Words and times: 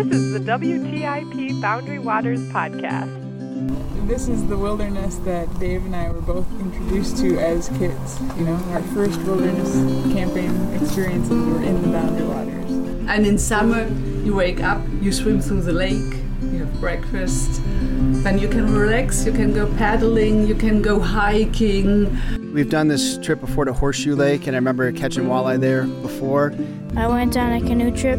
This 0.00 0.16
is 0.16 0.32
the 0.32 0.38
WTIP 0.50 1.60
Boundary 1.60 1.98
Waters 1.98 2.40
podcast. 2.48 4.08
This 4.08 4.28
is 4.28 4.46
the 4.46 4.56
wilderness 4.56 5.16
that 5.26 5.46
Dave 5.60 5.84
and 5.84 5.94
I 5.94 6.10
were 6.10 6.22
both 6.22 6.50
introduced 6.58 7.18
to 7.18 7.38
as 7.38 7.68
kids. 7.68 8.18
You 8.38 8.46
know, 8.46 8.54
our 8.70 8.80
first 8.94 9.20
wilderness 9.24 9.74
camping 10.14 10.72
experiences 10.72 11.46
were 11.46 11.62
in 11.62 11.82
the 11.82 11.88
Boundary 11.88 12.26
Waters. 12.26 12.70
And 13.10 13.26
in 13.26 13.36
summer, 13.36 13.86
you 14.24 14.34
wake 14.34 14.62
up, 14.62 14.80
you 15.02 15.12
swim 15.12 15.42
through 15.42 15.62
the 15.62 15.72
lake, 15.72 16.14
you 16.40 16.60
have 16.60 16.80
breakfast, 16.80 17.60
then 18.22 18.38
you 18.38 18.48
can 18.48 18.74
relax, 18.74 19.26
you 19.26 19.32
can 19.32 19.52
go 19.52 19.66
paddling, 19.76 20.46
you 20.46 20.54
can 20.54 20.80
go 20.80 20.98
hiking. 20.98 22.18
We've 22.54 22.70
done 22.70 22.88
this 22.88 23.18
trip 23.18 23.40
before 23.40 23.66
to 23.66 23.74
Horseshoe 23.74 24.16
Lake, 24.16 24.46
and 24.46 24.56
I 24.56 24.58
remember 24.58 24.90
catching 24.92 25.24
walleye 25.24 25.60
there 25.60 25.84
before. 25.84 26.54
I 26.96 27.06
went 27.06 27.36
on 27.36 27.52
a 27.52 27.60
canoe 27.60 27.94
trip 27.94 28.18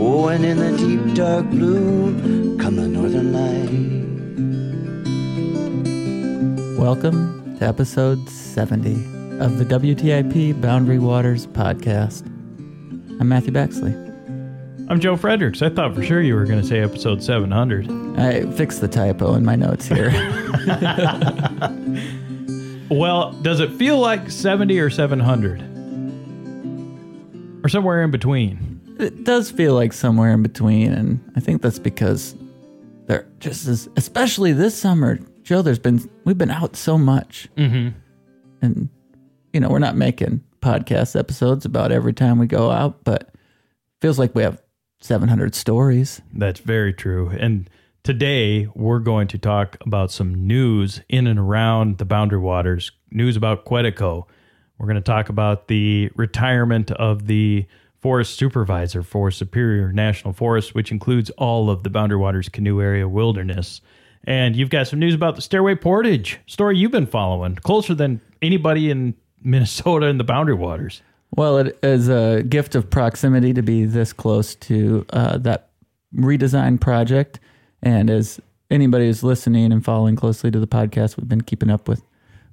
Oh, 0.00 0.28
and 0.28 0.44
in 0.44 0.58
the 0.58 0.76
deep 0.76 1.14
dark 1.14 1.46
blue 1.50 2.56
come 2.58 2.76
the 2.76 2.86
northern 2.86 3.32
light. 3.32 3.68
Welcome 6.78 7.56
to 7.58 7.64
episode 7.66 8.28
70 8.28 8.92
of 9.40 9.58
the 9.58 9.64
WTIP 9.64 10.60
Boundary 10.60 10.98
Waters 10.98 11.46
podcast. 11.46 12.26
I'm 13.20 13.28
Matthew 13.28 13.52
Baxley. 13.52 13.94
I'm 14.88 15.00
Joe 15.00 15.16
Friedrichs. 15.16 15.62
I 15.62 15.68
thought 15.70 15.94
for 15.94 16.02
sure 16.02 16.22
you 16.22 16.34
were 16.34 16.44
going 16.46 16.60
to 16.60 16.66
say 16.66 16.80
episode 16.80 17.22
700. 17.22 17.90
I 18.18 18.50
fixed 18.52 18.80
the 18.80 18.88
typo 18.88 19.34
in 19.34 19.44
my 19.44 19.56
notes 19.56 19.86
here. 19.86 20.10
Well, 22.90 23.32
does 23.42 23.60
it 23.60 23.70
feel 23.72 23.98
like 23.98 24.30
70 24.30 24.80
or 24.80 24.88
700? 24.88 25.60
Or 27.62 27.68
somewhere 27.68 28.02
in 28.02 28.10
between? 28.10 28.77
It 28.98 29.24
does 29.24 29.50
feel 29.50 29.74
like 29.74 29.92
somewhere 29.92 30.32
in 30.32 30.42
between, 30.42 30.92
and 30.92 31.32
I 31.36 31.40
think 31.40 31.62
that's 31.62 31.78
because 31.78 32.34
there 33.06 33.26
just 33.40 33.66
is, 33.66 33.88
especially 33.96 34.52
this 34.52 34.76
summer, 34.78 35.18
Joe. 35.42 35.62
There's 35.62 35.78
been 35.78 36.08
we've 36.24 36.38
been 36.38 36.50
out 36.50 36.76
so 36.76 36.98
much, 36.98 37.48
Mm-hmm. 37.56 37.96
and 38.62 38.88
you 39.52 39.60
know 39.60 39.68
we're 39.68 39.78
not 39.78 39.96
making 39.96 40.42
podcast 40.60 41.18
episodes 41.18 41.64
about 41.64 41.92
every 41.92 42.12
time 42.12 42.38
we 42.38 42.46
go 42.46 42.70
out, 42.70 43.04
but 43.04 43.32
feels 44.00 44.18
like 44.18 44.34
we 44.34 44.42
have 44.42 44.60
700 45.00 45.54
stories. 45.54 46.20
That's 46.34 46.60
very 46.60 46.92
true. 46.92 47.30
And 47.38 47.70
today 48.02 48.68
we're 48.74 48.98
going 48.98 49.28
to 49.28 49.38
talk 49.38 49.76
about 49.86 50.10
some 50.10 50.46
news 50.46 51.00
in 51.08 51.26
and 51.26 51.38
around 51.38 51.98
the 51.98 52.04
Boundary 52.04 52.40
Waters, 52.40 52.90
news 53.10 53.36
about 53.36 53.64
Quetico. 53.64 54.24
We're 54.78 54.86
going 54.86 54.96
to 54.96 55.00
talk 55.00 55.28
about 55.28 55.68
the 55.68 56.10
retirement 56.16 56.90
of 56.92 57.26
the 57.26 57.66
forest 58.00 58.36
supervisor 58.36 59.02
for 59.02 59.30
Superior 59.30 59.92
National 59.92 60.32
Forest, 60.32 60.74
which 60.74 60.92
includes 60.92 61.30
all 61.30 61.70
of 61.70 61.82
the 61.82 61.90
Boundary 61.90 62.18
Waters 62.18 62.48
Canoe 62.48 62.80
Area 62.80 63.08
Wilderness. 63.08 63.80
And 64.24 64.56
you've 64.56 64.70
got 64.70 64.86
some 64.86 64.98
news 64.98 65.14
about 65.14 65.36
the 65.36 65.42
Stairway 65.42 65.74
Portage 65.74 66.38
story 66.46 66.76
you've 66.76 66.90
been 66.90 67.06
following, 67.06 67.56
closer 67.56 67.94
than 67.94 68.20
anybody 68.42 68.90
in 68.90 69.14
Minnesota 69.42 70.06
in 70.06 70.18
the 70.18 70.24
Boundary 70.24 70.54
Waters. 70.54 71.02
Well, 71.34 71.58
it 71.58 71.78
is 71.82 72.08
a 72.08 72.42
gift 72.42 72.74
of 72.74 72.88
proximity 72.90 73.52
to 73.54 73.62
be 73.62 73.84
this 73.84 74.12
close 74.12 74.54
to 74.56 75.04
uh, 75.10 75.38
that 75.38 75.70
redesign 76.14 76.80
project. 76.80 77.40
And 77.82 78.10
as 78.10 78.40
anybody 78.70 79.06
who's 79.06 79.22
listening 79.22 79.72
and 79.72 79.84
following 79.84 80.16
closely 80.16 80.50
to 80.50 80.58
the 80.58 80.66
podcast, 80.66 81.16
we've 81.16 81.28
been 81.28 81.42
keeping 81.42 81.70
up 81.70 81.88
with 81.88 82.02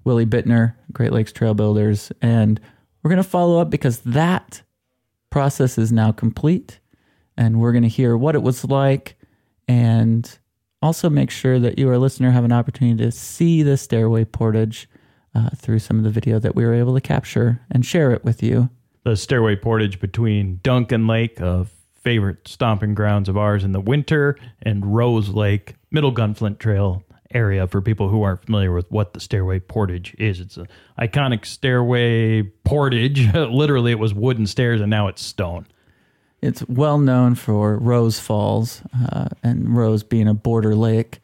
Willie 0.03 0.25
Bittner, 0.25 0.75
Great 0.91 1.13
Lakes 1.13 1.31
Trail 1.31 1.53
Builders. 1.53 2.11
And 2.21 2.59
we're 3.01 3.09
going 3.09 3.23
to 3.23 3.29
follow 3.29 3.59
up 3.59 3.69
because 3.69 3.99
that 4.01 4.61
process 5.35 5.77
is 5.77 5.91
now 5.91 6.13
complete. 6.13 6.79
And 7.35 7.59
we're 7.59 7.73
going 7.73 7.83
to 7.83 7.89
hear 7.89 8.15
what 8.15 8.35
it 8.35 8.41
was 8.41 8.63
like 8.63 9.17
and 9.67 10.39
also 10.81 11.09
make 11.09 11.29
sure 11.29 11.59
that 11.59 11.77
you, 11.77 11.89
our 11.89 11.97
listener, 11.97 12.31
have 12.31 12.45
an 12.45 12.53
opportunity 12.53 13.03
to 13.03 13.11
see 13.11 13.61
the 13.61 13.75
stairway 13.75 14.23
portage 14.23 14.87
uh, 15.35 15.49
through 15.49 15.79
some 15.79 15.97
of 15.97 16.05
the 16.05 16.09
video 16.09 16.39
that 16.39 16.55
we 16.55 16.63
were 16.63 16.73
able 16.73 16.93
to 16.93 17.01
capture 17.01 17.59
and 17.69 17.85
share 17.85 18.11
it 18.11 18.23
with 18.23 18.41
you. 18.41 18.69
the 19.03 19.17
stairway 19.17 19.57
portage 19.57 19.99
between 19.99 20.61
Duncan 20.63 21.05
Lake, 21.05 21.37
a 21.41 21.67
favorite 22.01 22.47
stomping 22.47 22.95
grounds 22.95 23.27
of 23.27 23.35
ours 23.35 23.65
in 23.65 23.73
the 23.73 23.81
winter, 23.81 24.37
and 24.61 24.95
Rose 24.95 25.27
Lake, 25.27 25.75
Middle 25.91 26.13
Gunflint 26.13 26.59
Trail 26.59 27.03
area 27.35 27.67
for 27.67 27.81
people 27.81 28.09
who 28.09 28.23
aren't 28.23 28.45
familiar 28.45 28.71
with 28.71 28.89
what 28.89 29.13
the 29.13 29.19
stairway 29.19 29.59
portage 29.59 30.15
is. 30.17 30.39
It's 30.39 30.57
an 30.57 30.67
iconic 30.97 31.45
stairway 31.45 32.43
portage. 32.63 33.33
Literally, 33.33 33.91
it 33.91 33.99
was 33.99 34.13
wooden 34.13 34.47
stairs 34.47 34.81
and 34.81 34.89
now 34.89 35.07
it's 35.07 35.21
stone. 35.21 35.67
It's 36.41 36.67
well 36.67 36.97
known 36.97 37.35
for 37.35 37.77
Rose 37.77 38.19
Falls, 38.19 38.83
uh, 39.11 39.29
and 39.41 39.75
Rose 39.75 40.03
being 40.03 40.27
a 40.27 40.33
border 40.33 40.75
lake. 40.75 41.19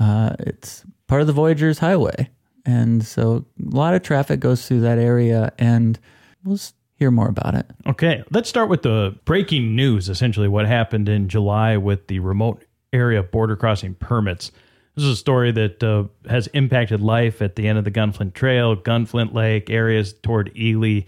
Uh, 0.00 0.34
it's 0.40 0.84
part 1.06 1.20
of 1.20 1.26
the 1.28 1.32
Voyageurs 1.32 1.78
Highway, 1.78 2.30
and 2.66 3.04
so 3.04 3.44
a 3.60 3.76
lot 3.76 3.94
of 3.94 4.02
traffic 4.02 4.40
goes 4.40 4.66
through 4.66 4.80
that 4.80 4.98
area. 4.98 5.52
And 5.58 5.98
we'll 6.42 6.58
hear 6.96 7.12
more 7.12 7.28
about 7.28 7.54
it. 7.54 7.66
Okay, 7.86 8.24
let's 8.30 8.48
start 8.48 8.68
with 8.68 8.82
the 8.82 9.16
breaking 9.24 9.76
news 9.76 10.08
essentially 10.08 10.48
what 10.48 10.66
happened 10.66 11.08
in 11.08 11.28
July 11.28 11.76
with 11.76 12.06
the 12.08 12.18
remote 12.18 12.64
area 12.92 13.22
border 13.22 13.56
crossing 13.56 13.94
permits. 13.94 14.50
This 14.94 15.04
is 15.04 15.10
a 15.10 15.16
story 15.16 15.50
that 15.50 15.82
uh, 15.82 16.04
has 16.28 16.46
impacted 16.48 17.00
life 17.00 17.42
at 17.42 17.56
the 17.56 17.66
end 17.66 17.78
of 17.78 17.84
the 17.84 17.90
Gunflint 17.90 18.34
Trail, 18.34 18.76
Gunflint 18.76 19.34
Lake, 19.34 19.68
areas 19.68 20.12
toward 20.12 20.56
Ely 20.56 21.00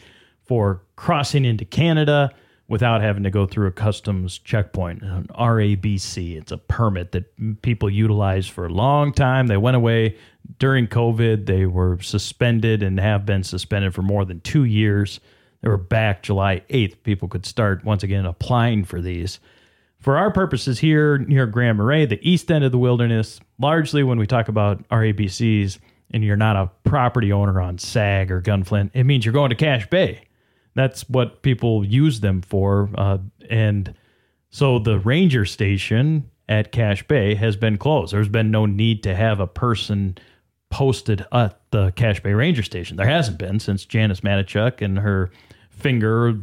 for 0.45 0.83
crossing 0.97 1.45
into 1.45 1.65
Canada 1.65 2.33
without 2.69 3.01
having 3.01 3.23
to 3.23 3.31
go 3.31 3.47
through 3.47 3.69
a 3.69 3.73
customs 3.73 4.39
checkpoint, 4.39 5.03
an 5.03 5.29
RABC. 5.39 6.37
It's 6.37 6.51
a 6.51 6.59
permit 6.59 7.13
that 7.13 7.63
people 7.63 7.89
utilized 7.89 8.51
for 8.51 8.67
a 8.67 8.71
long 8.71 9.13
time. 9.13 9.47
They 9.47 9.57
went 9.57 9.77
away 9.77 10.17
during 10.59 10.89
COVID. 10.89 11.47
They 11.47 11.67
were 11.67 12.01
suspended 12.01 12.83
and 12.83 12.99
have 12.99 13.25
been 13.25 13.45
suspended 13.45 13.95
for 13.95 14.03
more 14.03 14.25
than 14.25 14.41
two 14.41 14.65
years. 14.65 15.21
They 15.61 15.69
were 15.69 15.77
back 15.77 16.25
July 16.25 16.63
8th. 16.71 17.03
People 17.05 17.29
could 17.29 17.47
start 17.47 17.85
once 17.85 18.03
again 18.03 18.27
applying 18.27 18.85
for 18.85 19.01
these. 19.01 19.39
For 20.07 20.17
our 20.17 20.31
purposes 20.31 20.79
here 20.79 21.19
near 21.19 21.47
Grand 21.47 21.79
Marais, 21.79 22.07
the 22.07 22.21
east 22.23 22.49
end 22.53 22.63
of 22.63 22.71
the 22.71 22.79
wilderness, 22.79 23.41
largely 23.59 24.05
when 24.05 24.21
we 24.21 24.27
talk 24.29 24.47
about 24.47 24.89
RABCs 24.89 25.81
and 26.13 26.23
you're 26.23 26.37
not 26.37 26.55
a 26.55 26.71
property 26.89 27.33
owner 27.33 27.61
on 27.61 27.77
SAG 27.79 28.31
or 28.31 28.41
Gunflint, 28.41 28.93
it 28.95 29.03
means 29.03 29.25
you're 29.25 29.33
going 29.33 29.51
to 29.51 29.57
Cache 29.57 29.91
Bay. 29.91 30.21
That's 30.77 31.09
what 31.09 31.43
people 31.43 31.85
use 31.85 32.21
them 32.21 32.41
for. 32.41 32.89
Uh, 32.95 33.19
and 33.51 33.93
so 34.49 34.79
the 34.79 35.01
ranger 35.01 35.45
station 35.45 36.31
at 36.49 36.71
Cache 36.71 37.03
Bay 37.09 37.35
has 37.35 37.57
been 37.57 37.77
closed. 37.77 38.13
There's 38.13 38.29
been 38.29 38.53
no 38.53 38.65
need 38.65 39.03
to 39.03 39.15
have 39.17 39.41
a 39.41 39.49
person 39.49 40.19
posted 40.71 41.27
at 41.33 41.61
the 41.73 41.91
Cache 41.97 42.23
Bay 42.23 42.33
Ranger 42.33 42.63
Station. 42.63 42.97
There 42.97 43.09
hasn't 43.09 43.39
been 43.39 43.59
since 43.59 43.85
Janice 43.85 44.21
Manichuk 44.21 44.83
and 44.83 45.01
her 45.01 45.33
finger 45.69 46.39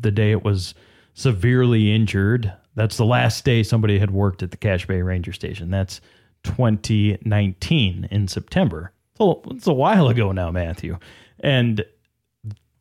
the 0.00 0.12
day 0.12 0.30
it 0.30 0.44
was 0.44 0.76
severely 1.14 1.92
injured. 1.92 2.52
That's 2.76 2.96
the 2.96 3.04
last 3.04 3.44
day 3.44 3.62
somebody 3.64 3.98
had 3.98 4.12
worked 4.12 4.42
at 4.42 4.52
the 4.52 4.56
Cache 4.56 4.86
Bay 4.86 5.02
Ranger 5.02 5.32
Station. 5.32 5.70
That's 5.70 6.00
2019 6.44 8.08
in 8.10 8.28
September. 8.28 8.92
It's 9.18 9.66
a 9.66 9.72
while 9.72 10.08
ago 10.08 10.30
now, 10.30 10.50
Matthew. 10.50 10.98
And 11.40 11.84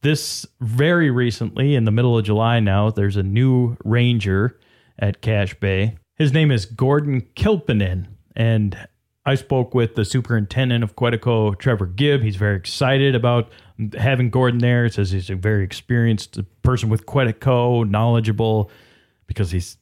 this 0.01 0.45
very 0.59 1.09
recently, 1.09 1.75
in 1.75 1.85
the 1.85 1.91
middle 1.91 2.17
of 2.17 2.25
July 2.25 2.59
now, 2.59 2.91
there's 2.91 3.15
a 3.15 3.23
new 3.23 3.77
ranger 3.83 4.59
at 4.99 5.21
Cache 5.21 5.59
Bay. 5.59 5.97
His 6.15 6.31
name 6.31 6.51
is 6.51 6.65
Gordon 6.65 7.21
Kilpinen. 7.35 8.07
And 8.35 8.77
I 9.25 9.35
spoke 9.35 9.73
with 9.73 9.95
the 9.95 10.05
superintendent 10.05 10.83
of 10.83 10.95
Quetico, 10.95 11.57
Trevor 11.57 11.87
Gibb. 11.87 12.21
He's 12.21 12.35
very 12.35 12.57
excited 12.57 13.15
about 13.15 13.49
having 13.97 14.29
Gordon 14.29 14.59
there. 14.59 14.83
He 14.83 14.91
says 14.91 15.11
he's 15.11 15.29
a 15.29 15.35
very 15.35 15.63
experienced 15.63 16.39
person 16.61 16.89
with 16.89 17.05
Quetico, 17.05 17.89
knowledgeable, 17.89 18.69
because 19.25 19.51
he's 19.51 19.77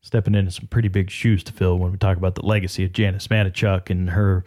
stepping 0.00 0.34
into 0.34 0.50
some 0.50 0.66
pretty 0.66 0.88
big 0.88 1.10
shoes 1.10 1.42
to 1.44 1.52
fill 1.52 1.78
when 1.78 1.92
we 1.92 1.98
talk 1.98 2.16
about 2.16 2.34
the 2.34 2.44
legacy 2.44 2.84
of 2.84 2.92
Janice 2.92 3.28
Manichuk 3.28 3.90
and 3.90 4.10
her 4.10 4.44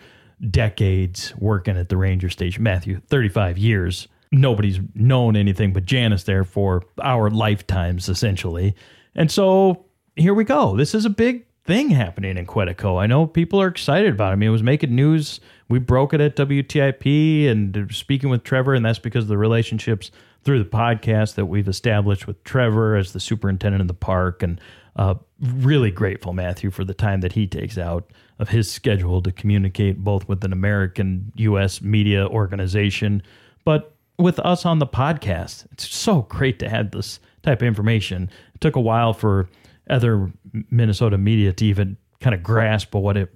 decades 0.50 1.33
working 1.38 1.77
at 1.77 1.89
the 1.89 1.98
ranger 1.98 2.30
station. 2.30 2.63
Matthew, 2.63 3.01
35 3.07 3.57
years. 3.57 4.07
Nobody's 4.31 4.80
known 4.95 5.36
anything 5.36 5.74
but 5.74 5.86
Janice 5.86 6.24
there 6.24 6.44
for 6.44 6.83
our 7.01 7.30
lifetimes, 7.30 8.07
essentially. 8.07 8.75
And 9.13 9.30
so 9.30 9.86
here 10.15 10.33
we 10.33 10.45
go. 10.45 10.75
This 10.77 10.95
is 10.95 11.06
a 11.06 11.09
big 11.09 11.45
thing 11.65 11.89
happening 11.89 12.38
in 12.38 12.48
Quetico. 12.48 13.00
I 13.00 13.07
know 13.07 13.27
people 13.27 13.62
are 13.62 13.68
excited 13.68 14.13
about 14.13 14.30
it. 14.30 14.33
I 14.33 14.36
mean, 14.36 14.50
it 14.50 14.53
was 14.53 14.63
making 14.63 14.95
news. 14.95 15.42
We 15.69 15.80
broke 15.80 16.13
it 16.13 16.21
at 16.21 16.36
WTIP 16.36 17.48
and 17.48 17.94
speaking 17.94 18.30
with 18.30 18.44
Trevor, 18.44 18.74
and 18.74 18.86
that's 18.86 19.00
because 19.00 19.25
of 19.25 19.30
the 19.30 19.38
relationships 19.38 20.12
through 20.44 20.63
the 20.63 20.69
podcast 20.69 21.36
that 21.36 21.45
we've 21.45 21.68
established 21.68 22.25
with 22.25 22.44
Trevor 22.44 22.95
as 22.95 23.13
the 23.13 23.19
superintendent 23.19 23.81
of 23.81 23.88
the 23.88 23.94
park. 23.94 24.42
And 24.42 24.59
uh, 24.95 25.15
really 25.39 25.91
grateful, 25.91 26.33
Matthew, 26.33 26.71
for 26.71 26.83
the 26.83 26.93
time 26.93 27.21
that 27.21 27.33
he 27.33 27.47
takes 27.47 27.77
out 27.77 28.09
of 28.39 28.49
his 28.49 28.69
schedule 28.69 29.21
to 29.21 29.31
communicate 29.31 30.03
both 30.03 30.27
with 30.27 30.43
an 30.43 30.51
American 30.51 31.31
U.S. 31.35 31.81
media 31.81 32.27
organization, 32.27 33.21
but 33.63 33.95
with 34.17 34.39
us 34.39 34.65
on 34.65 34.79
the 34.79 34.88
podcast. 34.88 35.65
It's 35.71 35.88
so 35.88 36.23
great 36.23 36.59
to 36.59 36.69
have 36.69 36.91
this 36.91 37.19
type 37.43 37.61
of 37.61 37.67
information. 37.67 38.29
It 38.53 38.61
took 38.61 38.75
a 38.75 38.81
while 38.81 39.13
for 39.13 39.49
other 39.89 40.31
Minnesota 40.69 41.17
media 41.17 41.53
to 41.53 41.65
even 41.65 41.97
kind 42.19 42.35
of 42.35 42.43
grasp 42.43 42.93
what 42.93 43.17
it 43.17 43.33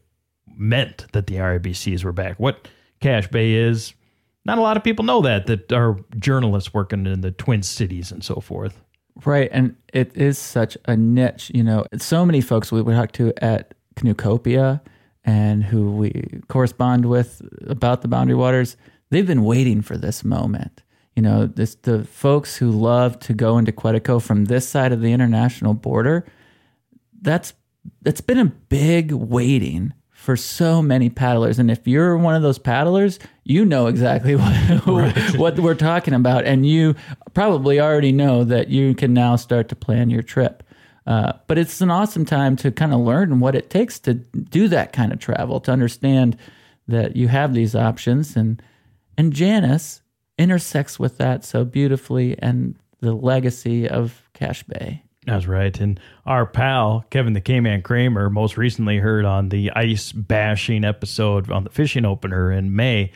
meant 0.56 1.12
that 1.12 1.28
the 1.28 1.36
RABCs 1.36 2.04
were 2.04 2.12
back. 2.12 2.40
What 2.40 2.68
Cache 3.02 3.28
Bay 3.30 3.54
is, 3.54 3.94
not 4.46 4.58
a 4.58 4.62
lot 4.62 4.78
of 4.78 4.84
people 4.84 5.04
know 5.04 5.22
that, 5.22 5.48
that 5.48 5.74
are 5.74 6.00
journalists 6.18 6.74
working 6.74 7.06
in 7.08 7.22
the 7.22 7.32
Twin 7.32 7.64
Cities 7.64 8.12
and 8.12 8.24
so 8.24 8.36
forth. 8.36 8.80
Right. 9.24 9.50
And 9.52 9.76
it 9.94 10.16
is 10.16 10.38
such 10.38 10.78
a 10.86 10.98
niche. 10.98 11.52
You 11.54 11.64
know, 11.64 11.86
so 11.98 12.26
many 12.26 12.42
folks 12.42 12.72
we 12.72 12.84
talk 12.84 13.14
to 13.14 13.34
at 13.42 13.74
Canoecopia 13.96 14.82
and 15.24 15.64
who 15.64 15.92
we 15.92 16.42
correspond 16.50 17.06
with 17.06 17.42
about 17.68 18.02
the 18.02 18.08
Boundary 18.08 18.36
Waters, 18.36 18.76
they've 19.10 19.26
been 19.26 19.44
waiting 19.44 19.82
for 19.82 19.98
this 19.98 20.24
moment. 20.24 20.84
You 21.16 21.22
know, 21.22 21.48
this 21.48 21.76
the 21.76 22.04
folks 22.04 22.58
who 22.58 22.70
love 22.70 23.20
to 23.20 23.34
go 23.34 23.58
into 23.58 23.72
Quetico 23.72 24.22
from 24.22 24.46
this 24.46 24.68
side 24.68 24.92
of 24.92 25.02
the 25.02 25.14
international 25.14 25.74
border. 25.74 26.26
That's 27.22 27.54
that's 28.02 28.22
been 28.22 28.40
a 28.40 28.46
big 28.46 29.12
waiting 29.12 29.94
for 30.26 30.36
so 30.36 30.82
many 30.82 31.08
paddlers. 31.08 31.60
And 31.60 31.70
if 31.70 31.88
you're 31.88 32.18
one 32.18 32.34
of 32.34 32.42
those 32.42 32.58
paddlers, 32.58 33.20
you 33.44 33.64
know 33.64 33.86
exactly 33.86 34.36
what, 34.36 34.88
right. 34.88 35.38
what 35.38 35.60
we're 35.60 35.76
talking 35.76 36.16
about. 36.16 36.46
And 36.46 36.66
you 36.66 36.96
probably 37.36 37.80
already 37.80 38.12
know 38.12 38.44
that 38.44 38.70
you 38.70 38.96
can 38.96 39.14
now 39.14 39.36
start 39.36 39.70
to 39.70 39.76
plan 39.76 40.10
your 40.10 40.24
trip. 40.24 40.64
Uh, 41.06 41.34
but 41.46 41.60
it's 41.60 41.80
an 41.80 41.92
awesome 41.92 42.26
time 42.26 42.56
to 42.56 42.72
kind 42.72 42.92
of 42.92 43.02
learn 43.02 43.40
what 43.40 43.54
it 43.54 43.70
takes 43.70 44.00
to 44.00 44.16
do 44.16 44.68
that 44.68 44.94
kind 44.94 45.14
of 45.14 45.20
travel, 45.20 45.60
to 45.60 45.72
understand 45.72 46.36
that 46.88 47.16
you 47.16 47.28
have 47.28 47.54
these 47.54 47.76
options. 47.76 48.36
And, 48.36 48.60
and 49.20 49.32
Janice 49.32 50.02
intersects 50.40 50.98
with 50.98 51.20
that 51.20 51.46
so 51.46 51.64
beautifully 51.64 52.36
and 52.40 52.76
the 53.00 53.14
legacy 53.14 53.88
of 53.88 54.28
Cache 54.34 54.64
Bay. 54.64 55.05
That's 55.26 55.48
right. 55.48 55.78
And 55.80 56.00
our 56.26 56.46
pal, 56.46 57.06
Kevin 57.10 57.34
the 57.34 57.42
K-Man 57.42 57.82
Kramer, 57.82 58.30
most 58.30 58.58
recently 58.58 58.98
heard 58.98 59.26
on 59.26 59.50
the 59.50 59.72
ice 59.72 60.12
bashing 60.12 60.84
episode 60.84 61.50
on 61.50 61.64
the 61.64 61.72
fishing 61.72 62.06
opener 62.06 62.52
in 62.52 62.76
May. 62.76 63.12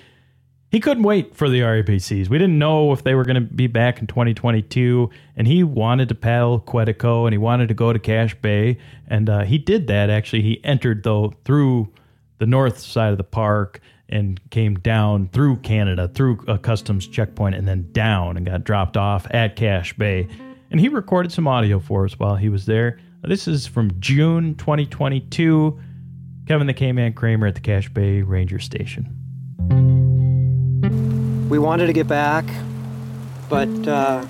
He 0.71 0.79
couldn't 0.79 1.03
wait 1.03 1.35
for 1.35 1.49
the 1.49 1.61
RABCs. 1.61 2.29
We 2.29 2.37
didn't 2.37 2.59
know 2.59 2.91
if 2.93 3.03
they 3.03 3.15
were 3.15 3.23
going 3.23 3.35
to 3.35 3.41
be 3.41 3.67
back 3.67 3.99
in 3.99 4.07
2022, 4.07 5.09
and 5.35 5.47
he 5.47 5.63
wanted 5.63 6.09
to 6.09 6.15
paddle 6.15 6.59
Quetico 6.59 7.25
and 7.25 7.33
he 7.33 7.39
wanted 7.39 7.69
to 7.69 7.73
go 7.73 7.91
to 7.91 7.99
Cache 7.99 8.35
Bay, 8.35 8.77
and 9.07 9.29
uh, 9.29 9.43
he 9.43 9.57
did 9.57 9.87
that. 9.87 10.09
Actually, 10.09 10.43
he 10.43 10.63
entered 10.63 11.03
though 11.03 11.33
through 11.43 11.91
the 12.37 12.45
north 12.45 12.79
side 12.79 13.11
of 13.11 13.17
the 13.17 13.23
park 13.23 13.81
and 14.09 14.39
came 14.49 14.75
down 14.75 15.29
through 15.29 15.57
Canada, 15.57 16.07
through 16.07 16.43
a 16.47 16.57
customs 16.57 17.07
checkpoint, 17.07 17.55
and 17.55 17.67
then 17.67 17.91
down 17.91 18.37
and 18.37 18.45
got 18.45 18.63
dropped 18.63 18.97
off 18.97 19.27
at 19.31 19.55
Cache 19.55 19.93
Bay. 19.97 20.27
And 20.71 20.79
he 20.79 20.87
recorded 20.87 21.31
some 21.31 21.47
audio 21.47 21.79
for 21.79 22.05
us 22.05 22.19
while 22.19 22.35
he 22.35 22.49
was 22.49 22.65
there. 22.65 22.99
This 23.23 23.47
is 23.47 23.65
from 23.65 23.91
June 23.99 24.55
2022. 24.55 25.79
Kevin 26.47 26.67
the 26.67 26.73
K-Man 26.73 27.13
Kramer 27.13 27.47
at 27.47 27.55
the 27.55 27.61
Cache 27.61 27.89
Bay 27.89 28.21
Ranger 28.21 28.59
Station. 28.59 29.15
We 31.49 31.57
wanted 31.57 31.87
to 31.87 31.93
get 31.93 32.07
back, 32.07 32.45
but 33.49 33.67
uh, 33.87 34.25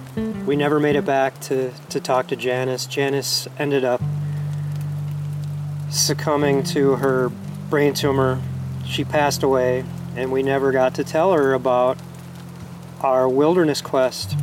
we 0.45 0.55
never 0.55 0.79
made 0.79 0.95
it 0.95 1.05
back 1.05 1.39
to, 1.41 1.71
to 1.89 1.99
talk 1.99 2.27
to 2.27 2.37
Janice. 2.37 2.85
Janice 2.85 3.47
ended 3.57 3.83
up 3.83 4.01
succumbing 5.89 6.63
to 6.63 6.95
her 6.95 7.29
brain 7.69 7.93
tumor. 7.93 8.41
She 8.85 9.03
passed 9.03 9.43
away, 9.43 9.83
and 10.15 10.31
we 10.31 10.41
never 10.41 10.71
got 10.71 10.95
to 10.95 11.03
tell 11.03 11.33
her 11.33 11.53
about 11.53 11.97
our 13.01 13.27
wilderness 13.27 13.81
quest. 13.81 14.35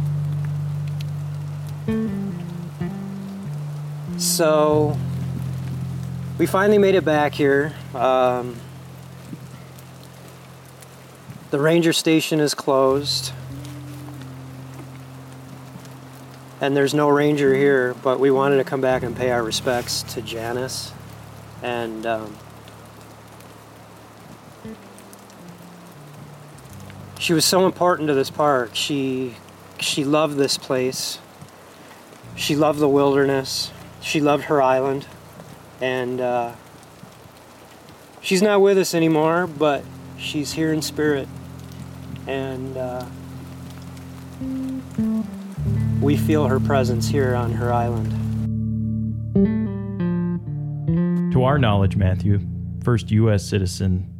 So 4.36 4.94
we 6.36 6.44
finally 6.44 6.76
made 6.76 6.94
it 6.94 7.06
back 7.06 7.32
here. 7.32 7.72
Um, 7.94 8.56
the 11.50 11.58
ranger 11.58 11.94
station 11.94 12.40
is 12.40 12.52
closed. 12.52 13.32
And 16.60 16.76
there's 16.76 16.92
no 16.92 17.08
ranger 17.08 17.54
here, 17.54 17.94
but 18.02 18.20
we 18.20 18.30
wanted 18.30 18.58
to 18.58 18.64
come 18.64 18.82
back 18.82 19.02
and 19.02 19.16
pay 19.16 19.30
our 19.30 19.42
respects 19.42 20.02
to 20.02 20.20
Janice. 20.20 20.92
And 21.62 22.04
um, 22.04 22.36
she 27.18 27.32
was 27.32 27.46
so 27.46 27.64
important 27.64 28.08
to 28.08 28.14
this 28.14 28.28
park. 28.28 28.72
She 28.74 29.36
she 29.80 30.04
loved 30.04 30.36
this 30.36 30.58
place. 30.58 31.20
She 32.34 32.54
loved 32.54 32.80
the 32.80 32.88
wilderness. 32.88 33.70
She 34.06 34.20
loved 34.20 34.44
her 34.44 34.62
island. 34.62 35.06
And 35.80 36.20
uh, 36.20 36.52
she's 38.20 38.40
not 38.40 38.62
with 38.62 38.78
us 38.78 38.94
anymore, 38.94 39.46
but 39.46 39.84
she's 40.16 40.52
here 40.52 40.72
in 40.72 40.80
spirit 40.80 41.28
and 42.26 42.76
uh, 42.76 43.04
we 46.00 46.16
feel 46.16 46.46
her 46.46 46.58
presence 46.60 47.08
here 47.08 47.34
on 47.34 47.52
her 47.52 47.72
island. 47.72 48.12
To 51.32 51.44
our 51.44 51.58
knowledge, 51.58 51.96
Matthew, 51.96 52.40
first 52.82 53.10
U.S. 53.10 53.44
citizen 53.44 54.12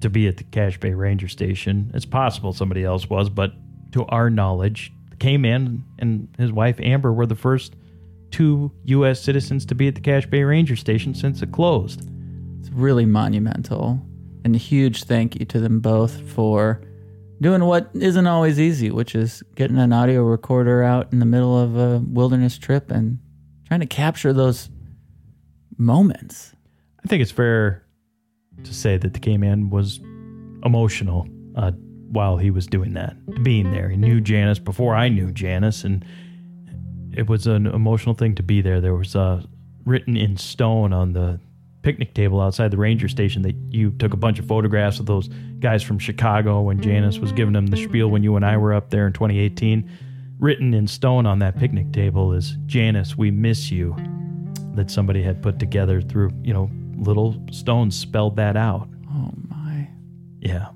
to 0.00 0.10
be 0.10 0.26
at 0.28 0.38
the 0.38 0.44
Cache 0.44 0.80
Bay 0.80 0.94
Ranger 0.94 1.28
Station. 1.28 1.90
It's 1.94 2.06
possible 2.06 2.52
somebody 2.52 2.84
else 2.84 3.08
was, 3.08 3.28
but 3.28 3.52
to 3.92 4.04
our 4.06 4.30
knowledge, 4.30 4.92
K-Man 5.18 5.84
and 5.98 6.28
his 6.38 6.50
wife 6.52 6.80
Amber 6.80 7.12
were 7.12 7.26
the 7.26 7.34
first 7.34 7.74
two 8.30 8.72
U.S. 8.84 9.20
citizens 9.20 9.66
to 9.66 9.74
be 9.74 9.88
at 9.88 9.94
the 9.94 10.00
Cache 10.00 10.26
Bay 10.26 10.42
Ranger 10.42 10.76
Station 10.76 11.14
since 11.14 11.42
it 11.42 11.52
closed. 11.52 12.08
It's 12.60 12.70
really 12.70 13.06
monumental. 13.06 14.00
And 14.44 14.54
a 14.54 14.58
huge 14.58 15.04
thank 15.04 15.38
you 15.38 15.46
to 15.46 15.60
them 15.60 15.80
both 15.80 16.20
for 16.30 16.80
doing 17.40 17.64
what 17.64 17.90
isn't 17.94 18.26
always 18.26 18.60
easy, 18.60 18.90
which 18.90 19.14
is 19.14 19.42
getting 19.54 19.78
an 19.78 19.92
audio 19.92 20.22
recorder 20.22 20.82
out 20.82 21.12
in 21.12 21.18
the 21.18 21.26
middle 21.26 21.58
of 21.58 21.76
a 21.76 21.98
wilderness 21.98 22.58
trip 22.58 22.90
and 22.90 23.18
trying 23.66 23.80
to 23.80 23.86
capture 23.86 24.32
those 24.32 24.70
moments. 25.76 26.54
I 27.04 27.08
think 27.08 27.22
it's 27.22 27.30
fair 27.30 27.84
to 28.64 28.74
say 28.74 28.98
that 28.98 29.14
the 29.14 29.20
K-Man 29.20 29.70
was 29.70 30.00
emotional 30.64 31.26
uh, 31.56 31.72
while 32.10 32.36
he 32.36 32.50
was 32.50 32.66
doing 32.66 32.92
that, 32.94 33.14
being 33.42 33.70
there. 33.70 33.88
He 33.88 33.96
knew 33.96 34.20
Janice 34.20 34.58
before 34.58 34.94
I 34.94 35.08
knew 35.08 35.30
Janice, 35.30 35.84
and 35.84 36.04
it 37.12 37.28
was 37.28 37.46
an 37.46 37.66
emotional 37.66 38.14
thing 38.14 38.34
to 38.36 38.42
be 38.42 38.60
there. 38.60 38.80
There 38.80 38.94
was 38.94 39.16
uh, 39.16 39.42
written 39.84 40.16
in 40.16 40.36
stone 40.36 40.92
on 40.92 41.12
the 41.12 41.40
picnic 41.82 42.14
table 42.14 42.40
outside 42.40 42.70
the 42.70 42.76
ranger 42.76 43.08
station 43.08 43.42
that 43.42 43.54
you 43.70 43.90
took 43.92 44.12
a 44.12 44.16
bunch 44.16 44.38
of 44.38 44.46
photographs 44.46 45.00
of 45.00 45.06
those 45.06 45.28
guys 45.60 45.82
from 45.82 45.98
Chicago 45.98 46.60
when 46.60 46.80
Janice 46.80 47.18
was 47.18 47.32
giving 47.32 47.54
them 47.54 47.68
the 47.68 47.76
spiel 47.76 48.08
when 48.08 48.22
you 48.22 48.36
and 48.36 48.44
I 48.44 48.56
were 48.56 48.74
up 48.74 48.90
there 48.90 49.06
in 49.06 49.12
2018. 49.12 49.90
Written 50.38 50.74
in 50.74 50.86
stone 50.86 51.26
on 51.26 51.38
that 51.40 51.58
picnic 51.58 51.92
table 51.92 52.32
is 52.32 52.56
Janice, 52.66 53.16
we 53.16 53.30
miss 53.30 53.70
you. 53.70 53.96
That 54.74 54.90
somebody 54.90 55.22
had 55.22 55.42
put 55.42 55.58
together 55.58 56.00
through, 56.00 56.30
you 56.42 56.54
know, 56.54 56.70
little 56.96 57.42
stones 57.50 57.98
spelled 57.98 58.36
that 58.36 58.56
out. 58.56 58.88
Oh 59.10 59.32
my. 59.48 59.88
Yeah. 60.38 60.68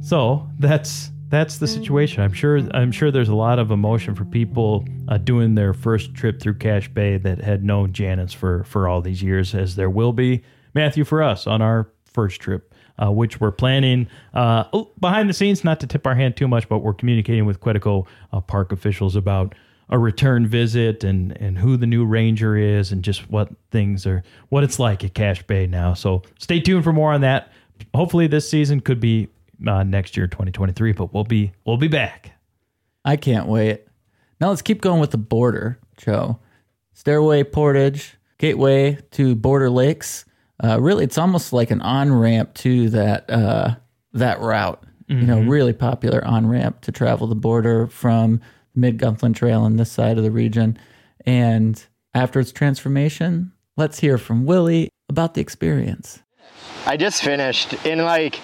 So 0.00 0.48
that's 0.58 1.10
that's 1.30 1.58
the 1.58 1.68
situation. 1.68 2.22
I'm 2.22 2.32
sure. 2.32 2.58
I'm 2.74 2.90
sure 2.90 3.12
there's 3.12 3.28
a 3.28 3.34
lot 3.34 3.60
of 3.60 3.70
emotion 3.70 4.16
for 4.16 4.24
people 4.24 4.84
uh, 5.08 5.16
doing 5.16 5.54
their 5.54 5.72
first 5.72 6.12
trip 6.12 6.40
through 6.40 6.54
Cache 6.54 6.88
Bay 6.88 7.18
that 7.18 7.40
had 7.40 7.64
known 7.64 7.92
Janice 7.92 8.32
for 8.32 8.64
for 8.64 8.88
all 8.88 9.00
these 9.00 9.22
years, 9.22 9.54
as 9.54 9.76
there 9.76 9.88
will 9.88 10.12
be 10.12 10.42
Matthew 10.74 11.04
for 11.04 11.22
us 11.22 11.46
on 11.46 11.62
our 11.62 11.88
first 12.04 12.40
trip, 12.40 12.74
uh, 12.98 13.12
which 13.12 13.40
we're 13.40 13.52
planning 13.52 14.08
uh, 14.34 14.64
oh, 14.72 14.90
behind 14.98 15.28
the 15.28 15.32
scenes. 15.32 15.62
Not 15.62 15.78
to 15.80 15.86
tip 15.86 16.04
our 16.04 16.16
hand 16.16 16.36
too 16.36 16.48
much, 16.48 16.68
but 16.68 16.80
we're 16.80 16.94
communicating 16.94 17.46
with 17.46 17.60
Quetico 17.60 18.06
uh, 18.32 18.40
park 18.40 18.72
officials 18.72 19.14
about 19.14 19.54
a 19.88 19.98
return 20.00 20.48
visit 20.48 21.04
and 21.04 21.40
and 21.40 21.58
who 21.58 21.76
the 21.76 21.86
new 21.86 22.04
ranger 22.04 22.56
is 22.56 22.90
and 22.90 23.04
just 23.04 23.30
what 23.30 23.50
things 23.70 24.04
are 24.04 24.24
what 24.48 24.64
it's 24.64 24.80
like 24.80 25.04
at 25.04 25.14
Cache 25.14 25.44
Bay 25.44 25.68
now. 25.68 25.94
So 25.94 26.22
stay 26.40 26.58
tuned 26.58 26.82
for 26.82 26.92
more 26.92 27.12
on 27.12 27.20
that. 27.20 27.52
Hopefully, 27.94 28.26
this 28.26 28.50
season 28.50 28.80
could 28.80 28.98
be 28.98 29.28
uh, 29.66 29.82
next 29.82 30.16
year, 30.16 30.26
2023. 30.26 30.92
But 30.92 31.12
we'll 31.12 31.24
be 31.24 31.52
we'll 31.64 31.76
be 31.76 31.88
back. 31.88 32.32
I 33.04 33.16
can't 33.16 33.46
wait. 33.46 33.86
Now 34.40 34.48
let's 34.48 34.62
keep 34.62 34.80
going 34.80 35.00
with 35.00 35.10
the 35.10 35.18
border, 35.18 35.78
Joe. 35.96 36.38
Stairway 36.92 37.44
Portage, 37.44 38.16
gateway 38.38 38.98
to 39.12 39.34
Border 39.34 39.70
Lakes. 39.70 40.24
Uh, 40.62 40.78
really, 40.80 41.04
it's 41.04 41.18
almost 41.18 41.52
like 41.52 41.70
an 41.70 41.80
on 41.80 42.12
ramp 42.12 42.54
to 42.54 42.90
that 42.90 43.30
uh, 43.30 43.74
that 44.12 44.40
route. 44.40 44.82
You 45.08 45.26
know, 45.26 45.40
really 45.40 45.72
popular 45.72 46.24
on 46.24 46.46
ramp 46.46 46.82
to 46.82 46.92
travel 46.92 47.26
the 47.26 47.34
border 47.34 47.88
from 47.88 48.40
Mid 48.76 48.96
Gunflint 48.96 49.34
Trail 49.34 49.64
and 49.64 49.76
this 49.76 49.90
side 49.90 50.18
of 50.18 50.22
the 50.22 50.30
region. 50.30 50.78
And 51.26 51.84
after 52.14 52.38
its 52.38 52.52
transformation, 52.52 53.50
let's 53.76 53.98
hear 53.98 54.18
from 54.18 54.46
Willie 54.46 54.88
about 55.08 55.34
the 55.34 55.40
experience. 55.40 56.22
I 56.86 56.96
just 56.96 57.22
finished 57.22 57.74
in 57.84 57.98
like 57.98 58.38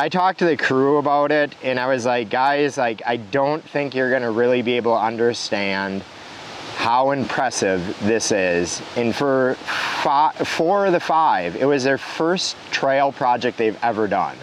I 0.00 0.08
talked 0.08 0.38
to 0.38 0.44
the 0.44 0.56
crew 0.56 0.98
about 0.98 1.32
it 1.32 1.56
and 1.64 1.80
I 1.80 1.88
was 1.88 2.06
like, 2.06 2.30
guys, 2.30 2.78
like 2.78 3.02
I 3.04 3.16
don't 3.16 3.68
think 3.68 3.96
you're 3.96 4.12
gonna 4.12 4.30
really 4.30 4.62
be 4.62 4.74
able 4.74 4.94
to 4.94 5.00
understand 5.00 6.02
how 6.76 7.10
impressive 7.10 7.98
this 8.02 8.30
is. 8.30 8.80
And 8.94 9.12
for 9.12 9.56
fi- 9.56 10.30
four 10.30 10.86
of 10.86 10.92
the 10.92 11.00
five, 11.00 11.56
it 11.56 11.64
was 11.64 11.82
their 11.82 11.98
first 11.98 12.56
trail 12.70 13.10
project 13.10 13.58
they've 13.58 13.78
ever 13.82 14.06
done. 14.06 14.36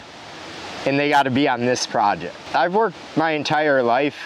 And 0.85 0.99
they 0.99 1.07
got 1.07 1.23
to 1.23 1.31
be 1.31 1.47
on 1.47 1.61
this 1.61 1.87
project. 1.87 2.35
I've 2.53 2.75
worked 2.75 2.97
my 3.15 3.31
entire 3.31 3.81
life 3.81 4.17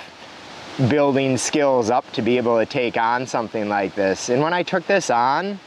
building 0.90 1.38
skills 1.38 1.92
up 1.92 2.12
to 2.14 2.24
be 2.24 2.38
able 2.38 2.58
to 2.58 2.66
take 2.66 2.98
on 2.98 3.28
something 3.28 3.70
like 3.70 3.94
this. 3.94 4.30
And 4.30 4.42
when 4.42 4.54
I 4.54 4.64
took 4.64 4.88
this 4.88 5.12
on, 5.12 5.60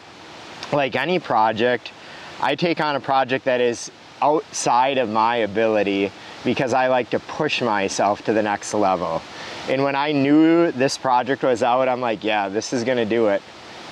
like 0.73 0.97
any 0.97 1.21
project, 1.21 1.93
I 2.41 2.57
take 2.57 2.81
on 2.81 2.97
a 2.97 3.01
project 3.01 3.45
that 3.45 3.61
is 3.61 3.93
outside 4.23 4.97
of 4.97 5.09
my 5.09 5.37
ability 5.37 6.13
because 6.45 6.73
I 6.73 6.87
like 6.87 7.11
to 7.11 7.19
push 7.19 7.61
myself 7.61 8.25
to 8.25 8.33
the 8.33 8.43
next 8.43 8.73
level. 8.73 9.21
And 9.69 9.83
when 9.83 9.95
I 9.95 10.13
knew 10.13 10.73
this 10.73 10.97
project 10.97 11.43
was 11.43 11.63
out, 11.63 11.89
I'm 11.89 12.01
like, 12.01 12.25
yeah, 12.25 12.49
this 12.49 12.73
is 12.73 12.85
gonna 12.85 13.05
do 13.05 13.29
it. 13.29 13.43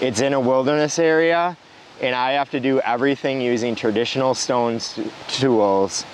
It's 0.01 0.21
in 0.21 0.33
a 0.33 0.41
wilderness 0.41 0.99
area, 0.99 1.57
and 2.01 2.15
I 2.15 2.33
have 2.33 2.51
to 2.51 2.61
do 2.61 2.81
everything 2.81 3.41
using 3.41 3.75
traditional 3.75 4.35
stone 4.35 4.81
tools. 5.29 6.05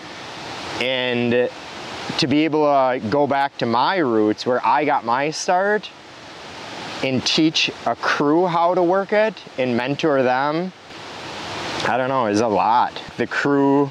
And 0.80 1.48
to 2.18 2.26
be 2.26 2.44
able 2.44 2.64
to 2.64 3.00
go 3.08 3.26
back 3.26 3.56
to 3.58 3.66
my 3.66 3.96
roots 3.98 4.44
where 4.44 4.64
I 4.66 4.84
got 4.84 5.04
my 5.04 5.30
start 5.30 5.88
and 7.02 7.24
teach 7.24 7.70
a 7.84 7.94
crew 7.96 8.46
how 8.46 8.74
to 8.74 8.82
work 8.82 9.12
it 9.12 9.34
and 9.58 9.76
mentor 9.76 10.22
them, 10.22 10.72
I 11.86 11.96
don't 11.96 12.08
know, 12.08 12.26
is 12.26 12.40
a 12.40 12.48
lot. 12.48 13.00
The 13.16 13.26
crew 13.26 13.90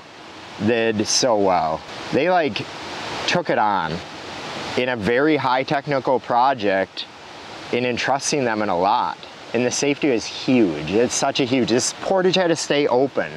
did 0.65 1.07
so 1.07 1.37
well. 1.37 1.81
They 2.13 2.29
like 2.29 2.65
took 3.27 3.49
it 3.49 3.57
on 3.57 3.93
in 4.77 4.89
a 4.89 4.95
very 4.95 5.37
high 5.37 5.63
technical 5.63 6.19
project 6.19 7.05
in 7.71 7.85
entrusting 7.85 8.43
them 8.45 8.61
in 8.61 8.69
a 8.69 8.77
lot. 8.77 9.17
And 9.53 9.65
the 9.65 9.71
safety 9.71 10.09
is 10.09 10.25
huge. 10.25 10.91
It's 10.91 11.15
such 11.15 11.39
a 11.39 11.45
huge. 11.45 11.69
This 11.69 11.93
portage 12.01 12.35
had 12.35 12.47
to 12.47 12.55
stay 12.55 12.87
open, 12.87 13.31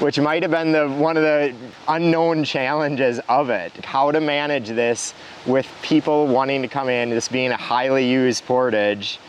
which 0.00 0.18
might 0.18 0.42
have 0.42 0.50
been 0.50 0.72
the 0.72 0.88
one 0.88 1.16
of 1.16 1.22
the 1.22 1.54
unknown 1.86 2.42
challenges 2.42 3.20
of 3.28 3.50
it. 3.50 3.72
How 3.84 4.10
to 4.10 4.20
manage 4.20 4.68
this 4.68 5.14
with 5.46 5.68
people 5.82 6.26
wanting 6.26 6.62
to 6.62 6.68
come 6.68 6.88
in, 6.88 7.10
this 7.10 7.28
being 7.28 7.52
a 7.52 7.56
highly 7.56 8.10
used 8.10 8.44
portage, 8.44 9.20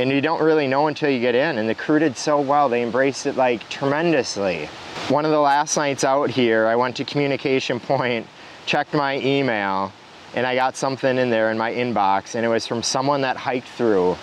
and 0.00 0.10
you 0.10 0.22
don't 0.22 0.42
really 0.42 0.66
know 0.66 0.86
until 0.86 1.10
you 1.10 1.20
get 1.20 1.34
in. 1.34 1.58
And 1.58 1.68
the 1.68 1.74
crew 1.74 1.98
did 1.98 2.16
so 2.16 2.40
well. 2.40 2.70
They 2.70 2.82
embraced 2.82 3.26
it 3.26 3.36
like 3.36 3.68
tremendously. 3.68 4.66
One 5.08 5.26
of 5.26 5.30
the 5.30 5.40
last 5.40 5.76
nights 5.76 6.04
out 6.04 6.30
here, 6.30 6.66
I 6.66 6.74
went 6.74 6.96
to 6.96 7.04
Communication 7.04 7.78
Point, 7.78 8.26
checked 8.64 8.94
my 8.94 9.18
email, 9.18 9.92
and 10.34 10.46
I 10.46 10.54
got 10.54 10.74
something 10.74 11.18
in 11.18 11.28
there 11.28 11.50
in 11.50 11.58
my 11.58 11.70
inbox, 11.70 12.34
and 12.34 12.46
it 12.46 12.48
was 12.48 12.66
from 12.66 12.82
someone 12.82 13.20
that 13.20 13.36
hiked 13.36 13.68
through. 13.68 14.16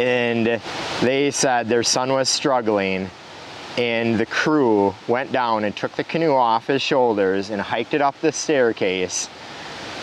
And 0.00 0.62
they 1.02 1.30
said 1.30 1.68
their 1.68 1.82
son 1.82 2.10
was 2.14 2.30
struggling, 2.30 3.10
and 3.76 4.18
the 4.18 4.24
crew 4.24 4.94
went 5.08 5.30
down 5.30 5.64
and 5.64 5.76
took 5.76 5.92
the 5.92 6.04
canoe 6.04 6.32
off 6.32 6.68
his 6.68 6.80
shoulders 6.80 7.50
and 7.50 7.60
hiked 7.60 7.92
it 7.92 8.00
up 8.00 8.18
the 8.22 8.32
staircase, 8.32 9.28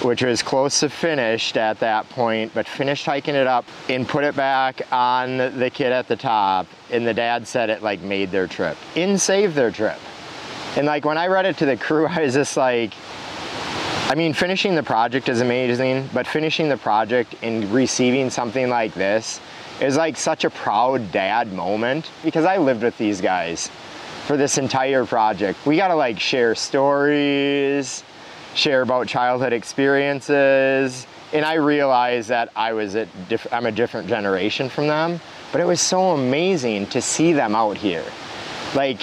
which 0.01 0.23
was 0.23 0.41
close 0.41 0.79
to 0.79 0.89
finished 0.89 1.57
at 1.57 1.79
that 1.79 2.07
point, 2.09 2.53
but 2.53 2.67
finished 2.67 3.05
hiking 3.05 3.35
it 3.35 3.47
up 3.47 3.65
and 3.89 4.07
put 4.07 4.23
it 4.23 4.35
back 4.35 4.81
on 4.91 5.37
the 5.37 5.69
kid 5.69 5.91
at 5.91 6.07
the 6.07 6.15
top. 6.15 6.67
And 6.91 7.05
the 7.05 7.13
dad 7.13 7.47
said 7.47 7.69
it 7.69 7.83
like 7.83 8.01
made 8.01 8.31
their 8.31 8.47
trip 8.47 8.77
and 8.95 9.19
saved 9.19 9.55
their 9.55 9.71
trip. 9.71 9.99
And 10.75 10.87
like 10.87 11.05
when 11.05 11.17
I 11.17 11.27
read 11.27 11.45
it 11.45 11.57
to 11.57 11.65
the 11.65 11.77
crew, 11.77 12.07
I 12.09 12.21
was 12.21 12.33
just 12.33 12.55
like, 12.57 12.93
I 14.09 14.15
mean, 14.15 14.33
finishing 14.33 14.73
the 14.73 14.83
project 14.83 15.29
is 15.29 15.41
amazing, 15.41 16.09
but 16.13 16.25
finishing 16.25 16.67
the 16.67 16.77
project 16.77 17.35
and 17.43 17.71
receiving 17.71 18.29
something 18.29 18.69
like 18.69 18.93
this 18.93 19.39
is 19.81 19.97
like 19.97 20.17
such 20.17 20.45
a 20.45 20.49
proud 20.49 21.11
dad 21.11 21.53
moment 21.53 22.09
because 22.23 22.45
I 22.45 22.57
lived 22.57 22.83
with 22.83 22.97
these 22.97 23.21
guys 23.21 23.69
for 24.25 24.35
this 24.35 24.57
entire 24.57 25.05
project. 25.05 25.65
We 25.65 25.77
got 25.77 25.89
to 25.89 25.95
like 25.95 26.19
share 26.19 26.55
stories, 26.55 28.03
share 28.55 28.81
about 28.81 29.07
childhood 29.07 29.53
experiences, 29.53 31.07
and 31.33 31.45
I 31.45 31.55
realized 31.55 32.29
that 32.29 32.51
I 32.55 32.73
was 32.73 32.95
at 32.95 33.07
diff- 33.29 33.51
I'm 33.51 33.65
a 33.65 33.71
different 33.71 34.07
generation 34.07 34.69
from 34.69 34.87
them, 34.87 35.19
but 35.51 35.61
it 35.61 35.65
was 35.65 35.81
so 35.81 36.11
amazing 36.11 36.87
to 36.87 37.01
see 37.01 37.33
them 37.33 37.55
out 37.55 37.77
here. 37.77 38.05
Like 38.75 38.99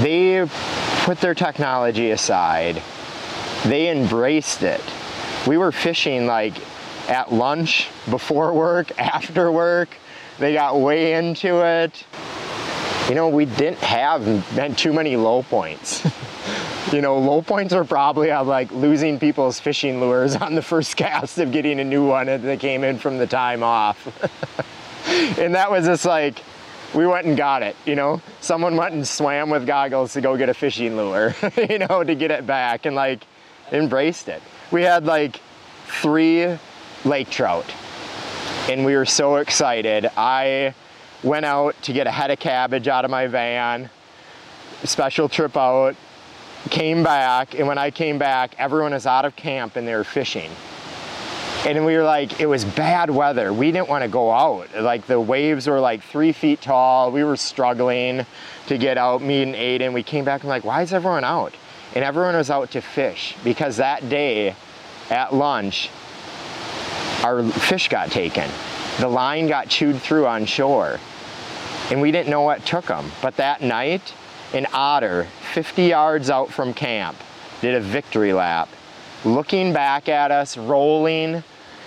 they 0.00 0.46
put 1.04 1.20
their 1.20 1.34
technology 1.34 2.10
aside 2.10 2.82
they 3.64 3.90
embraced 3.90 4.62
it. 4.62 4.80
We 5.46 5.58
were 5.58 5.72
fishing 5.72 6.26
like 6.26 6.54
at 7.08 7.32
lunch, 7.32 7.88
before 8.08 8.52
work, 8.52 8.98
after 8.98 9.50
work. 9.52 9.90
They 10.38 10.54
got 10.54 10.80
way 10.80 11.14
into 11.14 11.64
it. 11.64 12.04
You 13.08 13.14
know, 13.14 13.28
we 13.28 13.44
didn't 13.44 13.78
have 13.78 14.76
too 14.76 14.92
many 14.92 15.16
low 15.16 15.42
points. 15.42 16.06
you 16.92 17.00
know, 17.00 17.18
low 17.18 17.42
points 17.42 17.72
are 17.72 17.84
probably 17.84 18.30
like 18.30 18.70
losing 18.72 19.18
people's 19.18 19.60
fishing 19.60 20.00
lures 20.00 20.36
on 20.36 20.54
the 20.54 20.62
first 20.62 20.96
cast 20.96 21.38
of 21.38 21.52
getting 21.52 21.80
a 21.80 21.84
new 21.84 22.06
one 22.06 22.26
that 22.26 22.60
came 22.60 22.84
in 22.84 22.98
from 22.98 23.18
the 23.18 23.26
time 23.26 23.62
off. 23.62 24.06
and 25.38 25.54
that 25.54 25.70
was 25.70 25.86
just 25.86 26.04
like, 26.04 26.42
we 26.94 27.06
went 27.06 27.26
and 27.26 27.36
got 27.36 27.62
it, 27.62 27.76
you 27.86 27.94
know? 27.94 28.20
Someone 28.40 28.76
went 28.76 28.94
and 28.94 29.06
swam 29.06 29.50
with 29.50 29.66
goggles 29.66 30.12
to 30.14 30.20
go 30.20 30.36
get 30.36 30.48
a 30.48 30.54
fishing 30.54 30.96
lure, 30.96 31.34
you 31.68 31.78
know, 31.78 32.02
to 32.02 32.14
get 32.14 32.30
it 32.30 32.46
back. 32.46 32.86
And 32.86 32.96
like, 32.96 33.24
embraced 33.72 34.28
it. 34.28 34.42
We 34.70 34.82
had 34.82 35.04
like 35.04 35.40
three 35.86 36.58
lake 37.04 37.30
trout 37.30 37.72
and 38.68 38.84
we 38.84 38.94
were 38.94 39.06
so 39.06 39.36
excited. 39.36 40.08
I 40.16 40.74
went 41.22 41.44
out 41.44 41.80
to 41.82 41.92
get 41.92 42.06
a 42.06 42.10
head 42.10 42.30
of 42.30 42.38
cabbage 42.38 42.88
out 42.88 43.04
of 43.04 43.10
my 43.10 43.26
van, 43.26 43.90
special 44.84 45.28
trip 45.28 45.56
out, 45.56 45.96
came 46.68 47.02
back, 47.02 47.58
and 47.58 47.66
when 47.66 47.78
I 47.78 47.90
came 47.90 48.18
back, 48.18 48.54
everyone 48.58 48.92
was 48.92 49.06
out 49.06 49.24
of 49.24 49.34
camp 49.36 49.76
and 49.76 49.86
they 49.88 49.94
were 49.94 50.04
fishing. 50.04 50.50
And 51.66 51.84
we 51.84 51.96
were 51.96 52.04
like, 52.04 52.40
it 52.40 52.46
was 52.46 52.64
bad 52.64 53.10
weather. 53.10 53.52
We 53.52 53.70
didn't 53.70 53.88
want 53.88 54.02
to 54.02 54.08
go 54.08 54.30
out. 54.30 54.68
Like 54.80 55.06
the 55.06 55.20
waves 55.20 55.66
were 55.66 55.80
like 55.80 56.02
three 56.02 56.32
feet 56.32 56.62
tall. 56.62 57.12
We 57.12 57.22
were 57.22 57.36
struggling 57.36 58.24
to 58.66 58.78
get 58.78 58.96
out. 58.96 59.20
Me 59.20 59.42
and 59.42 59.54
Aiden, 59.54 59.92
we 59.92 60.02
came 60.02 60.24
back 60.24 60.40
and 60.40 60.48
like, 60.48 60.64
why 60.64 60.82
is 60.82 60.94
everyone 60.94 61.24
out? 61.24 61.54
and 61.94 62.04
everyone 62.04 62.36
was 62.36 62.50
out 62.50 62.70
to 62.70 62.80
fish 62.80 63.34
because 63.42 63.78
that 63.78 64.08
day 64.08 64.54
at 65.10 65.34
lunch 65.34 65.90
our 67.24 67.42
fish 67.50 67.88
got 67.88 68.10
taken 68.10 68.48
the 69.00 69.08
line 69.08 69.48
got 69.48 69.68
chewed 69.68 70.00
through 70.00 70.26
on 70.26 70.44
shore 70.44 70.98
and 71.90 72.00
we 72.00 72.12
didn't 72.12 72.30
know 72.30 72.42
what 72.42 72.64
took 72.64 72.86
them 72.86 73.10
but 73.20 73.36
that 73.36 73.60
night 73.60 74.14
an 74.52 74.66
otter 74.72 75.26
50 75.52 75.84
yards 75.84 76.30
out 76.30 76.50
from 76.50 76.74
camp 76.74 77.16
did 77.60 77.74
a 77.74 77.80
victory 77.80 78.32
lap 78.32 78.68
looking 79.24 79.72
back 79.72 80.08
at 80.08 80.30
us 80.30 80.56
rolling 80.56 81.42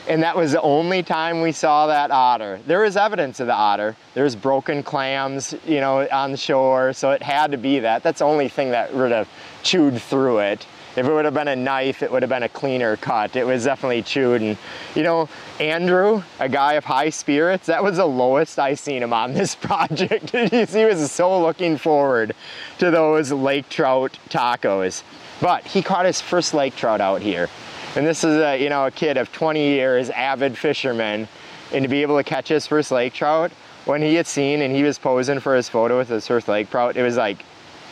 and 0.08 0.22
that 0.24 0.36
was 0.36 0.52
the 0.52 0.62
only 0.62 1.02
time 1.02 1.42
we 1.42 1.54
saw 1.54 1.88
that 1.88 2.12
otter. 2.12 2.60
There 2.68 2.82
was 2.82 2.98
evidence 2.98 3.40
of 3.40 3.48
the 3.48 3.54
otter. 3.54 3.96
There's 4.14 4.36
broken 4.36 4.84
clams, 4.84 5.56
you 5.66 5.80
know, 5.80 6.08
on 6.10 6.32
the 6.32 6.38
shore, 6.38 6.92
so 6.92 7.12
it 7.12 7.24
had 7.24 7.52
to 7.52 7.58
be 7.58 7.80
that. 7.80 8.04
That's 8.04 8.20
the 8.20 8.26
only 8.26 8.50
thing 8.50 8.72
that 8.72 8.94
would 8.94 9.12
have 9.12 9.30
chewed 9.64 10.02
through 10.02 10.40
it. 10.40 10.68
If 10.96 11.08
it 11.08 11.12
would 11.12 11.26
have 11.26 11.34
been 11.34 11.48
a 11.48 11.56
knife, 11.56 12.04
it 12.04 12.12
would 12.12 12.22
have 12.22 12.30
been 12.30 12.44
a 12.44 12.50
cleaner 12.50 12.98
cut. 12.98 13.36
It 13.36 13.48
was 13.48 13.64
definitely 13.64 14.04
chewed. 14.04 14.42
And, 14.42 14.58
you 14.94 15.02
know, 15.02 15.28
Andrew, 15.60 16.22
a 16.40 16.48
guy 16.48 16.74
of 16.74 16.86
high 16.86 17.10
spirits, 17.10 17.66
that 17.66 17.84
was 17.84 17.98
the 17.98 18.06
lowest 18.06 18.60
I 18.60 18.76
seen 18.76 19.02
him 19.02 19.12
on 19.12 19.34
this 19.34 19.56
project. 19.62 20.30
he 20.32 20.86
was 20.86 21.12
so 21.12 21.42
looking 21.42 21.78
forward 21.78 22.36
to 22.78 22.92
those 22.92 23.32
lake 23.32 23.70
trout 23.70 24.18
tacos. 24.30 25.02
But 25.42 25.66
he 25.66 25.82
caught 25.82 26.06
his 26.06 26.22
first 26.22 26.54
lake 26.54 26.76
trout 26.76 27.02
out 27.02 27.22
here. 27.22 27.50
And 27.96 28.06
this 28.06 28.24
is 28.24 28.38
a, 28.38 28.62
you 28.62 28.70
know, 28.70 28.86
a 28.86 28.92
kid 28.92 29.18
of 29.18 29.32
20 29.32 29.60
years, 29.60 30.10
avid 30.12 30.58
fisherman, 30.58 31.28
and 31.72 31.84
to 31.84 31.90
be 31.90 32.04
able 32.04 32.18
to 32.18 32.24
catch 32.24 32.50
his 32.50 32.68
first 32.68 32.92
lake 32.92 33.14
trout, 33.14 33.52
when 33.86 34.02
he 34.02 34.16
had 34.16 34.28
seen 34.28 34.62
and 34.62 34.76
he 34.76 34.84
was 34.84 34.98
posing 34.98 35.40
for 35.40 35.56
his 35.56 35.68
photo 35.70 35.98
with 35.98 36.10
his 36.10 36.28
first 36.28 36.48
lake 36.48 36.70
trout, 36.70 36.98
it 36.98 37.04
was 37.04 37.18
like 37.18 37.44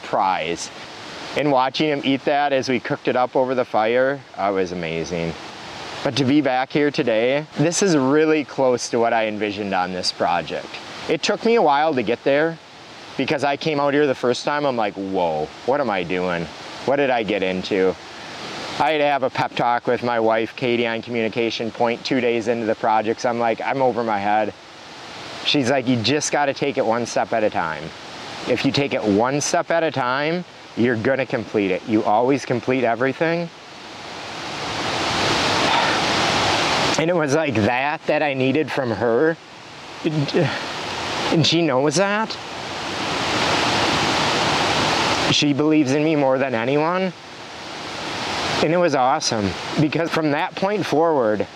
prize. 0.03 0.69
And 1.37 1.51
watching 1.51 1.87
him 1.87 2.01
eat 2.03 2.25
that 2.25 2.51
as 2.51 2.67
we 2.67 2.79
cooked 2.79 3.07
it 3.07 3.15
up 3.15 3.35
over 3.35 3.55
the 3.55 3.63
fire, 3.63 4.19
uh, 4.35 4.51
was 4.53 4.73
amazing. 4.73 5.33
But 6.03 6.17
to 6.17 6.25
be 6.25 6.41
back 6.41 6.71
here 6.71 6.91
today, 6.91 7.45
this 7.57 7.81
is 7.81 7.95
really 7.95 8.43
close 8.43 8.89
to 8.89 8.99
what 8.99 9.13
I 9.13 9.27
envisioned 9.27 9.73
on 9.73 9.93
this 9.93 10.11
project. 10.11 10.67
It 11.07 11.23
took 11.23 11.45
me 11.45 11.55
a 11.55 11.61
while 11.61 11.93
to 11.93 12.03
get 12.03 12.23
there 12.23 12.57
because 13.17 13.43
I 13.43 13.55
came 13.55 13.79
out 13.79 13.93
here 13.93 14.07
the 14.07 14.15
first 14.15 14.43
time. 14.43 14.65
I'm 14.65 14.75
like, 14.75 14.95
whoa, 14.95 15.47
what 15.65 15.79
am 15.79 15.89
I 15.89 16.03
doing? 16.03 16.45
What 16.85 16.97
did 16.97 17.09
I 17.09 17.23
get 17.23 17.43
into? 17.43 17.95
I 18.79 18.91
had 18.91 18.97
to 18.97 19.05
have 19.05 19.23
a 19.23 19.29
pep 19.29 19.55
talk 19.55 19.85
with 19.85 20.03
my 20.03 20.19
wife, 20.19 20.55
Katie, 20.55 20.87
on 20.87 21.01
Communication 21.01 21.71
Point 21.71 22.03
two 22.03 22.19
days 22.19 22.47
into 22.47 22.65
the 22.65 22.75
project. 22.75 23.21
So 23.21 23.29
I'm 23.29 23.39
like, 23.39 23.61
I'm 23.61 23.81
over 23.81 24.03
my 24.03 24.19
head. 24.19 24.53
She's 25.45 25.69
like, 25.69 25.87
you 25.87 26.01
just 26.01 26.31
got 26.31 26.47
to 26.47 26.53
take 26.53 26.77
it 26.77 26.85
one 26.85 27.05
step 27.05 27.31
at 27.31 27.43
a 27.43 27.49
time. 27.49 27.83
If 28.49 28.65
you 28.65 28.71
take 28.71 28.93
it 28.93 29.03
one 29.03 29.39
step 29.39 29.69
at 29.69 29.83
a 29.83 29.91
time, 29.91 30.43
you're 30.77 30.95
to 31.17 31.25
complete 31.25 31.71
it. 31.71 31.81
You 31.87 32.03
always 32.03 32.45
complete 32.45 32.83
everything. 32.83 33.49
And 36.99 37.09
it 37.09 37.15
was 37.15 37.33
like 37.33 37.55
that 37.55 38.05
that 38.05 38.21
I 38.21 38.33
needed 38.33 38.71
from 38.71 38.91
her. 38.91 39.35
And 40.05 41.45
she 41.45 41.61
knows 41.61 41.95
that. 41.95 42.29
She 45.33 45.53
believes 45.53 45.93
in 45.93 46.03
me 46.03 46.15
more 46.15 46.37
than 46.37 46.53
anyone. 46.53 47.13
And 48.63 48.73
it 48.73 48.77
was 48.77 48.93
awesome 48.93 49.49
because 49.79 50.11
from 50.11 50.31
that 50.31 50.55
point 50.55 50.85
forward, 50.85 51.47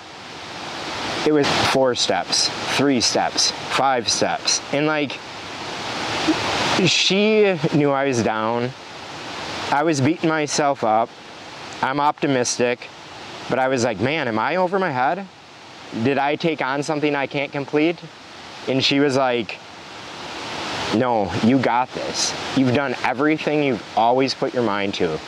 it 1.27 1.31
was 1.31 1.47
four 1.71 1.93
steps, 1.93 2.49
three 2.77 3.01
steps, 3.01 3.51
five 3.51 4.09
steps. 4.09 4.61
And 4.73 4.87
like, 4.87 5.19
she 6.87 7.57
knew 7.73 7.91
I 7.91 8.05
was 8.07 8.23
down. 8.23 8.71
I 9.71 9.83
was 9.83 9.99
beating 9.99 10.29
myself 10.29 10.83
up. 10.83 11.09
I'm 11.81 11.99
optimistic, 11.99 12.87
but 13.49 13.59
I 13.59 13.67
was 13.67 13.83
like, 13.83 13.99
man, 13.99 14.27
am 14.27 14.39
I 14.39 14.57
over 14.57 14.79
my 14.79 14.91
head? 14.91 15.27
Did 16.03 16.17
I 16.17 16.35
take 16.35 16.61
on 16.61 16.83
something 16.83 17.15
I 17.15 17.27
can't 17.27 17.51
complete? 17.51 17.99
And 18.67 18.83
she 18.83 18.99
was 18.99 19.17
like, 19.17 19.57
no, 20.95 21.31
you 21.43 21.59
got 21.59 21.91
this. 21.93 22.33
You've 22.55 22.73
done 22.73 22.95
everything 23.03 23.63
you've 23.63 23.83
always 23.97 24.33
put 24.33 24.53
your 24.53 24.63
mind 24.63 24.93
to. 24.95 25.19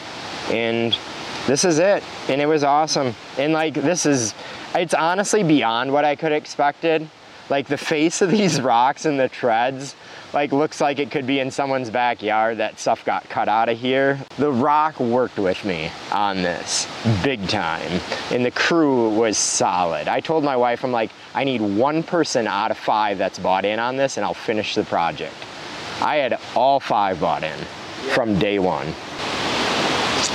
And 0.50 0.98
this 1.46 1.65
is 1.65 1.79
it. 1.79 2.03
And 2.29 2.39
it 2.39 2.46
was 2.46 2.63
awesome. 2.63 3.15
And 3.38 3.53
like, 3.53 3.74
this 3.74 4.06
is, 4.06 4.34
it's 4.75 4.94
honestly 4.94 5.44
beyond 5.44 5.91
what 5.91 6.06
I 6.06 6.15
could 6.15 6.32
have 6.32 6.41
expected. 6.41 7.10
Like 7.50 7.67
the 7.67 7.77
face 7.77 8.22
of 8.22 8.32
these 8.32 8.62
rocks 8.74 9.06
and 9.06 9.20
the 9.20 9.29
treads, 9.29 9.96
like 10.34 10.51
looks 10.51 10.81
like 10.81 11.00
it 11.00 11.10
could 11.12 11.25
be 11.25 11.39
in 11.39 11.50
someone's 11.50 11.89
backyard. 11.89 12.57
That 12.57 12.79
stuff 12.79 13.05
got 13.05 13.27
cut 13.29 13.48
out 13.48 13.69
of 13.69 13.77
here. 13.77 14.19
The 14.38 14.51
rock 14.51 15.00
worked 15.00 15.38
with 15.38 15.63
me 15.63 15.91
on 16.12 16.38
this 16.38 16.88
big 17.24 17.48
time. 17.48 18.01
And 18.31 18.46
the 18.46 18.51
crew 18.51 19.10
was 19.10 19.38
solid. 19.38 20.07
I 20.07 20.19
told 20.19 20.43
my 20.43 20.55
wife, 20.55 20.84
I'm 20.84 20.91
like, 20.91 21.12
I 21.34 21.43
need 21.43 21.62
one 21.62 22.03
person 22.03 22.48
out 22.48 22.72
of 22.72 22.77
five 22.77 23.17
that's 23.17 23.39
bought 23.39 23.65
in 23.65 23.79
on 23.79 23.96
this 23.98 24.17
and 24.17 24.25
I'll 24.25 24.34
finish 24.34 24.75
the 24.75 24.84
project. 24.84 25.36
I 26.01 26.17
had 26.17 26.39
all 26.55 26.79
five 26.79 27.19
bought 27.19 27.43
in 27.43 27.57
from 28.13 28.38
day 28.38 28.60
one. 28.60 28.93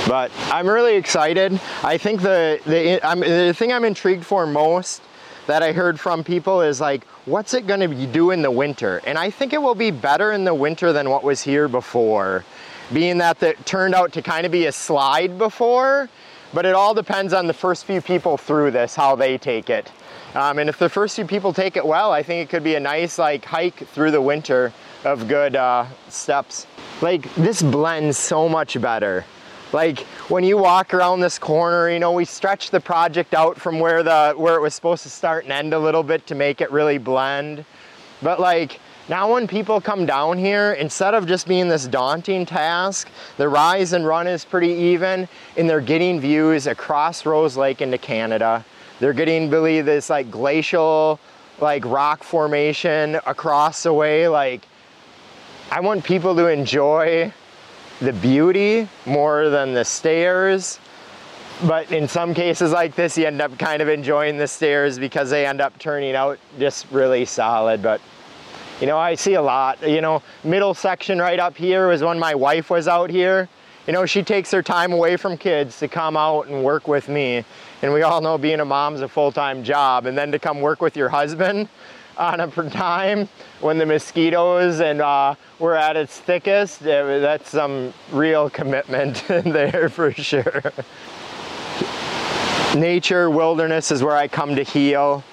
But 0.07 0.31
I'm 0.51 0.67
really 0.67 0.95
excited. 0.95 1.59
I 1.83 1.97
think 1.97 2.21
the 2.21 2.59
the, 2.65 3.05
I'm, 3.05 3.19
the 3.19 3.53
thing 3.53 3.71
I'm 3.71 3.85
intrigued 3.85 4.25
for 4.25 4.45
most 4.45 5.01
that 5.47 5.63
I 5.63 5.71
heard 5.71 5.99
from 5.99 6.23
people 6.23 6.61
is 6.61 6.79
like, 6.79 7.03
what's 7.25 7.53
it 7.53 7.67
to 7.67 8.05
do 8.07 8.31
in 8.31 8.41
the 8.41 8.51
winter? 8.51 9.01
And 9.05 9.17
I 9.17 9.29
think 9.29 9.53
it 9.53 9.61
will 9.61 9.75
be 9.75 9.91
better 9.91 10.31
in 10.31 10.43
the 10.43 10.53
winter 10.53 10.93
than 10.93 11.09
what 11.09 11.23
was 11.23 11.41
here 11.41 11.67
before, 11.67 12.45
being 12.91 13.17
that 13.17 13.41
it 13.43 13.65
turned 13.65 13.95
out 13.95 14.13
to 14.13 14.21
kind 14.21 14.45
of 14.45 14.51
be 14.51 14.65
a 14.65 14.71
slide 14.71 15.37
before. 15.37 16.09
But 16.53 16.67
it 16.67 16.75
all 16.75 16.93
depends 16.93 17.33
on 17.33 17.47
the 17.47 17.53
first 17.53 17.85
few 17.85 17.99
people 17.99 18.37
through 18.37 18.71
this, 18.71 18.95
how 18.95 19.15
they 19.15 19.39
take 19.39 19.71
it. 19.71 19.91
Um, 20.35 20.59
and 20.59 20.69
if 20.69 20.77
the 20.77 20.89
first 20.89 21.15
few 21.15 21.25
people 21.25 21.51
take 21.51 21.77
it 21.77 21.85
well, 21.85 22.11
I 22.11 22.23
think 22.23 22.47
it 22.47 22.49
could 22.51 22.63
be 22.63 22.75
a 22.75 22.79
nice 22.79 23.17
like 23.17 23.43
hike 23.43 23.87
through 23.87 24.11
the 24.11 24.21
winter 24.21 24.71
of 25.03 25.27
good 25.27 25.55
uh, 25.55 25.85
steps. 26.09 26.67
Like 27.01 27.33
this 27.35 27.61
blends 27.61 28.17
so 28.17 28.47
much 28.47 28.79
better. 28.79 29.25
Like 29.73 30.01
when 30.29 30.43
you 30.43 30.57
walk 30.57 30.93
around 30.93 31.21
this 31.21 31.39
corner, 31.39 31.89
you 31.89 31.97
know, 31.97 32.11
we 32.11 32.25
stretched 32.25 32.71
the 32.71 32.79
project 32.79 33.33
out 33.33 33.59
from 33.59 33.79
where 33.79 34.03
the 34.03 34.33
where 34.37 34.55
it 34.55 34.61
was 34.61 34.75
supposed 34.75 35.01
to 35.03 35.09
start 35.09 35.45
and 35.45 35.51
end 35.51 35.73
a 35.73 35.79
little 35.79 36.03
bit 36.03 36.27
to 36.27 36.35
make 36.35 36.61
it 36.61 36.71
really 36.71 36.99
blend. 36.99 37.65
But 38.21 38.39
like 38.39 38.79
now 39.09 39.33
when 39.33 39.47
people 39.47 39.81
come 39.81 40.05
down 40.05 40.37
here, 40.37 40.73
instead 40.73 41.15
of 41.15 41.25
just 41.25 41.47
being 41.47 41.67
this 41.67 41.87
daunting 41.87 42.45
task, 42.45 43.09
the 43.37 43.49
rise 43.49 43.93
and 43.93 44.05
run 44.05 44.27
is 44.27 44.45
pretty 44.45 44.73
even 44.73 45.27
and 45.57 45.67
they're 45.67 45.81
getting 45.81 46.19
views 46.19 46.67
across 46.67 47.25
Rose 47.25 47.57
Lake 47.57 47.81
into 47.81 47.97
Canada. 47.97 48.63
They're 48.99 49.11
getting 49.11 49.49
really 49.49 49.81
this 49.81 50.07
like 50.09 50.29
glacial 50.29 51.19
like 51.59 51.83
rock 51.85 52.23
formation 52.23 53.19
across 53.25 53.83
the 53.83 53.93
way. 53.93 54.27
Like 54.27 54.67
I 55.71 55.79
want 55.79 56.03
people 56.03 56.35
to 56.35 56.47
enjoy 56.47 57.33
the 58.03 58.13
beauty 58.13 58.87
more 59.05 59.49
than 59.49 59.73
the 59.73 59.85
stairs. 59.85 60.79
But 61.65 61.91
in 61.91 62.07
some 62.07 62.33
cases 62.33 62.71
like 62.71 62.95
this, 62.95 63.17
you 63.17 63.25
end 63.25 63.41
up 63.41 63.57
kind 63.57 63.81
of 63.81 63.87
enjoying 63.87 64.37
the 64.37 64.47
stairs 64.47 64.99
because 64.99 65.29
they 65.29 65.45
end 65.45 65.61
up 65.61 65.77
turning 65.79 66.13
out 66.13 66.37
just 66.59 66.91
really 66.91 67.23
solid. 67.23 67.81
But 67.81 68.01
you 68.81 68.87
know, 68.87 68.97
I 68.97 69.15
see 69.15 69.35
a 69.35 69.41
lot. 69.41 69.81
You 69.87 70.01
know, 70.01 70.21
middle 70.43 70.73
section 70.73 71.19
right 71.19 71.39
up 71.39 71.55
here 71.55 71.87
was 71.87 72.03
when 72.03 72.19
my 72.19 72.35
wife 72.35 72.69
was 72.69 72.87
out 72.87 73.09
here. 73.09 73.47
You 73.87 73.93
know, 73.93 74.05
she 74.05 74.23
takes 74.23 74.51
her 74.51 74.61
time 74.61 74.91
away 74.91 75.15
from 75.15 75.37
kids 75.37 75.79
to 75.79 75.87
come 75.87 76.17
out 76.17 76.47
and 76.47 76.63
work 76.63 76.87
with 76.87 77.07
me. 77.07 77.45
And 77.81 77.93
we 77.93 78.01
all 78.01 78.19
know 78.19 78.37
being 78.37 78.59
a 78.59 78.65
mom's 78.65 79.01
a 79.01 79.07
full-time 79.07 79.63
job. 79.63 80.05
And 80.05 80.17
then 80.17 80.31
to 80.31 80.39
come 80.39 80.61
work 80.61 80.81
with 80.81 80.97
your 80.97 81.09
husband 81.09 81.69
on 82.17 82.39
a 82.39 82.51
for 82.51 82.69
time 82.69 83.27
when 83.59 83.77
the 83.77 83.85
mosquitoes 83.85 84.79
and 84.79 85.01
uh, 85.01 85.35
we're 85.59 85.75
at 85.75 85.95
its 85.95 86.19
thickest, 86.19 86.79
that's 86.81 87.49
some 87.49 87.93
real 88.11 88.49
commitment 88.49 89.29
in 89.29 89.51
there 89.51 89.89
for 89.89 90.11
sure. 90.11 90.61
Nature, 92.75 93.29
wilderness 93.29 93.91
is 93.91 94.03
where 94.03 94.15
I 94.15 94.27
come 94.27 94.55
to 94.55 94.63
heal. 94.63 95.23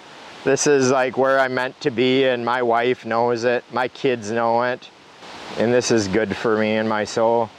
This 0.44 0.66
is 0.66 0.90
like 0.90 1.16
where 1.16 1.38
I'm 1.38 1.54
meant 1.54 1.80
to 1.82 1.90
be 1.90 2.24
and 2.24 2.44
my 2.44 2.62
wife 2.62 3.04
knows 3.04 3.44
it, 3.44 3.64
my 3.72 3.88
kids 3.88 4.30
know 4.30 4.62
it, 4.62 4.88
and 5.58 5.72
this 5.72 5.90
is 5.90 6.08
good 6.08 6.36
for 6.36 6.58
me 6.58 6.76
and 6.76 6.88
my 6.88 7.04
soul. 7.04 7.50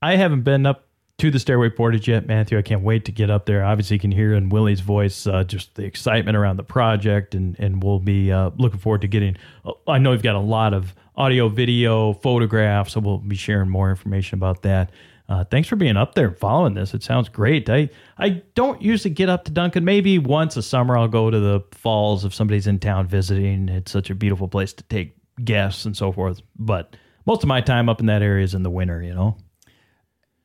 I 0.00 0.16
haven't 0.16 0.42
been 0.42 0.66
up 0.66 0.87
to 1.18 1.32
the 1.32 1.38
Stairway 1.40 1.68
Portage 1.68 2.06
yet, 2.06 2.26
Matthew. 2.28 2.56
I 2.56 2.62
can't 2.62 2.82
wait 2.82 3.04
to 3.06 3.12
get 3.12 3.28
up 3.28 3.44
there. 3.44 3.64
Obviously, 3.64 3.96
you 3.96 4.00
can 4.00 4.12
hear 4.12 4.34
in 4.34 4.50
Willie's 4.50 4.80
voice 4.80 5.26
uh, 5.26 5.42
just 5.42 5.74
the 5.74 5.84
excitement 5.84 6.36
around 6.36 6.56
the 6.56 6.62
project, 6.64 7.34
and 7.34 7.58
and 7.58 7.82
we'll 7.82 7.98
be 7.98 8.30
uh, 8.30 8.50
looking 8.56 8.78
forward 8.78 9.00
to 9.00 9.08
getting. 9.08 9.36
Uh, 9.64 9.72
I 9.88 9.98
know 9.98 10.12
you've 10.12 10.22
got 10.22 10.36
a 10.36 10.40
lot 10.40 10.74
of 10.74 10.94
audio, 11.16 11.48
video, 11.48 12.12
photographs, 12.12 12.92
so 12.92 13.00
we'll 13.00 13.18
be 13.18 13.34
sharing 13.34 13.68
more 13.68 13.90
information 13.90 14.38
about 14.38 14.62
that. 14.62 14.92
Uh, 15.28 15.44
thanks 15.44 15.68
for 15.68 15.76
being 15.76 15.96
up 15.96 16.14
there 16.14 16.28
and 16.28 16.38
following 16.38 16.74
this. 16.74 16.94
It 16.94 17.02
sounds 17.02 17.28
great. 17.28 17.68
I 17.68 17.90
I 18.16 18.42
don't 18.54 18.80
usually 18.80 19.12
get 19.12 19.28
up 19.28 19.44
to 19.46 19.50
Duncan. 19.50 19.84
Maybe 19.84 20.20
once 20.20 20.56
a 20.56 20.62
summer 20.62 20.96
I'll 20.96 21.08
go 21.08 21.30
to 21.30 21.40
the 21.40 21.64
falls 21.72 22.24
if 22.24 22.32
somebody's 22.32 22.68
in 22.68 22.78
town 22.78 23.08
visiting. 23.08 23.68
It's 23.68 23.90
such 23.90 24.08
a 24.08 24.14
beautiful 24.14 24.46
place 24.46 24.72
to 24.74 24.84
take 24.84 25.16
guests 25.44 25.84
and 25.84 25.96
so 25.96 26.12
forth. 26.12 26.42
But 26.56 26.96
most 27.26 27.42
of 27.42 27.48
my 27.48 27.60
time 27.60 27.88
up 27.88 27.98
in 27.98 28.06
that 28.06 28.22
area 28.22 28.44
is 28.44 28.54
in 28.54 28.62
the 28.62 28.70
winter. 28.70 29.02
You 29.02 29.14
know 29.14 29.36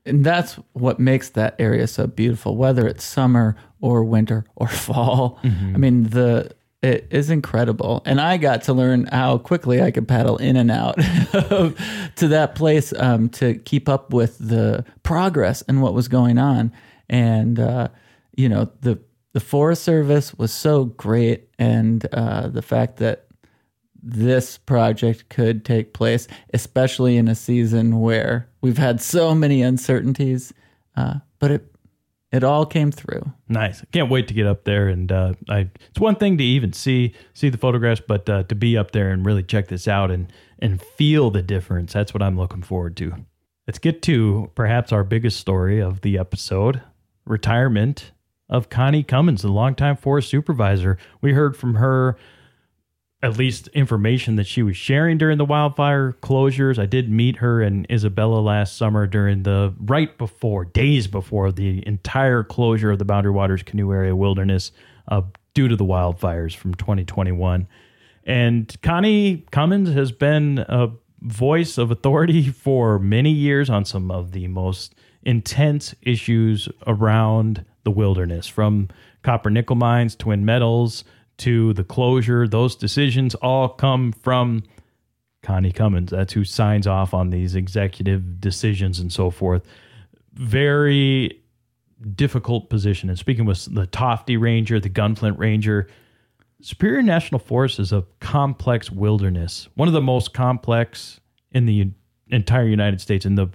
and 0.05 0.23
that's 0.23 0.55
what 0.73 0.99
makes 0.99 1.29
that 1.29 1.55
area 1.59 1.87
so 1.87 2.07
beautiful 2.07 2.55
whether 2.57 2.87
it's 2.87 3.03
summer 3.03 3.55
or 3.81 4.03
winter 4.03 4.45
or 4.55 4.67
fall. 4.85 5.39
Mm-hmm. 5.43 5.75
i 5.75 5.77
mean 5.77 6.03
the 6.09 6.51
it 6.81 7.07
is 7.11 7.29
incredible. 7.29 8.01
And 8.05 8.19
i 8.19 8.35
got 8.37 8.63
to 8.63 8.73
learn 8.73 9.05
how 9.05 9.37
quickly 9.37 9.81
i 9.81 9.89
could 9.89 10.07
paddle 10.07 10.37
in 10.37 10.57
and 10.57 10.69
out 10.69 10.95
to 12.15 12.27
that 12.27 12.55
place 12.55 12.93
um, 12.97 13.29
to 13.29 13.55
keep 13.55 13.87
up 13.87 14.13
with 14.13 14.37
the 14.37 14.83
progress 15.01 15.61
and 15.67 15.81
what 15.81 15.93
was 15.93 16.07
going 16.07 16.37
on. 16.37 16.73
And 17.09 17.59
uh, 17.59 17.87
you 18.35 18.49
know 18.49 18.69
the 18.81 18.99
the 19.33 19.39
forest 19.39 19.83
service 19.83 20.33
was 20.35 20.51
so 20.51 20.85
great 20.85 21.49
and 21.57 22.05
uh, 22.13 22.49
the 22.49 22.61
fact 22.61 22.97
that 22.97 23.27
this 24.01 24.57
project 24.57 25.29
could 25.29 25.63
take 25.63 25.93
place, 25.93 26.27
especially 26.53 27.17
in 27.17 27.27
a 27.27 27.35
season 27.35 27.99
where 28.01 28.49
we've 28.63 28.79
had 28.79 28.99
so 28.99 29.35
many 29.35 29.61
uncertainties. 29.61 30.51
Uh, 30.95 31.15
but 31.37 31.51
it 31.51 31.69
it 32.31 32.43
all 32.43 32.65
came 32.65 32.91
through. 32.91 33.31
Nice. 33.47 33.83
I 33.83 33.85
Can't 33.91 34.09
wait 34.09 34.27
to 34.29 34.33
get 34.33 34.47
up 34.47 34.63
there. 34.63 34.87
And 34.87 35.11
uh, 35.11 35.33
I, 35.47 35.69
it's 35.91 35.99
one 35.99 36.15
thing 36.15 36.39
to 36.39 36.43
even 36.43 36.73
see 36.73 37.13
see 37.33 37.49
the 37.49 37.59
photographs, 37.59 38.01
but 38.07 38.27
uh, 38.27 38.43
to 38.43 38.55
be 38.55 38.75
up 38.75 38.89
there 38.89 39.11
and 39.11 39.23
really 39.23 39.43
check 39.43 39.67
this 39.67 39.87
out 39.87 40.09
and 40.09 40.33
and 40.57 40.81
feel 40.81 41.29
the 41.29 41.43
difference. 41.43 41.93
That's 41.93 42.11
what 42.11 42.23
I'm 42.23 42.37
looking 42.37 42.63
forward 42.63 42.97
to. 42.97 43.13
Let's 43.67 43.79
get 43.79 44.01
to 44.03 44.49
perhaps 44.55 44.91
our 44.91 45.03
biggest 45.03 45.39
story 45.39 45.79
of 45.79 46.01
the 46.01 46.17
episode: 46.17 46.81
retirement 47.25 48.11
of 48.49 48.69
Connie 48.69 49.03
Cummins, 49.03 49.43
the 49.43 49.49
longtime 49.49 49.97
forest 49.97 50.29
supervisor. 50.29 50.97
We 51.21 51.33
heard 51.33 51.55
from 51.55 51.75
her 51.75 52.17
at 53.23 53.37
least 53.37 53.69
information 53.69 54.35
that 54.35 54.45
she 54.45 54.61
was 54.61 54.77
sharing 54.77 55.17
during 55.17 55.39
the 55.39 55.45
wildfire 55.45 56.15
closures. 56.21 56.77
I 56.77 56.85
did 56.85 57.09
meet 57.09 57.37
her 57.37 57.61
and 57.61 57.89
Isabella 57.89 58.39
last 58.39 58.77
summer 58.77 59.07
during 59.07 59.43
the 59.43 59.73
right 59.79 60.15
before, 60.17 60.65
days 60.65 61.07
before 61.07 61.51
the 61.51 61.87
entire 61.87 62.43
closure 62.43 62.91
of 62.91 62.99
the 62.99 63.05
Boundary 63.05 63.31
Waters 63.31 63.63
Canoe 63.63 63.91
Area 63.91 64.15
Wilderness. 64.15 64.71
uh, 65.07 65.21
due 65.53 65.67
to 65.67 65.75
the 65.75 65.85
wildfires 65.85 66.55
from 66.55 66.73
2021. 66.75 67.67
And 68.25 68.81
Connie 68.81 69.45
Cummins 69.51 69.93
has 69.93 70.11
been 70.11 70.59
a 70.67 70.91
voice 71.21 71.77
of 71.77 71.91
authority 71.91 72.49
for 72.49 72.99
many 72.99 73.31
years 73.31 73.69
on 73.69 73.85
some 73.85 74.11
of 74.11 74.31
the 74.31 74.47
most 74.47 74.95
intense 75.23 75.95
issues 76.01 76.67
around 76.85 77.65
the 77.83 77.91
wilderness, 77.91 78.47
from 78.47 78.89
copper 79.23 79.49
nickel 79.49 79.75
mines, 79.75 80.15
twin 80.15 80.45
metals, 80.45 81.03
to 81.37 81.73
the 81.73 81.83
closure. 81.83 82.47
Those 82.47 82.75
decisions 82.75 83.35
all 83.35 83.69
come 83.69 84.11
from 84.11 84.63
Connie 85.41 85.71
Cummins. 85.71 86.11
That's 86.11 86.33
who 86.33 86.43
signs 86.43 86.87
off 86.87 87.13
on 87.13 87.29
these 87.29 87.55
executive 87.55 88.39
decisions 88.39 88.99
and 88.99 89.11
so 89.11 89.29
forth. 89.29 89.63
Very 90.33 91.41
difficult 92.15 92.69
position. 92.69 93.09
And 93.09 93.19
speaking 93.19 93.45
with 93.45 93.73
the 93.73 93.87
Tofte 93.87 94.39
Ranger, 94.39 94.79
the 94.79 94.89
Gunflint 94.89 95.37
Ranger, 95.37 95.87
Superior 96.61 97.01
National 97.01 97.39
Forest 97.39 97.79
is 97.79 97.91
a 97.91 98.05
complex 98.21 98.89
wilderness, 98.89 99.67
one 99.75 99.89
of 99.89 99.93
the 99.93 100.01
most 100.01 100.33
complex 100.33 101.19
in 101.51 101.65
the 101.65 101.91
entire 102.29 102.67
United 102.67 103.01
States. 103.01 103.25
In 103.25 103.35
the 103.35 103.49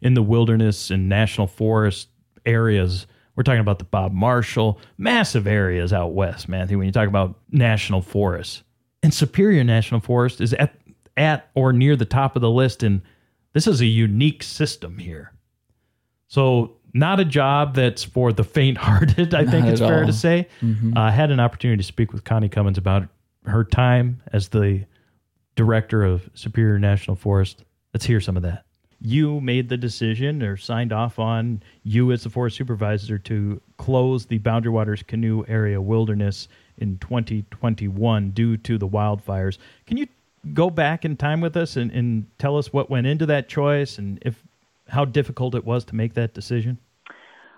in 0.00 0.14
the 0.14 0.22
wilderness 0.22 0.90
and 0.90 1.08
national 1.08 1.46
forest 1.46 2.08
areas, 2.44 3.06
we're 3.36 3.42
talking 3.42 3.60
about 3.60 3.78
the 3.78 3.84
Bob 3.84 4.12
Marshall, 4.12 4.78
massive 4.98 5.46
areas 5.46 5.92
out 5.92 6.12
west, 6.14 6.48
Matthew. 6.48 6.78
When 6.78 6.86
you 6.86 6.92
talk 6.92 7.08
about 7.08 7.38
national 7.50 8.00
forests, 8.02 8.62
and 9.02 9.12
Superior 9.12 9.64
National 9.64 10.00
Forest 10.00 10.40
is 10.40 10.54
at 10.54 10.74
at 11.16 11.48
or 11.54 11.72
near 11.72 11.94
the 11.96 12.04
top 12.04 12.34
of 12.36 12.42
the 12.42 12.50
list, 12.50 12.82
and 12.82 13.02
this 13.52 13.66
is 13.66 13.80
a 13.80 13.86
unique 13.86 14.42
system 14.42 14.98
here. 14.98 15.32
So 16.28 16.76
not 16.92 17.20
a 17.20 17.24
job 17.24 17.74
that's 17.74 18.02
for 18.04 18.32
the 18.32 18.44
faint-hearted. 18.44 19.34
I 19.34 19.42
Not 19.42 19.50
think 19.52 19.66
it's 19.66 19.80
fair 19.80 20.00
all. 20.00 20.06
to 20.06 20.12
say. 20.12 20.48
Mhm. 20.62 20.96
Uh, 20.96 21.00
I 21.00 21.10
had 21.10 21.30
an 21.30 21.38
opportunity 21.40 21.76
to 21.78 21.86
speak 21.86 22.12
with 22.12 22.24
Connie 22.24 22.48
Cummins 22.48 22.78
about 22.78 23.08
her 23.46 23.62
time 23.64 24.20
as 24.32 24.48
the 24.48 24.84
director 25.56 26.02
of 26.02 26.28
Superior 26.34 26.78
National 26.78 27.14
Forest. 27.16 27.64
Let's 27.92 28.06
hear 28.06 28.20
some 28.20 28.36
of 28.36 28.42
that. 28.44 28.64
You 29.06 29.38
made 29.42 29.68
the 29.68 29.76
decision 29.76 30.42
or 30.42 30.56
signed 30.56 30.90
off 30.90 31.18
on 31.18 31.62
you 31.82 32.10
as 32.10 32.22
the 32.22 32.30
forest 32.30 32.56
supervisor 32.56 33.18
to 33.18 33.60
close 33.76 34.24
the 34.24 34.38
Boundary 34.38 34.72
Waters 34.72 35.02
Canoe 35.02 35.44
Area 35.46 35.78
Wilderness 35.78 36.48
in 36.78 36.96
2021 36.96 38.30
due 38.30 38.56
to 38.56 38.78
the 38.78 38.88
wildfires. 38.88 39.58
Can 39.86 39.98
you 39.98 40.06
go 40.54 40.70
back 40.70 41.04
in 41.04 41.18
time 41.18 41.42
with 41.42 41.54
us 41.54 41.76
and, 41.76 41.90
and 41.90 42.26
tell 42.38 42.56
us 42.56 42.72
what 42.72 42.88
went 42.88 43.06
into 43.06 43.26
that 43.26 43.46
choice 43.46 43.98
and 43.98 44.18
if 44.22 44.42
how 44.88 45.04
difficult 45.04 45.54
it 45.54 45.66
was 45.66 45.84
to 45.84 45.94
make 45.94 46.14
that 46.14 46.32
decision? 46.32 46.78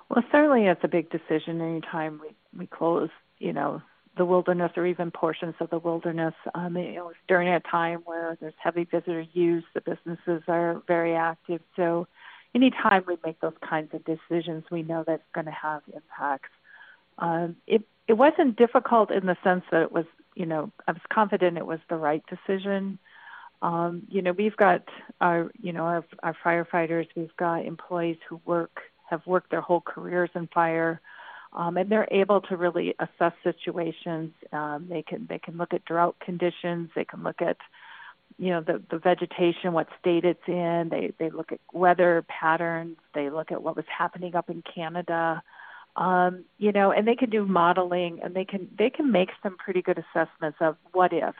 Well, 0.08 0.24
certainly 0.32 0.66
it's 0.66 0.82
a 0.82 0.88
big 0.88 1.10
decision 1.10 1.60
anytime 1.60 2.20
we, 2.20 2.34
we 2.58 2.66
close, 2.66 3.10
you 3.38 3.52
know, 3.52 3.82
the 4.16 4.24
wilderness 4.24 4.72
or 4.76 4.86
even 4.86 5.10
portions 5.10 5.54
of 5.60 5.70
the 5.70 5.78
wilderness. 5.78 6.34
Um, 6.54 6.76
you 6.76 6.94
know, 6.94 7.12
during 7.28 7.48
a 7.48 7.60
time 7.60 8.00
where 8.04 8.36
there's 8.40 8.54
heavy 8.58 8.84
visitor 8.84 9.26
use, 9.32 9.64
the 9.74 9.80
businesses 9.80 10.42
are 10.48 10.82
very 10.86 11.14
active. 11.14 11.60
So 11.76 12.08
anytime 12.54 13.04
we 13.06 13.16
make 13.24 13.40
those 13.40 13.56
kinds 13.68 13.92
of 13.94 14.02
decisions, 14.04 14.64
we 14.70 14.82
know 14.82 15.04
that's 15.06 15.22
going 15.34 15.46
to 15.46 15.52
have 15.52 15.82
impacts. 15.94 16.50
Um, 17.18 17.56
it, 17.66 17.82
it 18.08 18.14
wasn't 18.14 18.56
difficult 18.56 19.10
in 19.10 19.26
the 19.26 19.36
sense 19.42 19.64
that 19.70 19.82
it 19.82 19.92
was, 19.92 20.06
you 20.34 20.46
know, 20.46 20.70
I 20.86 20.92
was 20.92 21.02
confident 21.12 21.58
it 21.58 21.66
was 21.66 21.80
the 21.88 21.96
right 21.96 22.22
decision. 22.26 22.98
Um, 23.62 24.02
you 24.08 24.22
know, 24.22 24.32
we've 24.32 24.56
got 24.56 24.84
our, 25.20 25.50
you 25.60 25.72
know, 25.72 25.84
our, 25.84 26.04
our 26.22 26.36
firefighters, 26.44 27.08
we've 27.16 27.36
got 27.36 27.64
employees 27.64 28.18
who 28.28 28.40
work, 28.44 28.80
have 29.08 29.26
worked 29.26 29.50
their 29.50 29.62
whole 29.62 29.80
careers 29.80 30.30
in 30.34 30.46
fire, 30.48 31.00
um, 31.56 31.78
and 31.78 31.90
they're 31.90 32.08
able 32.10 32.42
to 32.42 32.56
really 32.56 32.94
assess 32.98 33.32
situations. 33.42 34.32
Um, 34.52 34.86
they 34.88 35.02
can 35.02 35.26
they 35.28 35.38
can 35.38 35.56
look 35.56 35.72
at 35.72 35.84
drought 35.86 36.16
conditions. 36.20 36.90
They 36.94 37.06
can 37.06 37.22
look 37.22 37.40
at, 37.40 37.56
you 38.38 38.50
know, 38.50 38.60
the 38.60 38.82
the 38.90 38.98
vegetation, 38.98 39.72
what 39.72 39.88
state 39.98 40.24
it's 40.24 40.46
in. 40.46 40.88
They 40.90 41.12
they 41.18 41.30
look 41.30 41.52
at 41.52 41.60
weather 41.72 42.24
patterns. 42.28 42.98
They 43.14 43.30
look 43.30 43.50
at 43.50 43.62
what 43.62 43.74
was 43.74 43.86
happening 43.86 44.34
up 44.36 44.50
in 44.50 44.62
Canada. 44.62 45.42
Um, 45.96 46.44
you 46.58 46.72
know, 46.72 46.92
and 46.92 47.08
they 47.08 47.16
can 47.16 47.30
do 47.30 47.46
modeling, 47.46 48.20
and 48.22 48.36
they 48.36 48.44
can 48.44 48.68
they 48.78 48.90
can 48.90 49.10
make 49.10 49.30
some 49.42 49.56
pretty 49.56 49.80
good 49.80 49.98
assessments 49.98 50.58
of 50.60 50.76
what 50.92 51.14
if 51.14 51.34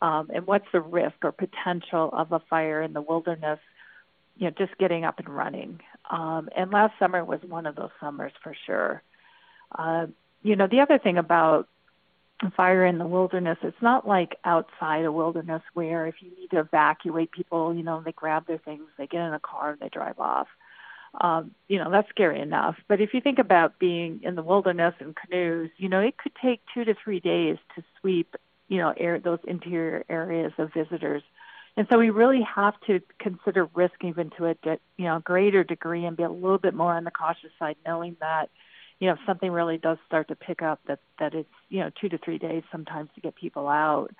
um, 0.00 0.30
and 0.32 0.46
what's 0.46 0.66
the 0.72 0.80
risk 0.80 1.16
or 1.22 1.32
potential 1.32 2.08
of 2.14 2.32
a 2.32 2.40
fire 2.48 2.80
in 2.80 2.94
the 2.94 3.02
wilderness, 3.02 3.58
you 4.38 4.46
know, 4.46 4.54
just 4.56 4.78
getting 4.78 5.04
up 5.04 5.18
and 5.18 5.28
running. 5.28 5.80
Um, 6.10 6.48
and 6.56 6.70
last 6.70 6.94
summer 6.98 7.22
was 7.22 7.40
one 7.46 7.66
of 7.66 7.76
those 7.76 7.90
summers 8.00 8.32
for 8.42 8.56
sure. 8.66 9.02
Uh, 9.76 10.06
you 10.42 10.56
know, 10.56 10.66
the 10.66 10.80
other 10.80 10.98
thing 10.98 11.18
about 11.18 11.68
fire 12.56 12.86
in 12.86 12.98
the 12.98 13.06
wilderness, 13.06 13.58
it's 13.62 13.82
not 13.82 14.08
like 14.08 14.36
outside 14.44 15.04
a 15.04 15.12
wilderness 15.12 15.62
where 15.74 16.06
if 16.06 16.16
you 16.20 16.30
need 16.38 16.50
to 16.50 16.60
evacuate 16.60 17.30
people, 17.30 17.74
you 17.74 17.82
know, 17.82 18.02
they 18.02 18.12
grab 18.12 18.46
their 18.46 18.58
things, 18.58 18.84
they 18.96 19.06
get 19.06 19.26
in 19.26 19.34
a 19.34 19.40
car, 19.40 19.72
and 19.72 19.80
they 19.80 19.88
drive 19.88 20.18
off. 20.18 20.48
Um, 21.20 21.50
you 21.68 21.78
know, 21.78 21.90
that's 21.90 22.08
scary 22.08 22.40
enough. 22.40 22.76
But 22.88 23.00
if 23.00 23.12
you 23.12 23.20
think 23.20 23.38
about 23.38 23.78
being 23.78 24.20
in 24.22 24.36
the 24.36 24.42
wilderness 24.42 24.94
in 25.00 25.12
canoes, 25.14 25.70
you 25.76 25.88
know, 25.88 26.00
it 26.00 26.16
could 26.16 26.32
take 26.40 26.62
two 26.72 26.84
to 26.84 26.94
three 26.94 27.20
days 27.20 27.58
to 27.74 27.82
sweep 28.00 28.36
you 28.70 28.78
know, 28.78 28.94
air, 28.96 29.18
those 29.18 29.40
interior 29.46 30.04
areas 30.08 30.52
of 30.56 30.72
visitors. 30.72 31.22
And 31.76 31.86
so 31.90 31.98
we 31.98 32.10
really 32.10 32.42
have 32.42 32.74
to 32.86 33.00
consider 33.18 33.68
risk 33.74 34.02
even 34.02 34.30
to 34.38 34.46
a 34.46 34.54
de- 34.54 34.80
you 34.96 35.04
know 35.04 35.18
greater 35.18 35.64
degree 35.64 36.06
and 36.06 36.16
be 36.16 36.22
a 36.22 36.30
little 36.30 36.58
bit 36.58 36.74
more 36.74 36.94
on 36.94 37.04
the 37.04 37.10
cautious 37.10 37.50
side, 37.58 37.76
knowing 37.84 38.16
that 38.20 38.48
you 39.00 39.08
know 39.08 39.14
if 39.14 39.18
something 39.26 39.50
really 39.50 39.78
does 39.78 39.98
start 40.06 40.28
to 40.28 40.36
pick 40.36 40.62
up, 40.62 40.80
that 40.86 41.00
that 41.18 41.34
it's 41.34 41.48
you 41.68 41.80
know 41.80 41.90
two 42.00 42.08
to 42.08 42.18
three 42.18 42.38
days 42.38 42.62
sometimes 42.70 43.10
to 43.14 43.20
get 43.20 43.34
people 43.34 43.68
out. 43.68 44.10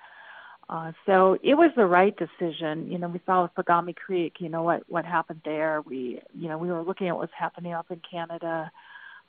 Uh, 0.69 0.91
so 1.05 1.37
it 1.43 1.55
was 1.55 1.71
the 1.75 1.85
right 1.85 2.15
decision. 2.17 2.89
You 2.91 2.97
know, 2.97 3.09
we 3.09 3.19
saw 3.25 3.43
with 3.43 3.55
Pagami 3.55 3.95
Creek, 3.95 4.35
you 4.39 4.49
know 4.49 4.63
what 4.63 4.83
what 4.89 5.05
happened 5.05 5.41
there. 5.45 5.81
We 5.81 6.21
you 6.37 6.49
know 6.49 6.57
we 6.57 6.69
were 6.69 6.81
looking 6.81 7.07
at 7.07 7.15
what's 7.15 7.33
happening 7.37 7.73
up 7.73 7.89
in 7.89 8.01
Canada. 8.09 8.71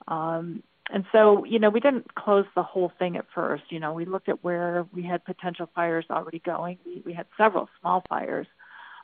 Um, 0.09 0.63
and 0.91 1.05
so, 1.13 1.45
you 1.45 1.59
know, 1.59 1.71
we 1.71 1.81
didn't 1.81 2.15
close 2.15 2.45
the 2.55 2.63
whole 2.63 2.93
thing 2.99 3.17
at 3.17 3.27
first. 3.35 3.65
You 3.71 3.79
know, 3.79 3.93
we 3.93 4.05
looked 4.05 4.29
at 4.29 4.43
where 4.43 4.87
we 4.93 5.03
had 5.03 5.25
potential 5.25 5.71
fires 5.75 6.05
already 6.11 6.41
going. 6.41 6.79
We, 6.85 7.03
we 7.07 7.13
had 7.13 7.27
several 7.37 7.69
small 7.81 8.05
fires 8.09 8.49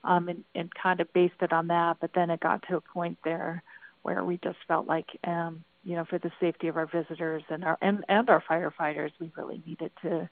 um, 0.04 0.28
and, 0.28 0.44
and 0.54 0.74
kind 0.74 1.00
of 1.00 1.12
based 1.12 1.40
it 1.40 1.52
on 1.52 1.68
that. 1.68 1.98
But 2.00 2.10
then 2.14 2.30
it 2.30 2.40
got 2.40 2.64
to 2.68 2.76
a 2.76 2.80
point 2.80 3.18
there 3.24 3.62
where 4.02 4.24
we 4.24 4.38
just 4.42 4.58
felt 4.66 4.86
like, 4.86 5.06
um, 5.24 5.64
you 5.88 5.96
know, 5.96 6.04
for 6.04 6.18
the 6.18 6.30
safety 6.38 6.68
of 6.68 6.76
our 6.76 6.84
visitors 6.84 7.42
and 7.48 7.64
our 7.64 7.78
and, 7.80 8.04
and 8.10 8.28
our 8.28 8.42
firefighters, 8.42 9.10
we 9.18 9.32
really 9.38 9.62
needed 9.66 9.90
to 10.02 10.28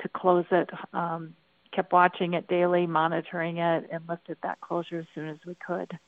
to 0.00 0.08
close 0.08 0.44
it. 0.52 0.70
Um, 0.92 1.34
kept 1.72 1.92
watching 1.92 2.34
it 2.34 2.46
daily, 2.46 2.86
monitoring 2.86 3.56
it, 3.56 3.88
and 3.90 4.04
lifted 4.08 4.36
that 4.44 4.60
closure 4.60 5.00
as 5.00 5.06
soon 5.12 5.28
as 5.28 5.38
we 5.44 5.56
could. 5.56 5.98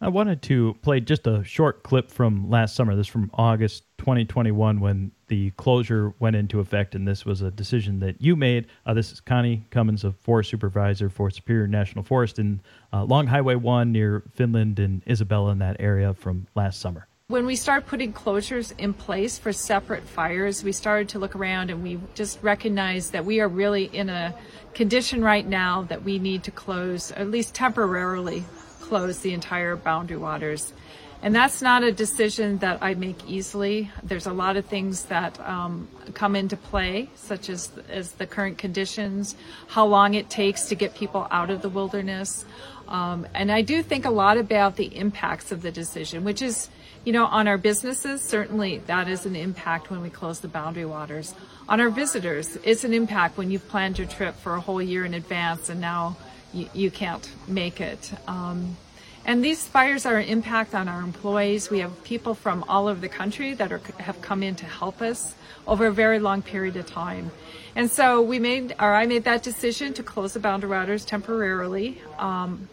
I 0.00 0.08
wanted 0.08 0.42
to 0.42 0.74
play 0.82 0.98
just 0.98 1.28
a 1.28 1.44
short 1.44 1.84
clip 1.84 2.10
from 2.10 2.50
last 2.50 2.74
summer. 2.74 2.96
This 2.96 3.06
from 3.06 3.30
August 3.34 3.84
2021 3.98 4.80
when 4.80 5.12
the 5.28 5.50
closure 5.52 6.12
went 6.18 6.34
into 6.34 6.58
effect, 6.58 6.96
and 6.96 7.06
this 7.06 7.24
was 7.24 7.40
a 7.40 7.52
decision 7.52 8.00
that 8.00 8.20
you 8.20 8.34
made. 8.34 8.66
Uh, 8.84 8.94
this 8.94 9.12
is 9.12 9.20
Connie 9.20 9.64
Cummins, 9.70 10.02
a 10.02 10.10
forest 10.10 10.50
supervisor 10.50 11.08
for 11.08 11.30
Superior 11.30 11.68
National 11.68 12.02
Forest 12.02 12.40
in 12.40 12.62
uh, 12.92 13.04
Long 13.04 13.28
Highway 13.28 13.54
1 13.54 13.92
near 13.92 14.24
Finland 14.32 14.80
and 14.80 15.02
Isabella 15.06 15.52
in 15.52 15.60
that 15.60 15.76
area 15.78 16.14
from 16.14 16.48
last 16.56 16.80
summer. 16.80 17.06
When 17.32 17.46
we 17.46 17.56
started 17.56 17.86
putting 17.86 18.12
closures 18.12 18.78
in 18.78 18.92
place 18.92 19.38
for 19.38 19.54
separate 19.54 20.02
fires, 20.02 20.62
we 20.62 20.72
started 20.72 21.08
to 21.08 21.18
look 21.18 21.34
around 21.34 21.70
and 21.70 21.82
we 21.82 21.98
just 22.14 22.42
recognized 22.42 23.12
that 23.12 23.24
we 23.24 23.40
are 23.40 23.48
really 23.48 23.84
in 23.84 24.10
a 24.10 24.34
condition 24.74 25.24
right 25.24 25.46
now 25.46 25.84
that 25.84 26.02
we 26.02 26.18
need 26.18 26.44
to 26.44 26.50
close, 26.50 27.10
at 27.10 27.30
least 27.30 27.54
temporarily, 27.54 28.44
close 28.82 29.20
the 29.20 29.32
entire 29.32 29.76
boundary 29.76 30.18
waters. 30.18 30.74
And 31.22 31.34
that's 31.34 31.62
not 31.62 31.82
a 31.82 31.90
decision 31.90 32.58
that 32.58 32.82
I 32.82 32.92
make 32.92 33.26
easily. 33.26 33.90
There's 34.02 34.26
a 34.26 34.32
lot 34.34 34.58
of 34.58 34.66
things 34.66 35.06
that 35.06 35.40
um, 35.40 35.88
come 36.12 36.36
into 36.36 36.58
play, 36.58 37.08
such 37.14 37.48
as, 37.48 37.72
as 37.88 38.12
the 38.12 38.26
current 38.26 38.58
conditions, 38.58 39.36
how 39.68 39.86
long 39.86 40.12
it 40.12 40.28
takes 40.28 40.66
to 40.66 40.74
get 40.74 40.94
people 40.94 41.26
out 41.30 41.48
of 41.48 41.62
the 41.62 41.70
wilderness. 41.70 42.44
Um, 42.88 43.26
and 43.32 43.50
I 43.50 43.62
do 43.62 43.82
think 43.82 44.04
a 44.04 44.10
lot 44.10 44.36
about 44.36 44.76
the 44.76 44.94
impacts 44.94 45.50
of 45.50 45.62
the 45.62 45.72
decision, 45.72 46.24
which 46.24 46.42
is, 46.42 46.68
you 47.04 47.12
know, 47.12 47.26
on 47.26 47.48
our 47.48 47.58
businesses, 47.58 48.22
certainly 48.22 48.78
that 48.86 49.08
is 49.08 49.26
an 49.26 49.34
impact 49.34 49.90
when 49.90 50.02
we 50.02 50.10
close 50.10 50.40
the 50.40 50.48
boundary 50.48 50.84
waters. 50.84 51.34
On 51.68 51.80
our 51.80 51.90
visitors, 51.90 52.56
it's 52.64 52.84
an 52.84 52.92
impact 52.92 53.36
when 53.36 53.50
you've 53.50 53.68
planned 53.68 53.98
your 53.98 54.06
trip 54.06 54.36
for 54.36 54.54
a 54.54 54.60
whole 54.60 54.82
year 54.82 55.04
in 55.04 55.14
advance 55.14 55.68
and 55.68 55.80
now 55.80 56.16
you, 56.52 56.68
you 56.74 56.90
can't 56.90 57.28
make 57.48 57.80
it. 57.80 58.12
Um, 58.28 58.76
and 59.24 59.44
these 59.44 59.66
fires 59.66 60.04
are 60.04 60.16
an 60.16 60.26
impact 60.26 60.74
on 60.74 60.88
our 60.88 61.00
employees. 61.00 61.70
We 61.70 61.78
have 61.78 62.02
people 62.04 62.34
from 62.34 62.64
all 62.68 62.88
over 62.88 63.00
the 63.00 63.08
country 63.08 63.54
that 63.54 63.72
are, 63.72 63.80
have 63.98 64.20
come 64.20 64.42
in 64.42 64.56
to 64.56 64.66
help 64.66 65.00
us 65.00 65.34
over 65.66 65.86
a 65.86 65.92
very 65.92 66.18
long 66.18 66.42
period 66.42 66.76
of 66.76 66.86
time. 66.86 67.30
And 67.76 67.90
so 67.90 68.20
we 68.20 68.38
made, 68.38 68.74
or 68.80 68.94
I 68.94 69.06
made 69.06 69.24
that 69.24 69.42
decision 69.42 69.94
to 69.94 70.02
close 70.02 70.32
the 70.34 70.40
boundary 70.40 70.70
waters 70.70 71.04
temporarily. 71.04 72.02
Um, 72.18 72.68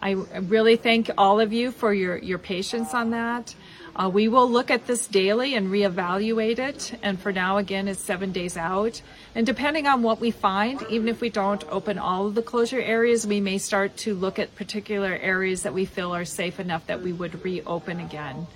I 0.00 0.10
really 0.10 0.74
thank 0.74 1.10
all 1.16 1.38
of 1.38 1.52
you 1.52 1.70
for 1.70 1.94
your, 1.94 2.18
your 2.18 2.38
patience 2.38 2.92
on 2.92 3.10
that. 3.10 3.54
Uh, 3.94 4.08
we 4.08 4.26
will 4.26 4.50
look 4.50 4.70
at 4.70 4.86
this 4.86 5.06
daily 5.06 5.54
and 5.54 5.68
reevaluate 5.68 6.58
it. 6.58 6.98
And 7.02 7.20
for 7.20 7.30
now, 7.30 7.58
again, 7.58 7.88
it's 7.88 8.00
seven 8.00 8.32
days 8.32 8.56
out. 8.56 9.02
And 9.34 9.44
depending 9.44 9.86
on 9.86 10.02
what 10.02 10.18
we 10.18 10.30
find, 10.30 10.82
even 10.88 11.08
if 11.08 11.20
we 11.20 11.28
don't 11.28 11.62
open 11.68 11.98
all 11.98 12.26
of 12.26 12.34
the 12.34 12.42
closure 12.42 12.80
areas, 12.80 13.26
we 13.26 13.40
may 13.40 13.58
start 13.58 13.96
to 13.98 14.14
look 14.14 14.38
at 14.38 14.54
particular 14.56 15.18
areas 15.20 15.62
that 15.64 15.74
we 15.74 15.84
feel 15.84 16.14
are 16.14 16.24
safe 16.24 16.58
enough 16.58 16.86
that 16.86 17.02
we 17.02 17.12
would 17.12 17.44
reopen 17.44 18.00
again. 18.00 18.46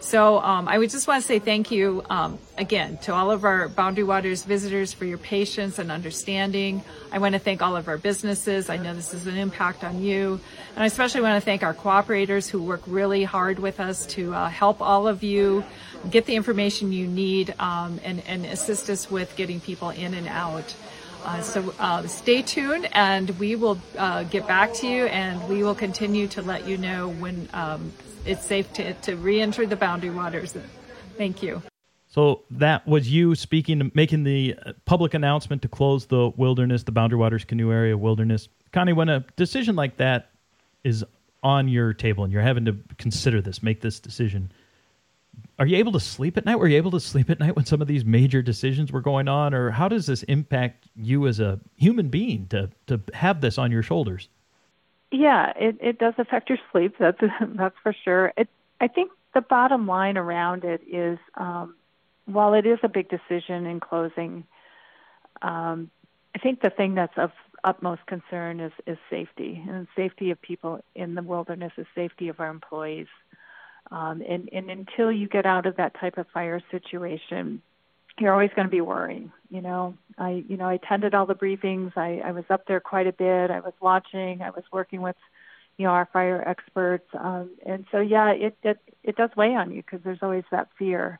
So 0.00 0.38
um, 0.38 0.68
I 0.68 0.78
would 0.78 0.90
just 0.90 1.08
want 1.08 1.22
to 1.22 1.26
say 1.26 1.40
thank 1.40 1.70
you 1.70 2.04
um, 2.08 2.38
again 2.56 2.98
to 2.98 3.12
all 3.12 3.30
of 3.32 3.44
our 3.44 3.68
Boundary 3.68 4.04
Waters 4.04 4.44
visitors 4.44 4.92
for 4.92 5.04
your 5.04 5.18
patience 5.18 5.78
and 5.78 5.90
understanding. 5.90 6.82
I 7.10 7.18
want 7.18 7.32
to 7.34 7.40
thank 7.40 7.62
all 7.62 7.76
of 7.76 7.88
our 7.88 7.98
businesses. 7.98 8.70
I 8.70 8.76
know 8.76 8.94
this 8.94 9.12
is 9.12 9.26
an 9.26 9.36
impact 9.36 9.82
on 9.82 10.00
you. 10.00 10.40
And 10.74 10.82
I 10.84 10.86
especially 10.86 11.22
want 11.22 11.42
to 11.42 11.44
thank 11.44 11.64
our 11.64 11.74
cooperators 11.74 12.48
who 12.48 12.62
work 12.62 12.82
really 12.86 13.24
hard 13.24 13.58
with 13.58 13.80
us 13.80 14.06
to 14.06 14.32
uh, 14.34 14.48
help 14.48 14.80
all 14.80 15.08
of 15.08 15.24
you 15.24 15.64
get 16.10 16.26
the 16.26 16.36
information 16.36 16.92
you 16.92 17.06
need 17.06 17.54
um, 17.58 18.00
and, 18.04 18.22
and 18.26 18.46
assist 18.46 18.88
us 18.88 19.10
with 19.10 19.34
getting 19.34 19.60
people 19.60 19.90
in 19.90 20.14
and 20.14 20.28
out. 20.28 20.74
Uh, 21.28 21.42
so 21.42 21.74
uh, 21.78 22.06
stay 22.06 22.40
tuned 22.40 22.88
and 22.92 23.38
we 23.38 23.54
will 23.54 23.78
uh, 23.98 24.22
get 24.22 24.46
back 24.46 24.72
to 24.72 24.86
you 24.86 25.04
and 25.08 25.46
we 25.46 25.62
will 25.62 25.74
continue 25.74 26.26
to 26.26 26.40
let 26.40 26.66
you 26.66 26.78
know 26.78 27.10
when 27.10 27.46
um, 27.52 27.92
it's 28.24 28.46
safe 28.46 28.72
to, 28.72 28.94
to 28.94 29.14
re-enter 29.14 29.66
the 29.66 29.76
boundary 29.76 30.08
waters. 30.08 30.56
Thank 31.18 31.42
you. 31.42 31.60
So 32.08 32.44
that 32.52 32.88
was 32.88 33.12
you 33.12 33.34
speaking, 33.34 33.92
making 33.94 34.24
the 34.24 34.56
uh, 34.64 34.72
public 34.86 35.12
announcement 35.12 35.60
to 35.60 35.68
close 35.68 36.06
the 36.06 36.30
wilderness, 36.30 36.84
the 36.84 36.92
Boundary 36.92 37.18
Waters 37.18 37.44
Canoe 37.44 37.70
Area 37.70 37.98
Wilderness. 37.98 38.48
Connie, 38.72 38.94
when 38.94 39.10
a 39.10 39.20
decision 39.36 39.76
like 39.76 39.98
that 39.98 40.30
is 40.82 41.04
on 41.42 41.68
your 41.68 41.92
table 41.92 42.24
and 42.24 42.32
you're 42.32 42.40
having 42.40 42.64
to 42.64 42.78
consider 42.96 43.42
this, 43.42 43.62
make 43.62 43.82
this 43.82 44.00
decision, 44.00 44.50
are 45.58 45.66
you 45.66 45.76
able 45.76 45.92
to 45.92 46.00
sleep 46.00 46.36
at 46.36 46.44
night? 46.44 46.58
Were 46.58 46.68
you 46.68 46.76
able 46.76 46.90
to 46.92 47.00
sleep 47.00 47.30
at 47.30 47.40
night 47.40 47.56
when 47.56 47.64
some 47.64 47.82
of 47.82 47.88
these 47.88 48.04
major 48.04 48.42
decisions 48.42 48.92
were 48.92 49.00
going 49.00 49.28
on, 49.28 49.54
or 49.54 49.70
how 49.70 49.88
does 49.88 50.06
this 50.06 50.22
impact 50.24 50.88
you 50.96 51.26
as 51.26 51.40
a 51.40 51.58
human 51.76 52.08
being 52.08 52.46
to 52.48 52.70
to 52.86 53.00
have 53.14 53.40
this 53.40 53.58
on 53.58 53.70
your 53.70 53.82
shoulders? 53.82 54.28
Yeah, 55.10 55.52
it, 55.56 55.76
it 55.80 55.98
does 55.98 56.14
affect 56.18 56.48
your 56.48 56.58
sleep. 56.70 56.94
That's 56.98 57.18
that's 57.40 57.76
for 57.82 57.94
sure. 58.04 58.32
It, 58.36 58.48
I 58.80 58.88
think 58.88 59.10
the 59.34 59.40
bottom 59.40 59.86
line 59.86 60.16
around 60.16 60.64
it 60.64 60.82
is, 60.86 61.18
um, 61.34 61.74
while 62.26 62.54
it 62.54 62.66
is 62.66 62.78
a 62.82 62.88
big 62.88 63.08
decision 63.08 63.66
in 63.66 63.80
closing, 63.80 64.44
um, 65.42 65.90
I 66.34 66.38
think 66.38 66.60
the 66.60 66.70
thing 66.70 66.94
that's 66.94 67.16
of 67.16 67.32
utmost 67.64 68.06
concern 68.06 68.60
is 68.60 68.72
is 68.86 68.98
safety 69.10 69.62
and 69.68 69.86
safety 69.96 70.30
of 70.30 70.40
people 70.40 70.80
in 70.94 71.14
the 71.14 71.22
wilderness, 71.22 71.72
is 71.76 71.86
safety 71.94 72.28
of 72.28 72.38
our 72.40 72.50
employees. 72.50 73.08
Um, 73.90 74.22
and, 74.28 74.48
and 74.52 74.70
until 74.70 75.10
you 75.10 75.28
get 75.28 75.46
out 75.46 75.66
of 75.66 75.76
that 75.76 75.98
type 75.98 76.18
of 76.18 76.26
fire 76.32 76.60
situation, 76.70 77.62
you're 78.20 78.32
always 78.32 78.50
going 78.54 78.66
to 78.66 78.70
be 78.70 78.80
worrying. 78.80 79.32
You 79.50 79.62
know, 79.62 79.94
I 80.18 80.44
you 80.48 80.56
know 80.56 80.66
I 80.66 80.74
attended 80.74 81.14
all 81.14 81.26
the 81.26 81.34
briefings. 81.34 81.96
I, 81.96 82.20
I 82.24 82.32
was 82.32 82.44
up 82.50 82.66
there 82.66 82.80
quite 82.80 83.06
a 83.06 83.12
bit. 83.12 83.50
I 83.50 83.60
was 83.60 83.74
watching. 83.80 84.42
I 84.42 84.50
was 84.50 84.64
working 84.72 85.02
with, 85.02 85.16
you 85.76 85.86
know, 85.86 85.92
our 85.92 86.08
fire 86.12 86.42
experts. 86.46 87.08
Um, 87.18 87.50
and 87.64 87.86
so 87.90 88.00
yeah, 88.00 88.30
it 88.30 88.56
it 88.62 88.78
it 89.02 89.16
does 89.16 89.30
weigh 89.36 89.54
on 89.54 89.70
you 89.70 89.82
because 89.82 90.00
there's 90.04 90.22
always 90.22 90.44
that 90.50 90.68
fear. 90.78 91.18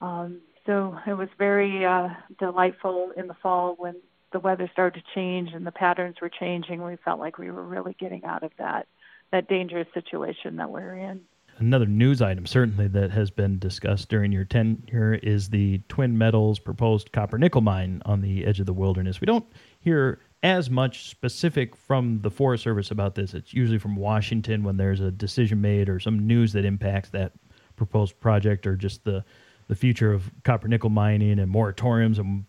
Um, 0.00 0.40
so 0.66 0.96
it 1.06 1.14
was 1.14 1.28
very 1.38 1.84
uh, 1.84 2.08
delightful 2.38 3.12
in 3.16 3.26
the 3.26 3.36
fall 3.42 3.74
when 3.78 3.96
the 4.32 4.38
weather 4.38 4.68
started 4.72 5.02
to 5.02 5.14
change 5.14 5.50
and 5.54 5.66
the 5.66 5.72
patterns 5.72 6.16
were 6.20 6.28
changing. 6.28 6.84
We 6.84 6.96
felt 6.96 7.18
like 7.18 7.38
we 7.38 7.50
were 7.50 7.64
really 7.64 7.96
getting 7.98 8.24
out 8.24 8.42
of 8.42 8.52
that 8.58 8.86
that 9.32 9.48
dangerous 9.48 9.88
situation 9.92 10.56
that 10.56 10.70
we're 10.70 10.94
in 10.94 11.22
another 11.58 11.86
news 11.86 12.22
item, 12.22 12.46
certainly 12.46 12.88
that 12.88 13.10
has 13.10 13.30
been 13.30 13.58
discussed 13.58 14.08
during 14.08 14.32
your 14.32 14.44
tenure, 14.44 15.14
is 15.14 15.50
the 15.50 15.78
Twin 15.88 16.16
Metals 16.16 16.58
proposed 16.58 17.12
copper 17.12 17.38
nickel 17.38 17.60
mine 17.60 18.02
on 18.04 18.20
the 18.20 18.44
edge 18.44 18.60
of 18.60 18.66
the 18.66 18.72
wilderness. 18.72 19.20
We 19.20 19.26
don't 19.26 19.46
hear 19.80 20.20
as 20.42 20.70
much 20.70 21.08
specific 21.08 21.74
from 21.74 22.20
the 22.22 22.30
Forest 22.30 22.62
Service 22.64 22.90
about 22.90 23.14
this. 23.14 23.34
It's 23.34 23.52
usually 23.52 23.78
from 23.78 23.96
Washington 23.96 24.62
when 24.62 24.76
there's 24.76 25.00
a 25.00 25.10
decision 25.10 25.60
made 25.60 25.88
or 25.88 25.98
some 25.98 26.26
news 26.26 26.52
that 26.52 26.64
impacts 26.64 27.10
that 27.10 27.32
proposed 27.76 28.18
project 28.20 28.66
or 28.66 28.76
just 28.76 29.04
the 29.04 29.24
the 29.68 29.74
future 29.74 30.12
of 30.12 30.30
copper 30.44 30.66
nickel 30.66 30.90
mining 30.90 31.38
and 31.38 31.54
moratoriums 31.54 32.18
and 32.18 32.44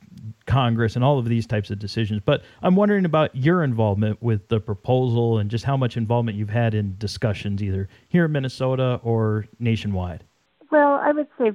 Congress 0.45 0.95
and 0.95 1.03
all 1.03 1.19
of 1.19 1.25
these 1.25 1.45
types 1.45 1.69
of 1.69 1.77
decisions. 1.77 2.21
But 2.25 2.43
I'm 2.63 2.75
wondering 2.75 3.05
about 3.05 3.35
your 3.35 3.63
involvement 3.63 4.21
with 4.21 4.47
the 4.47 4.59
proposal 4.59 5.37
and 5.37 5.51
just 5.51 5.65
how 5.65 5.77
much 5.77 5.97
involvement 5.97 6.37
you've 6.37 6.49
had 6.49 6.73
in 6.73 6.95
discussions, 6.97 7.61
either 7.61 7.87
here 8.07 8.25
in 8.25 8.31
Minnesota 8.31 8.99
or 9.03 9.45
nationwide. 9.59 10.23
Well, 10.71 10.99
I 11.01 11.11
would 11.11 11.27
say 11.37 11.51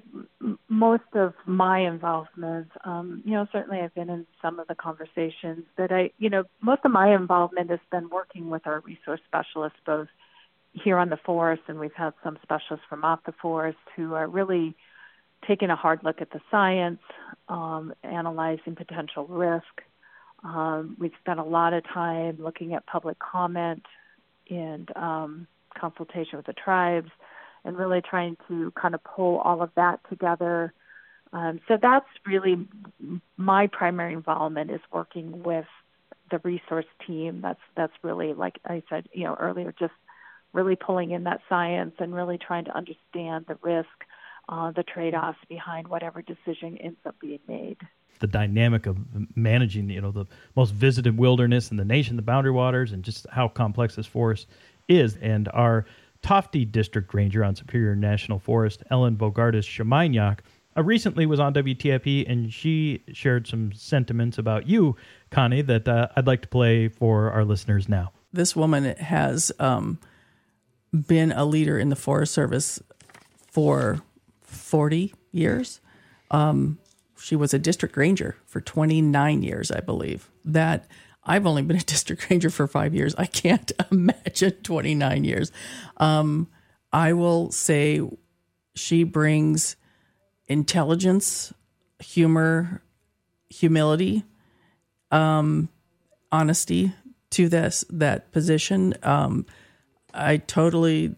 most 0.69 1.05
of 1.15 1.35
my 1.47 1.79
involvement, 1.79 2.69
um, 2.85 3.23
you 3.25 3.33
know, 3.33 3.47
certainly 3.53 3.81
I've 3.81 3.95
been 3.95 4.11
in 4.11 4.27
some 4.43 4.59
of 4.59 4.67
the 4.67 4.75
conversations, 4.75 5.65
but 5.77 5.93
I, 5.93 6.11
you 6.19 6.29
know, 6.29 6.45
most 6.61 6.81
of 6.85 6.91
my 6.91 7.15
involvement 7.15 7.71
has 7.71 7.79
been 7.93 8.11
working 8.11 8.51
with 8.51 8.67
our 8.67 8.81
resource 8.81 9.21
specialists, 9.27 9.79
both 9.87 10.09
here 10.73 10.99
on 10.99 11.11
the 11.11 11.17
forest, 11.17 11.63
and 11.69 11.79
we've 11.79 11.95
had 11.95 12.13
some 12.25 12.39
specialists 12.43 12.85
from 12.89 13.05
off 13.05 13.21
the 13.25 13.35
forest 13.41 13.79
who 13.95 14.15
are 14.15 14.27
really 14.27 14.75
taking 15.47 15.71
a 15.71 15.77
hard 15.77 16.01
look 16.03 16.21
at 16.21 16.31
the 16.31 16.41
science, 16.51 17.01
um, 17.49 17.93
analyzing 18.03 18.75
potential 18.77 19.27
risk. 19.27 19.83
Um, 20.43 20.97
we've 20.99 21.13
spent 21.21 21.41
a 21.41 21.45
lot 21.45 21.73
of 21.73 21.85
time 21.85 22.37
looking 22.39 22.75
at 22.75 22.87
public 22.87 23.19
comment 23.19 23.85
and 24.51 24.91
um, 24.97 25.47
consultation 25.79 26.37
with 26.37 26.47
the 26.47 26.53
tribes 26.53 27.11
and 27.65 27.79
really 27.79 28.03
trying 28.03 28.37
to 28.49 28.73
kind 28.73 28.95
of 28.95 29.03
pull 29.05 29.39
all 29.39 29.63
of 29.63 29.71
that 29.77 30.01
together. 30.11 30.73
Um, 31.33 31.61
so 31.67 31.79
that's 31.81 32.07
really 32.27 32.69
my 33.37 33.67
primary 33.67 34.13
involvement 34.13 34.71
is 34.71 34.81
working 34.93 35.43
with 35.43 35.67
the 36.31 36.39
resource 36.45 36.87
team. 37.07 37.41
That's 37.43 37.61
that's 37.77 37.93
really 38.03 38.35
like 38.35 38.61
I 38.65 38.83
said, 38.89 39.09
you 39.13 39.25
know, 39.25 39.37
earlier, 39.39 39.75
just 39.79 39.93
really 40.53 40.77
pulling 40.77 41.11
in 41.11 41.25
that 41.25 41.41
science 41.49 41.95
and 41.99 42.15
really 42.15 42.39
trying 42.39 42.67
to 42.67 42.77
understand 42.77 43.47
the 43.49 43.59
risk 43.63 43.89
uh, 44.49 44.71
the 44.73 44.83
trade-offs 44.83 45.39
behind 45.49 45.89
whatever 45.89 46.23
decision 46.23 46.77
ends 46.79 46.99
up 47.07 47.17
being 47.21 47.41
made. 47.49 47.79
The 48.21 48.27
dynamic 48.27 48.87
of 48.87 48.99
managing, 49.35 49.91
you 49.91 50.01
know, 50.01 50.13
the 50.13 50.27
most 50.55 50.73
visited 50.73 51.19
wilderness 51.19 51.71
in 51.71 51.77
the 51.77 51.85
nation, 51.85 52.17
the 52.17 52.23
Boundary 52.23 52.53
Waters, 52.53 52.93
and 52.93 53.03
just 53.03 53.27
how 53.31 53.49
complex 53.49 53.97
this 53.97 54.07
forest 54.07 54.47
is. 54.89 55.17
And 55.17 55.49
our 55.53 55.87
Tofte 56.23 56.71
District 56.71 57.13
Ranger 57.13 57.45
on 57.45 57.57
Superior 57.57 57.97
National 57.97 58.39
Forest, 58.39 58.83
Ellen 58.91 59.17
Bogardus 59.17 59.67
Szymaniak, 59.67 60.39
uh, 60.77 60.83
recently 60.83 61.27
was 61.27 61.39
on 61.39 61.55
WTIP, 61.55 62.29
and 62.29 62.53
she 62.53 63.03
shared 63.13 63.47
some 63.47 63.73
sentiments 63.73 64.39
about 64.39 64.69
you, 64.69 64.97
Connie, 65.31 65.63
that 65.63 65.87
uh, 65.87 66.09
I'd 66.17 66.27
like 66.27 66.43
to 66.43 66.49
play 66.49 66.89
for 66.89 67.31
our 67.31 67.45
listeners 67.45 67.89
now. 67.89 68.13
This 68.33 68.57
woman 68.57 68.97
has 68.97 69.53
um, 69.61 69.99
been 70.93 71.31
a 71.33 71.45
leader 71.45 71.79
in 71.79 71.91
the 71.91 71.97
Forest 71.97 72.33
Service 72.33 72.83
for 73.51 74.01
40 74.45 75.15
years. 75.33 75.81
Um, 76.31 76.79
she 77.19 77.37
was 77.37 77.55
a 77.55 77.59
district 77.59 77.97
ranger 77.97 78.37
for 78.47 78.61
29 78.61 79.43
years, 79.43 79.71
I 79.71 79.81
believe. 79.81 80.31
That 80.45 80.87
I've 81.25 81.47
only 81.47 81.63
been 81.63 81.77
a 81.77 81.81
district 81.85 82.29
ranger 82.31 82.51
for 82.51 82.67
five 82.67 82.95
years. 82.95 83.15
I 83.17 83.27
can't 83.27 83.71
imagine 83.91 84.53
29 84.63 85.25
years. 85.25 85.53
Um, 85.97 86.49
I 86.93 87.13
will 87.13 87.51
say 87.51 88.01
she 88.75 89.05
brings 89.05 89.77
intelligence, 90.47 91.53
humor, 91.99 92.83
humility, 93.49 94.25
um, 95.11 95.69
honesty 96.31 96.93
to 97.31 97.49
this 97.49 97.85
that 97.91 98.33
position. 98.33 98.95
Um, 99.03 99.47
I 100.13 100.37
totally 100.37 101.15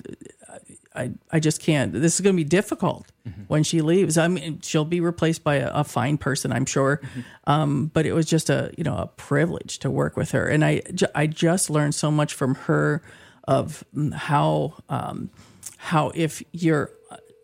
I, 0.97 1.13
I 1.31 1.41
just 1.41 1.61
can't. 1.61 1.93
This 1.93 2.15
is 2.15 2.21
going 2.21 2.35
to 2.35 2.43
be 2.43 2.49
difficult 2.49 3.07
mm-hmm. 3.29 3.43
when 3.49 3.63
she 3.63 3.83
leaves. 3.83 4.17
I 4.17 4.29
mean, 4.29 4.61
she'll 4.63 4.85
be 4.85 5.01
replaced 5.01 5.45
by 5.45 5.57
a, 5.57 5.71
a 5.73 5.85
fine 5.85 6.19
person, 6.19 6.53
I'm 6.53 6.67
sure. 6.67 6.99
Mm-hmm. 7.03 7.21
Um, 7.47 7.87
but 7.87 8.07
it 8.07 8.13
was 8.13 8.27
just 8.27 8.51
a 8.51 8.73
you 8.77 8.85
know 8.85 8.97
a 8.97 9.07
privilege 9.07 9.79
to 9.81 9.91
work 9.91 10.17
with 10.17 10.33
her, 10.33 10.47
and 10.49 10.65
I 10.65 10.83
I 11.15 11.27
just 11.27 11.71
learned 11.71 11.95
so 11.95 12.11
much 12.11 12.35
from 12.35 12.55
her 12.55 13.03
of 13.45 13.85
how 14.15 14.75
um, 14.89 15.31
how 15.77 16.13
if 16.15 16.43
you're 16.53 16.91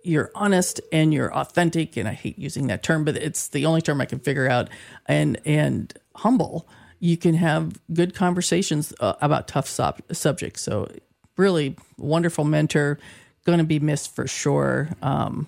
you're 0.03 0.31
honest 0.35 0.81
and 0.91 1.15
you're 1.15 1.33
authentic, 1.35 1.97
and 1.97 2.09
I 2.09 2.13
hate 2.13 2.39
using 2.39 2.67
that 2.67 2.83
term, 2.83 3.05
but 3.05 3.17
it's 3.17 3.49
the 3.49 3.67
only 3.67 3.83
term 3.83 4.01
I 4.01 4.07
can 4.07 4.19
figure 4.19 4.49
out, 4.49 4.69
and 5.07 5.41
and 5.45 5.93
humble, 6.17 6.69
you 6.99 7.17
can 7.17 7.35
have 7.35 7.81
good 7.93 8.15
conversations 8.15 8.93
uh, 9.01 9.15
about 9.21 9.49
tough 9.49 9.69
sub- 9.69 10.03
subjects. 10.13 10.63
So 10.63 10.89
really 11.37 11.77
wonderful 11.97 12.45
mentor 12.45 12.99
going 13.45 13.59
to 13.59 13.65
be 13.65 13.81
missed 13.81 14.15
for 14.15 14.27
sure. 14.27 14.89
Um, 15.03 15.47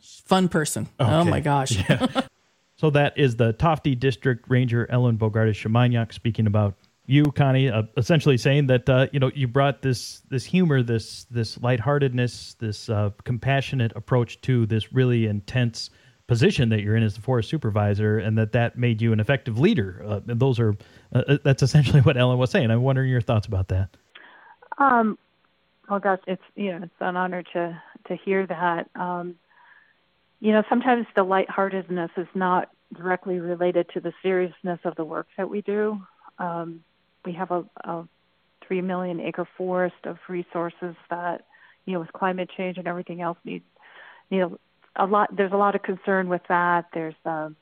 fun 0.00 0.48
person. 0.48 0.88
Oh 0.98 1.04
okay. 1.04 1.14
Oh 1.14 1.24
my 1.24 1.40
gosh. 1.40 1.76
Yeah. 1.88 2.22
so 2.76 2.90
that 2.90 3.16
is 3.16 3.36
the 3.36 3.52
Tofte 3.54 3.98
District 3.98 4.48
Ranger 4.48 4.86
Ellen 4.90 5.18
Bogardus 5.18 5.62
Szymaniak 5.62 6.12
speaking 6.12 6.46
about 6.46 6.74
you, 7.06 7.24
Connie, 7.24 7.68
uh, 7.68 7.82
essentially 7.96 8.38
saying 8.38 8.68
that 8.68 8.88
uh, 8.88 9.06
you 9.12 9.20
know 9.20 9.30
you 9.34 9.48
brought 9.48 9.82
this 9.82 10.22
this 10.30 10.44
humor, 10.44 10.82
this 10.82 11.24
this 11.24 11.58
lightheartedness, 11.58 12.54
this 12.58 12.88
uh, 12.88 13.10
compassionate 13.24 13.92
approach 13.96 14.40
to 14.42 14.66
this 14.66 14.92
really 14.92 15.26
intense 15.26 15.90
position 16.28 16.68
that 16.68 16.80
you're 16.80 16.96
in 16.96 17.02
as 17.02 17.14
the 17.14 17.20
forest 17.20 17.48
supervisor, 17.48 18.18
and 18.18 18.38
that 18.38 18.52
that 18.52 18.78
made 18.78 19.02
you 19.02 19.12
an 19.12 19.20
effective 19.20 19.58
leader. 19.58 20.02
Uh, 20.06 20.20
and 20.28 20.40
those 20.40 20.58
are 20.60 20.74
uh, 21.14 21.22
uh, 21.28 21.38
that's 21.44 21.62
essentially 21.62 22.00
what 22.02 22.16
Ellen 22.16 22.38
was 22.38 22.50
saying. 22.50 22.70
I'm 22.70 22.82
wondering 22.82 23.10
your 23.10 23.20
thoughts 23.20 23.46
about 23.46 23.68
that. 23.68 23.96
Um, 24.78 25.18
well, 25.92 26.00
gosh, 26.00 26.20
it's 26.26 26.42
you 26.54 26.72
know 26.72 26.84
it's 26.84 26.94
an 27.00 27.18
honor 27.18 27.42
to 27.52 27.82
to 28.08 28.16
hear 28.24 28.46
that. 28.46 28.88
Um, 28.94 29.34
you 30.40 30.50
know, 30.50 30.62
sometimes 30.70 31.06
the 31.14 31.22
lightheartedness 31.22 32.12
is 32.16 32.26
not 32.34 32.70
directly 32.96 33.40
related 33.40 33.90
to 33.92 34.00
the 34.00 34.14
seriousness 34.22 34.80
of 34.84 34.96
the 34.96 35.04
work 35.04 35.26
that 35.36 35.50
we 35.50 35.60
do. 35.60 36.00
Um, 36.38 36.82
we 37.26 37.34
have 37.34 37.50
a, 37.50 37.64
a 37.84 38.08
three 38.66 38.80
million 38.80 39.20
acre 39.20 39.46
forest 39.58 39.96
of 40.04 40.16
resources 40.30 40.96
that, 41.10 41.44
you 41.84 41.92
know, 41.92 42.00
with 42.00 42.12
climate 42.14 42.48
change 42.56 42.78
and 42.78 42.88
everything 42.88 43.20
else, 43.20 43.36
need 43.44 43.62
you 44.30 44.38
know 44.38 44.58
a 44.96 45.04
lot. 45.04 45.36
There's 45.36 45.52
a 45.52 45.58
lot 45.58 45.74
of 45.74 45.82
concern 45.82 46.30
with 46.30 46.42
that. 46.48 46.86
There's 46.94 47.14
um, 47.26 47.54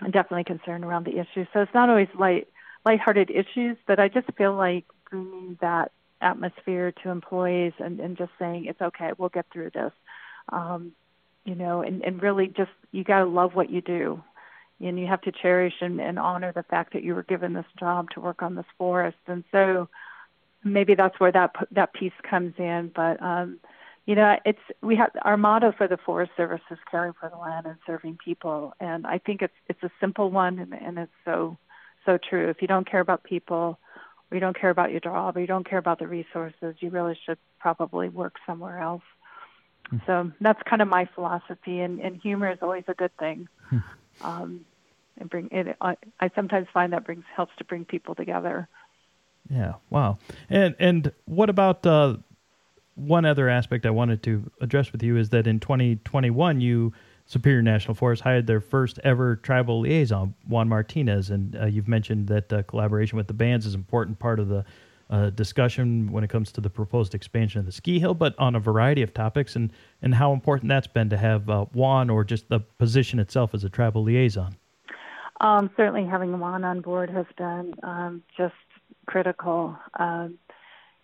definitely 0.00 0.44
concern 0.44 0.84
around 0.84 1.06
the 1.06 1.18
issues. 1.18 1.48
So 1.52 1.60
it's 1.60 1.74
not 1.74 1.88
always 1.88 2.08
light 2.16 2.46
lighthearted 2.84 3.32
issues, 3.32 3.76
but 3.84 3.98
I 3.98 4.06
just 4.06 4.32
feel 4.38 4.54
like 4.54 4.84
bringing 5.10 5.58
that 5.60 5.90
atmosphere 6.20 6.92
to 7.02 7.10
employees 7.10 7.72
and, 7.78 8.00
and 8.00 8.16
just 8.16 8.32
saying 8.38 8.66
it's 8.66 8.80
okay, 8.80 9.10
we'll 9.18 9.28
get 9.28 9.46
through 9.52 9.70
this. 9.70 9.92
Um, 10.50 10.92
you 11.44 11.54
know, 11.54 11.82
and, 11.82 12.02
and 12.02 12.22
really 12.22 12.48
just 12.48 12.70
you 12.90 13.04
got 13.04 13.20
to 13.20 13.26
love 13.26 13.54
what 13.54 13.70
you 13.70 13.80
do, 13.80 14.22
and 14.80 14.98
you 14.98 15.06
have 15.06 15.22
to 15.22 15.32
cherish 15.32 15.74
and, 15.80 16.00
and 16.00 16.18
honor 16.18 16.52
the 16.52 16.64
fact 16.64 16.92
that 16.92 17.04
you 17.04 17.14
were 17.14 17.22
given 17.22 17.52
this 17.52 17.66
job 17.78 18.10
to 18.10 18.20
work 18.20 18.42
on 18.42 18.54
this 18.54 18.66
forest. 18.76 19.16
And 19.26 19.44
so 19.52 19.88
maybe 20.64 20.94
that's 20.94 21.18
where 21.20 21.32
that 21.32 21.54
that 21.70 21.92
piece 21.94 22.12
comes 22.28 22.54
in. 22.58 22.90
But 22.94 23.22
um, 23.22 23.60
you 24.06 24.14
know, 24.14 24.36
it's 24.44 24.58
we 24.82 24.96
have 24.96 25.10
our 25.22 25.36
motto 25.36 25.72
for 25.76 25.88
the 25.88 25.96
Forest 25.96 26.32
Service 26.36 26.60
is 26.70 26.78
caring 26.90 27.12
for 27.18 27.28
the 27.28 27.36
land 27.36 27.66
and 27.66 27.76
serving 27.86 28.18
people, 28.24 28.74
and 28.80 29.06
I 29.06 29.18
think 29.18 29.42
it's 29.42 29.54
it's 29.68 29.82
a 29.82 29.90
simple 30.00 30.30
one, 30.30 30.58
and, 30.58 30.72
and 30.72 30.98
it's 30.98 31.12
so 31.24 31.56
so 32.04 32.18
true. 32.18 32.48
If 32.48 32.60
you 32.60 32.68
don't 32.68 32.88
care 32.88 33.00
about 33.00 33.24
people, 33.24 33.78
or 34.30 34.36
you 34.36 34.40
don't 34.40 34.58
care 34.58 34.70
about 34.70 34.90
your 34.90 35.00
job, 35.00 35.36
or 35.36 35.40
you 35.40 35.46
don't 35.46 35.68
care 35.68 35.78
about 35.78 35.98
the 35.98 36.06
resources, 36.06 36.74
you 36.80 36.90
really 36.90 37.18
should 37.24 37.38
probably 37.60 38.08
work 38.08 38.34
somewhere 38.46 38.80
else. 38.80 39.02
So 40.06 40.32
that's 40.40 40.60
kind 40.68 40.82
of 40.82 40.88
my 40.88 41.08
philosophy, 41.14 41.80
and, 41.80 42.00
and 42.00 42.20
humor 42.20 42.50
is 42.50 42.58
always 42.60 42.84
a 42.88 42.94
good 42.94 43.16
thing. 43.18 43.48
um, 44.20 44.64
and 45.18 45.30
bring 45.30 45.48
it. 45.50 45.76
I, 45.80 45.96
I 46.20 46.30
sometimes 46.34 46.66
find 46.72 46.92
that 46.92 47.04
brings 47.04 47.24
helps 47.34 47.52
to 47.58 47.64
bring 47.64 47.84
people 47.84 48.14
together. 48.14 48.68
Yeah. 49.50 49.74
Wow. 49.90 50.18
And 50.50 50.74
and 50.78 51.12
what 51.24 51.48
about 51.48 51.86
uh, 51.86 52.16
one 52.94 53.24
other 53.24 53.48
aspect 53.48 53.86
I 53.86 53.90
wanted 53.90 54.22
to 54.24 54.50
address 54.60 54.92
with 54.92 55.02
you 55.02 55.16
is 55.16 55.30
that 55.30 55.46
in 55.46 55.60
2021 55.60 56.60
you 56.60 56.92
Superior 57.26 57.60
National 57.60 57.94
Forest 57.94 58.22
hired 58.22 58.46
their 58.46 58.60
first 58.60 59.00
ever 59.02 59.36
tribal 59.36 59.80
liaison, 59.80 60.34
Juan 60.46 60.68
Martinez, 60.68 61.30
and 61.30 61.56
uh, 61.56 61.66
you've 61.66 61.88
mentioned 61.88 62.28
that 62.28 62.52
uh, 62.52 62.62
collaboration 62.62 63.16
with 63.16 63.26
the 63.26 63.34
bands 63.34 63.66
is 63.66 63.74
an 63.74 63.80
important 63.80 64.18
part 64.20 64.38
of 64.38 64.48
the 64.48 64.64
uh, 65.10 65.30
discussion 65.30 66.10
when 66.12 66.22
it 66.22 66.30
comes 66.30 66.52
to 66.52 66.60
the 66.60 66.70
proposed 66.70 67.14
expansion 67.14 67.58
of 67.58 67.66
the 67.66 67.72
ski 67.72 67.98
hill, 67.98 68.14
but 68.14 68.36
on 68.38 68.54
a 68.54 68.60
variety 68.60 69.02
of 69.02 69.12
topics, 69.12 69.56
and 69.56 69.72
and 70.02 70.14
how 70.14 70.32
important 70.32 70.68
that's 70.68 70.86
been 70.86 71.10
to 71.10 71.16
have 71.16 71.50
uh, 71.50 71.64
Juan 71.72 72.10
or 72.10 72.22
just 72.22 72.48
the 72.48 72.60
position 72.60 73.18
itself 73.18 73.54
as 73.54 73.64
a 73.64 73.68
tribal 73.68 74.04
liaison. 74.04 74.56
Um, 75.40 75.70
certainly, 75.76 76.04
having 76.04 76.38
Juan 76.38 76.64
on 76.64 76.80
board 76.80 77.10
has 77.10 77.26
been 77.36 77.74
um, 77.82 78.22
just 78.36 78.54
critical. 79.06 79.76
Um, 79.98 80.38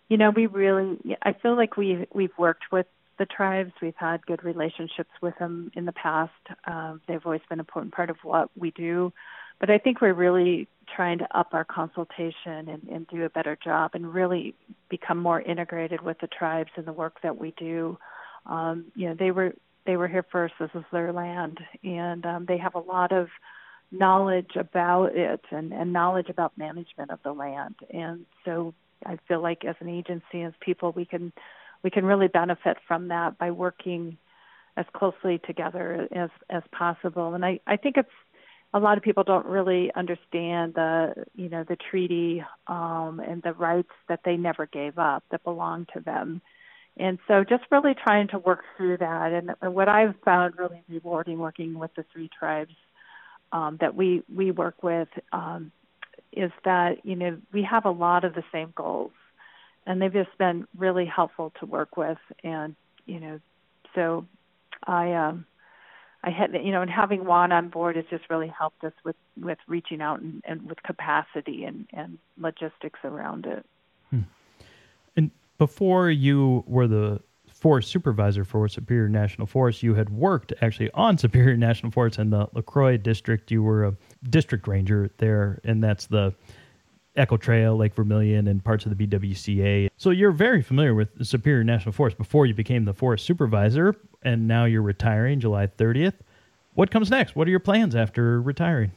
you 0.09 0.17
know, 0.17 0.31
we 0.31 0.47
really, 0.47 0.97
I 1.21 1.33
feel 1.33 1.55
like 1.55 1.75
we 1.77 2.07
we've 2.13 2.37
worked 2.37 2.71
with 2.71 2.87
the 3.19 3.25
tribes. 3.25 3.71
We've 3.81 3.95
had 3.95 4.25
good 4.25 4.43
relationships 4.43 5.09
with 5.21 5.37
them 5.39 5.71
in 5.75 5.85
the 5.85 5.91
past. 5.91 6.31
Um, 6.65 7.01
they've 7.07 7.25
always 7.25 7.41
been 7.49 7.57
an 7.57 7.61
important 7.61 7.93
part 7.93 8.09
of 8.09 8.17
what 8.23 8.49
we 8.57 8.71
do. 8.71 9.13
But 9.59 9.69
I 9.69 9.77
think 9.77 10.01
we're 10.01 10.13
really 10.13 10.67
trying 10.95 11.19
to 11.19 11.37
up 11.37 11.53
our 11.53 11.63
consultation 11.63 12.67
and, 12.69 12.83
and 12.91 13.07
do 13.07 13.23
a 13.23 13.29
better 13.29 13.57
job 13.63 13.91
and 13.93 14.13
really 14.13 14.55
become 14.89 15.17
more 15.17 15.39
integrated 15.41 16.01
with 16.01 16.17
the 16.19 16.27
tribes 16.27 16.71
and 16.75 16.85
the 16.85 16.93
work 16.93 17.21
that 17.23 17.37
we 17.39 17.53
do. 17.57 17.97
Um, 18.45 18.85
you 18.95 19.07
know, 19.07 19.15
they 19.17 19.31
were 19.31 19.53
they 19.85 19.95
were 19.97 20.07
here 20.07 20.25
first. 20.31 20.55
This 20.59 20.69
is 20.75 20.83
their 20.91 21.11
land, 21.11 21.59
and 21.83 22.25
um, 22.25 22.45
they 22.45 22.57
have 22.57 22.75
a 22.75 22.79
lot 22.79 23.11
of 23.11 23.27
knowledge 23.91 24.55
about 24.55 25.15
it 25.15 25.41
and, 25.51 25.71
and 25.71 25.93
knowledge 25.93 26.29
about 26.29 26.57
management 26.57 27.11
of 27.11 27.19
the 27.23 27.31
land. 27.31 27.75
And 27.93 28.25
so 28.43 28.73
I 29.05 29.17
feel 29.27 29.41
like 29.41 29.63
as 29.65 29.75
an 29.79 29.89
agency, 29.89 30.41
as 30.41 30.53
people, 30.59 30.91
we 30.91 31.05
can 31.05 31.31
we 31.83 31.89
can 31.89 32.05
really 32.05 32.27
benefit 32.27 32.77
from 32.87 33.09
that 33.09 33.37
by 33.37 33.51
working 33.51 34.17
as 34.75 34.85
closely 34.93 35.39
together 35.45 36.07
as 36.11 36.29
as 36.49 36.63
possible. 36.71 37.33
And 37.33 37.45
I 37.45 37.59
I 37.67 37.77
think 37.77 37.97
it's 37.97 38.09
a 38.73 38.79
lot 38.79 38.97
of 38.97 39.03
people 39.03 39.23
don't 39.23 39.45
really 39.45 39.91
understand 39.95 40.73
the 40.73 41.25
you 41.35 41.49
know 41.49 41.63
the 41.63 41.77
treaty 41.89 42.43
um, 42.67 43.21
and 43.25 43.41
the 43.43 43.53
rights 43.53 43.91
that 44.09 44.21
they 44.25 44.37
never 44.37 44.65
gave 44.65 44.97
up 44.97 45.23
that 45.31 45.43
belong 45.43 45.85
to 45.93 45.99
them. 45.99 46.41
And 46.97 47.17
so 47.27 47.43
just 47.43 47.63
really 47.71 47.95
trying 47.95 48.27
to 48.29 48.39
work 48.39 48.63
through 48.77 48.97
that. 48.97 49.33
And 49.33 49.73
what 49.73 49.89
I've 49.89 50.15
found 50.23 50.55
really 50.57 50.83
rewarding 50.87 51.39
working 51.39 51.79
with 51.79 51.93
the 51.95 52.05
three 52.13 52.29
tribes 52.37 52.73
um, 53.51 53.77
that 53.81 53.95
we, 53.95 54.23
we 54.33 54.51
work 54.51 54.83
with 54.83 55.07
um, 55.31 55.71
is 56.31 56.51
that, 56.65 57.03
you 57.03 57.15
know, 57.15 57.37
we 57.51 57.63
have 57.63 57.85
a 57.85 57.91
lot 57.91 58.23
of 58.25 58.35
the 58.35 58.43
same 58.51 58.73
goals. 58.75 59.11
And 59.85 60.01
they've 60.01 60.13
just 60.13 60.37
been 60.37 60.67
really 60.77 61.05
helpful 61.05 61.51
to 61.59 61.65
work 61.65 61.97
with. 61.97 62.17
And, 62.43 62.75
you 63.05 63.19
know, 63.19 63.39
so 63.95 64.25
I, 64.85 65.13
um, 65.13 65.45
I 66.23 66.29
had, 66.29 66.53
you 66.53 66.71
know, 66.71 66.81
and 66.81 66.89
having 66.89 67.25
Juan 67.25 67.51
on 67.51 67.67
board 67.69 67.97
has 67.97 68.05
just 68.09 68.29
really 68.29 68.47
helped 68.47 68.83
us 68.83 68.93
with, 69.03 69.17
with 69.37 69.57
reaching 69.67 70.01
out 70.01 70.21
and, 70.21 70.41
and 70.45 70.63
with 70.69 70.81
capacity 70.83 71.65
and, 71.65 71.85
and 71.91 72.17
logistics 72.37 72.99
around 73.03 73.45
it. 73.45 73.65
Hmm. 74.09 74.21
And 75.17 75.31
before 75.57 76.09
you 76.09 76.63
were 76.65 76.87
the 76.87 77.21
forest 77.47 77.91
supervisor 77.91 78.43
for 78.45 78.67
Superior 78.67 79.09
National 79.09 79.47
Forest, 79.47 79.83
you 79.83 79.95
had 79.95 80.09
worked 80.09 80.53
actually 80.61 80.91
on 80.91 81.17
Superior 81.17 81.57
National 81.57 81.91
Forest 81.91 82.19
in 82.19 82.29
the 82.29 82.47
LaCroix 82.53 82.97
district. 82.97 83.51
You 83.51 83.63
were 83.63 83.85
a 83.85 83.95
district 84.29 84.67
ranger 84.67 85.11
there, 85.17 85.59
and 85.63 85.83
that's 85.83 86.07
the 86.07 86.33
Echo 87.15 87.37
Trail, 87.37 87.77
Lake 87.77 87.93
Vermilion, 87.93 88.47
and 88.47 88.63
parts 88.63 88.85
of 88.85 88.97
the 88.97 89.07
BWCA. 89.07 89.89
So 89.97 90.09
you're 90.09 90.31
very 90.31 90.61
familiar 90.61 90.95
with 90.95 91.15
the 91.15 91.25
Superior 91.25 91.63
National 91.63 91.91
Forest 91.91 92.17
before 92.17 92.45
you 92.45 92.53
became 92.53 92.85
the 92.85 92.93
forest 92.93 93.25
supervisor, 93.25 93.95
and 94.23 94.47
now 94.47 94.65
you're 94.65 94.81
retiring 94.81 95.39
July 95.39 95.67
30th. 95.67 96.13
What 96.73 96.89
comes 96.89 97.11
next? 97.11 97.35
What 97.35 97.47
are 97.47 97.51
your 97.51 97.59
plans 97.59 97.95
after 97.95 98.41
retiring? 98.41 98.91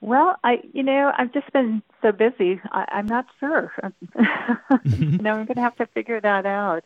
Well, 0.00 0.36
I, 0.42 0.62
you 0.72 0.82
know, 0.82 1.12
I've 1.16 1.32
just 1.32 1.52
been 1.52 1.82
so 2.02 2.10
busy. 2.10 2.60
I, 2.72 2.86
I'm 2.88 3.06
not 3.06 3.26
sure. 3.38 3.72
know, 4.14 5.32
I'm 5.32 5.44
going 5.44 5.46
to 5.46 5.60
have 5.60 5.76
to 5.76 5.86
figure 5.86 6.20
that 6.20 6.46
out. 6.46 6.84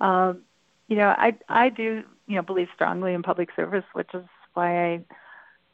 Um, 0.00 0.42
you 0.88 0.96
know, 0.96 1.08
I, 1.08 1.36
I 1.48 1.68
do, 1.68 2.02
you 2.26 2.36
know, 2.36 2.42
believe 2.42 2.68
strongly 2.74 3.12
in 3.12 3.22
public 3.22 3.50
service, 3.54 3.84
which 3.92 4.08
is 4.14 4.24
why 4.54 4.94
I 4.94 5.00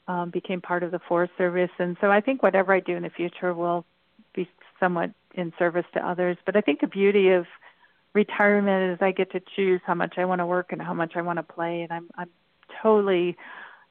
um, 0.08 0.30
became 0.30 0.60
part 0.60 0.82
of 0.82 0.90
the 0.90 0.98
Forest 0.98 1.32
Service. 1.38 1.70
And 1.78 1.96
so 2.00 2.10
I 2.10 2.20
think 2.20 2.42
whatever 2.42 2.74
I 2.74 2.80
do 2.80 2.96
in 2.96 3.04
the 3.04 3.10
future 3.10 3.54
will 3.54 3.84
somewhat 4.80 5.10
in 5.34 5.52
service 5.58 5.86
to 5.94 6.06
others. 6.06 6.36
But 6.44 6.56
I 6.56 6.60
think 6.60 6.80
the 6.80 6.86
beauty 6.86 7.28
of 7.30 7.46
retirement 8.12 8.92
is 8.92 8.98
I 9.02 9.12
get 9.12 9.30
to 9.32 9.40
choose 9.54 9.80
how 9.86 9.94
much 9.94 10.14
I 10.16 10.24
want 10.24 10.40
to 10.40 10.46
work 10.46 10.72
and 10.72 10.82
how 10.82 10.94
much 10.94 11.12
I 11.14 11.22
want 11.22 11.38
to 11.38 11.42
play, 11.42 11.82
and 11.82 11.92
I'm 11.92 12.10
I'm 12.16 12.30
totally 12.82 13.36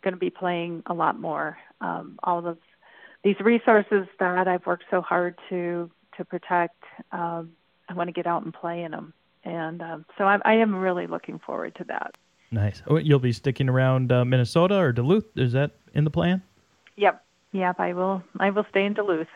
going 0.03 0.13
to 0.13 0.19
be 0.19 0.29
playing 0.29 0.83
a 0.85 0.93
lot 0.93 1.19
more. 1.19 1.57
Um, 1.81 2.19
all 2.23 2.45
of 2.45 2.57
these 3.23 3.39
resources 3.39 4.07
that 4.19 4.47
I've 4.47 4.65
worked 4.65 4.85
so 4.89 5.01
hard 5.01 5.37
to 5.49 5.89
to 6.17 6.25
protect, 6.25 6.83
um, 7.11 7.51
I 7.87 7.93
want 7.93 8.07
to 8.09 8.13
get 8.13 8.27
out 8.27 8.43
and 8.43 8.53
play 8.53 8.83
in 8.83 8.91
them, 8.91 9.13
and 9.43 9.81
um, 9.81 10.05
so 10.17 10.25
I, 10.25 10.39
I 10.43 10.53
am 10.55 10.75
really 10.75 11.07
looking 11.07 11.39
forward 11.39 11.75
to 11.75 11.83
that. 11.85 12.15
Nice. 12.51 12.81
Oh, 12.87 12.97
you'll 12.97 13.19
be 13.19 13.31
sticking 13.31 13.69
around 13.69 14.11
uh, 14.11 14.25
Minnesota 14.25 14.75
or 14.75 14.91
Duluth. 14.91 15.37
Is 15.37 15.53
that 15.53 15.71
in 15.93 16.03
the 16.03 16.09
plan? 16.09 16.41
Yep. 16.95 17.23
Yep. 17.51 17.79
I 17.79 17.93
will. 17.93 18.23
I 18.39 18.49
will 18.49 18.65
stay 18.69 18.85
in 18.85 18.93
Duluth. 18.93 19.27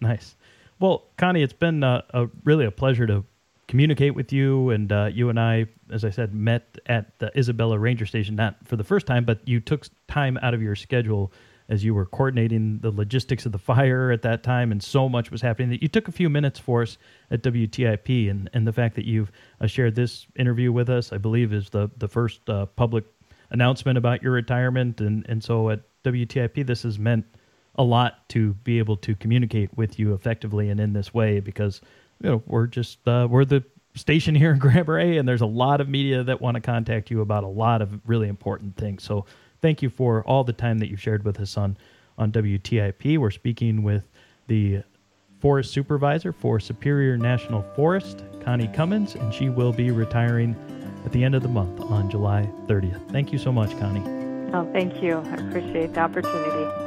Nice. 0.00 0.36
Well, 0.80 1.04
Connie, 1.18 1.42
it's 1.42 1.52
been 1.52 1.84
uh, 1.84 2.02
a 2.14 2.28
really 2.42 2.64
a 2.64 2.70
pleasure 2.70 3.06
to 3.06 3.24
communicate 3.68 4.14
with 4.14 4.32
you. 4.32 4.70
And 4.70 4.90
uh, 4.90 5.10
you 5.12 5.28
and 5.28 5.38
I, 5.38 5.66
as 5.92 6.04
I 6.04 6.10
said, 6.10 6.34
met 6.34 6.78
at 6.86 7.18
the 7.18 7.30
Isabella 7.38 7.78
Ranger 7.78 8.06
Station, 8.06 8.34
not 8.34 8.56
for 8.66 8.76
the 8.76 8.82
first 8.82 9.06
time, 9.06 9.26
but 9.26 9.46
you 9.46 9.60
took 9.60 9.86
time 10.08 10.38
out 10.42 10.54
of 10.54 10.62
your 10.62 10.74
schedule 10.74 11.32
as 11.68 11.84
you 11.84 11.94
were 11.94 12.06
coordinating 12.06 12.80
the 12.80 12.90
logistics 12.90 13.46
of 13.46 13.52
the 13.52 13.58
fire 13.58 14.10
at 14.10 14.22
that 14.22 14.42
time, 14.42 14.72
and 14.72 14.82
so 14.82 15.08
much 15.08 15.30
was 15.30 15.40
happening 15.40 15.68
that 15.70 15.80
you 15.80 15.86
took 15.86 16.08
a 16.08 16.12
few 16.12 16.28
minutes 16.28 16.58
for 16.58 16.82
us 16.82 16.98
at 17.30 17.44
WTIP. 17.44 18.28
And, 18.28 18.50
and 18.52 18.66
the 18.66 18.72
fact 18.72 18.96
that 18.96 19.04
you've 19.04 19.30
uh, 19.60 19.68
shared 19.68 19.94
this 19.94 20.26
interview 20.34 20.72
with 20.72 20.88
us, 20.88 21.12
I 21.12 21.18
believe, 21.18 21.52
is 21.52 21.70
the, 21.70 21.88
the 21.96 22.08
first 22.08 22.48
uh, 22.50 22.66
public 22.66 23.04
announcement 23.50 23.98
about 23.98 24.20
your 24.22 24.32
retirement. 24.32 25.00
And, 25.00 25.24
and 25.28 25.44
so 25.44 25.70
at 25.70 25.82
WTIP, 26.02 26.66
this 26.66 26.82
has 26.82 26.98
meant 26.98 27.24
a 27.80 27.82
lot 27.82 28.28
to 28.28 28.52
be 28.62 28.78
able 28.78 28.98
to 28.98 29.14
communicate 29.14 29.74
with 29.74 29.98
you 29.98 30.12
effectively 30.12 30.68
and 30.68 30.78
in 30.78 30.92
this 30.92 31.14
way 31.14 31.40
because 31.40 31.80
you 32.22 32.28
know 32.28 32.42
we're 32.46 32.66
just 32.66 33.08
uh, 33.08 33.26
we're 33.28 33.46
the 33.46 33.64
station 33.94 34.34
here 34.34 34.52
in 34.52 34.58
Grand 34.58 34.86
Marais, 34.86 35.16
and 35.16 35.26
there's 35.26 35.40
a 35.40 35.46
lot 35.46 35.80
of 35.80 35.88
media 35.88 36.22
that 36.22 36.42
want 36.42 36.56
to 36.56 36.60
contact 36.60 37.10
you 37.10 37.22
about 37.22 37.42
a 37.42 37.48
lot 37.48 37.80
of 37.80 37.98
really 38.06 38.28
important 38.28 38.76
things. 38.76 39.02
So 39.02 39.24
thank 39.62 39.80
you 39.80 39.88
for 39.88 40.22
all 40.24 40.44
the 40.44 40.52
time 40.52 40.78
that 40.78 40.90
you've 40.90 41.00
shared 41.00 41.24
with 41.24 41.40
us 41.40 41.56
on 41.56 41.78
on 42.18 42.30
WTIP. 42.30 43.16
We're 43.16 43.30
speaking 43.30 43.82
with 43.82 44.04
the 44.46 44.82
forest 45.40 45.72
supervisor 45.72 46.34
for 46.34 46.60
Superior 46.60 47.16
National 47.16 47.62
Forest, 47.74 48.24
Connie 48.44 48.68
Cummins, 48.68 49.14
and 49.14 49.32
she 49.32 49.48
will 49.48 49.72
be 49.72 49.90
retiring 49.90 50.54
at 51.06 51.12
the 51.12 51.24
end 51.24 51.34
of 51.34 51.42
the 51.42 51.48
month 51.48 51.80
on 51.80 52.10
July 52.10 52.46
30th. 52.66 53.10
Thank 53.10 53.32
you 53.32 53.38
so 53.38 53.50
much, 53.50 53.70
Connie. 53.78 54.04
Oh, 54.52 54.70
thank 54.70 55.02
you. 55.02 55.16
I 55.16 55.36
appreciate 55.36 55.94
the 55.94 56.00
opportunity. 56.00 56.79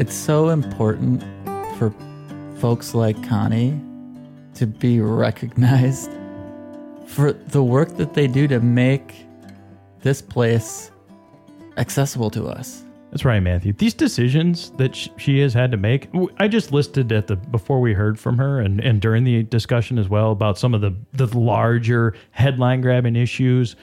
It's 0.00 0.14
so 0.14 0.48
important 0.48 1.22
for 1.76 1.92
folks 2.56 2.94
like 2.94 3.22
Connie 3.28 3.78
to 4.54 4.66
be 4.66 4.98
recognized 4.98 6.10
for 7.06 7.34
the 7.34 7.62
work 7.62 7.98
that 7.98 8.14
they 8.14 8.26
do 8.26 8.48
to 8.48 8.60
make 8.60 9.14
this 10.00 10.22
place 10.22 10.90
accessible 11.76 12.30
to 12.30 12.46
us. 12.46 12.82
That's 13.10 13.26
right, 13.26 13.40
Matthew. 13.40 13.74
These 13.74 13.92
decisions 13.92 14.70
that 14.78 14.96
she 15.18 15.38
has 15.40 15.52
had 15.52 15.70
to 15.72 15.76
make, 15.76 16.08
I 16.38 16.48
just 16.48 16.72
listed 16.72 17.12
at 17.12 17.26
the 17.26 17.36
before 17.36 17.82
we 17.82 17.92
heard 17.92 18.18
from 18.18 18.38
her 18.38 18.58
and, 18.58 18.80
and 18.80 19.02
during 19.02 19.24
the 19.24 19.42
discussion 19.42 19.98
as 19.98 20.08
well 20.08 20.32
about 20.32 20.56
some 20.56 20.72
of 20.72 20.80
the, 20.80 20.96
the 21.12 21.26
larger 21.38 22.14
headline 22.30 22.80
grabbing 22.80 23.16
issues, 23.16 23.76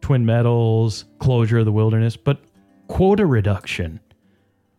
Twin 0.00 0.24
Metals, 0.24 1.04
closure 1.18 1.58
of 1.58 1.66
the 1.66 1.72
wilderness, 1.72 2.16
but 2.16 2.40
quota 2.88 3.26
reduction, 3.26 4.00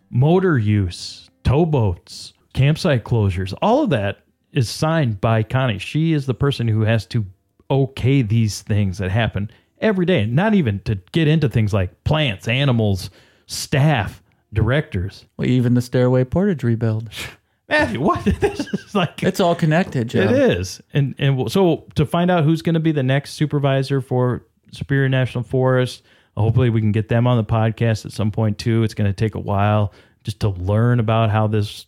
motor 0.09 0.57
use, 0.57 1.29
towboats, 1.43 2.33
campsite 2.53 3.03
closures, 3.03 3.53
all 3.61 3.83
of 3.83 3.89
that 3.91 4.19
is 4.51 4.69
signed 4.69 5.21
by 5.21 5.43
Connie. 5.43 5.77
She 5.77 6.13
is 6.13 6.25
the 6.25 6.33
person 6.33 6.67
who 6.67 6.81
has 6.81 7.05
to 7.07 7.25
okay 7.69 8.21
these 8.21 8.61
things 8.61 8.97
that 8.97 9.11
happen 9.11 9.51
every 9.79 10.05
day, 10.05 10.25
not 10.25 10.53
even 10.53 10.79
to 10.81 10.95
get 11.11 11.27
into 11.27 11.49
things 11.49 11.73
like 11.73 12.03
plants, 12.03 12.47
animals, 12.47 13.09
staff, 13.45 14.23
directors. 14.53 15.25
Well, 15.37 15.47
even 15.47 15.73
the 15.73 15.81
stairway 15.81 16.23
portage 16.23 16.63
rebuild. 16.63 17.09
Matthew, 17.69 17.99
what? 17.99 18.23
this 18.39 18.61
is 18.61 18.95
like 18.95 19.21
it's 19.23 19.39
all 19.39 19.55
connected, 19.55 20.07
Joe. 20.09 20.21
It 20.21 20.31
is, 20.31 20.81
and 20.93 21.15
and 21.17 21.51
so 21.51 21.85
to 21.95 22.05
find 22.05 22.31
out 22.31 22.45
who's 22.45 22.61
going 22.61 22.75
to 22.75 22.79
be 22.79 22.93
the 22.93 23.03
next 23.03 23.33
supervisor 23.33 23.99
for 23.99 24.45
Superior 24.71 25.09
National 25.09 25.43
Forest, 25.43 26.03
hopefully 26.41 26.69
we 26.69 26.81
can 26.81 26.91
get 26.91 27.09
them 27.09 27.27
on 27.27 27.37
the 27.37 27.43
podcast 27.43 28.05
at 28.05 28.11
some 28.11 28.31
point 28.31 28.57
too. 28.57 28.83
It's 28.83 28.93
going 28.93 29.09
to 29.09 29.15
take 29.15 29.35
a 29.35 29.39
while 29.39 29.93
just 30.23 30.39
to 30.41 30.49
learn 30.49 30.99
about 30.99 31.29
how 31.29 31.47
this 31.47 31.85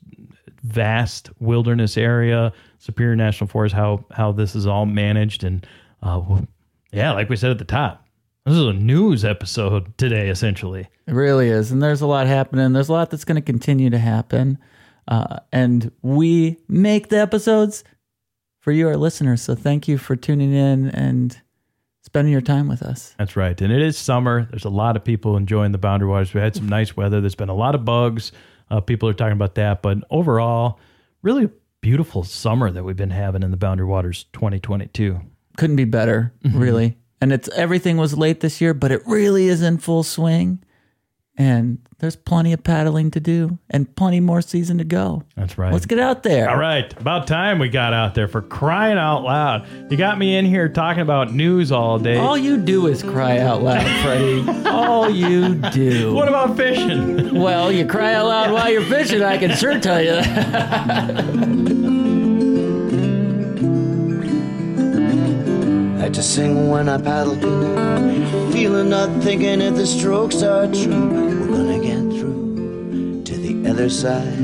vast 0.63 1.29
wilderness 1.39 1.97
area, 1.97 2.51
Superior 2.79 3.15
National 3.15 3.47
Forest, 3.47 3.75
how 3.75 4.05
how 4.11 4.31
this 4.31 4.55
is 4.55 4.67
all 4.67 4.85
managed, 4.85 5.43
and 5.43 5.65
uh, 6.03 6.21
yeah, 6.91 7.11
like 7.11 7.29
we 7.29 7.35
said 7.35 7.51
at 7.51 7.59
the 7.59 7.65
top, 7.65 8.05
this 8.45 8.55
is 8.55 8.65
a 8.65 8.73
news 8.73 9.25
episode 9.25 9.95
today, 9.97 10.29
essentially. 10.29 10.87
It 11.07 11.13
really 11.13 11.49
is. 11.49 11.71
And 11.71 11.81
there's 11.81 12.01
a 12.01 12.07
lot 12.07 12.27
happening. 12.27 12.73
There's 12.73 12.89
a 12.89 12.93
lot 12.93 13.11
that's 13.11 13.25
going 13.25 13.35
to 13.35 13.41
continue 13.41 13.89
to 13.89 13.99
happen. 13.99 14.57
Uh, 15.07 15.37
and 15.51 15.91
we 16.01 16.57
make 16.67 17.09
the 17.09 17.19
episodes 17.19 17.83
for 18.59 18.71
you, 18.71 18.87
our 18.87 18.97
listeners. 18.97 19.41
So 19.41 19.55
thank 19.55 19.87
you 19.87 19.97
for 19.97 20.15
tuning 20.15 20.53
in 20.53 20.89
and 20.89 21.39
spending 22.09 22.31
your 22.31 22.41
time 22.41 22.67
with 22.67 22.81
us. 22.81 23.13
That's 23.19 23.35
right. 23.35 23.59
And 23.61 23.71
it 23.71 23.83
is 23.83 23.95
summer. 23.95 24.47
There's 24.49 24.65
a 24.65 24.69
lot 24.69 24.95
of 24.95 25.03
people 25.03 25.37
enjoying 25.37 25.71
the 25.73 25.77
Boundary 25.77 26.09
Waters. 26.09 26.33
We 26.33 26.41
had 26.41 26.55
some 26.55 26.67
nice 26.67 26.97
weather. 26.97 27.21
There's 27.21 27.35
been 27.35 27.49
a 27.49 27.55
lot 27.55 27.75
of 27.75 27.85
bugs. 27.85 28.31
Uh, 28.71 28.79
people 28.81 29.07
are 29.09 29.13
talking 29.13 29.33
about 29.33 29.53
that. 29.55 29.83
But 29.83 29.99
overall, 30.09 30.79
really 31.21 31.49
beautiful 31.81 32.23
summer 32.23 32.71
that 32.71 32.83
we've 32.83 32.95
been 32.97 33.11
having 33.11 33.43
in 33.43 33.51
the 33.51 33.57
Boundary 33.57 33.85
Waters 33.85 34.25
2022. 34.33 35.19
Couldn't 35.55 35.75
be 35.75 35.85
better, 35.85 36.33
Mhm. 36.43 36.59
really. 36.59 36.97
And 37.21 37.31
it's 37.31 37.47
everything 37.49 37.97
was 37.97 38.17
late 38.17 38.39
this 38.39 38.59
year, 38.59 38.73
but 38.73 38.91
it 38.91 39.03
really 39.05 39.47
is 39.47 39.61
in 39.61 39.77
full 39.77 40.01
swing. 40.01 40.63
And 41.39 41.79
there's 41.99 42.17
plenty 42.17 42.51
of 42.51 42.61
paddling 42.65 43.11
to 43.11 43.21
do 43.21 43.57
and 43.69 43.95
plenty 43.95 44.19
more 44.19 44.41
season 44.41 44.77
to 44.79 44.83
go. 44.83 45.23
That's 45.37 45.57
right. 45.57 45.71
Let's 45.71 45.85
get 45.85 45.97
out 45.97 46.21
there. 46.23 46.49
All 46.49 46.57
right. 46.57 46.91
About 46.99 47.27
time 47.27 47.59
we 47.59 47.69
got 47.69 47.93
out 47.93 48.13
there 48.13 48.27
for 48.27 48.41
crying 48.41 48.97
out 48.97 49.23
loud. 49.23 49.65
You 49.89 49.95
got 49.95 50.17
me 50.19 50.35
in 50.35 50.43
here 50.43 50.67
talking 50.67 51.01
about 51.01 51.33
news 51.33 51.71
all 51.71 51.97
day. 51.97 52.17
All 52.17 52.37
you 52.37 52.57
do 52.57 52.87
is 52.87 53.01
cry 53.03 53.37
out 53.39 53.63
loud, 53.63 53.85
Freddie. 54.03 54.67
All 54.67 55.09
you 55.09 55.55
do. 55.71 56.13
What 56.13 56.27
about 56.27 56.57
fishing? 56.57 57.29
Well, 57.39 57.71
you 57.71 57.85
cry 57.85 58.15
out 58.15 58.27
loud 58.27 58.51
while 58.51 58.69
you're 58.69 58.81
fishing, 58.83 59.23
I 59.23 59.37
can 59.37 59.55
sure 59.55 59.79
tell 59.79 60.01
you 60.01 60.11
that. 60.11 61.25
I 66.01 66.09
just 66.09 66.33
sing 66.35 66.69
when 66.69 66.89
I 66.89 66.97
paddle 67.01 67.35
feeling 68.51 68.89
not 68.89 69.23
thinking 69.23 69.61
if 69.61 69.75
the 69.75 69.85
strokes 69.87 70.41
are 70.43 70.67
true. 70.67 71.28
Other 73.79 73.89
side. 73.89 74.39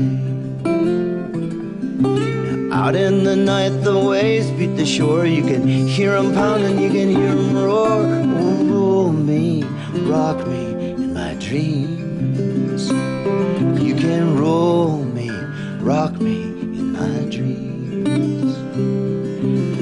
Out 2.72 2.96
in 2.96 3.22
the 3.22 3.36
night, 3.36 3.68
the 3.84 3.98
waves 3.98 4.50
beat 4.52 4.76
the 4.76 4.86
shore. 4.86 5.26
You 5.26 5.42
can 5.42 5.66
hear 5.68 6.14
'em 6.14 6.32
pounding, 6.32 6.78
you 6.80 6.88
can 6.88 7.08
hear 7.10 7.32
'em 7.36 7.54
roar. 7.54 8.00
Oh, 8.40 8.64
roll 8.72 9.12
me, 9.12 9.62
rock 10.14 10.38
me 10.48 10.64
in 11.02 11.12
my 11.12 11.34
dreams. 11.48 12.82
You 13.86 13.94
can 14.04 14.38
roll 14.38 15.04
me, 15.18 15.28
rock 15.82 16.18
me 16.18 16.38
in 16.80 16.86
my 17.00 17.16
dreams. 17.36 18.54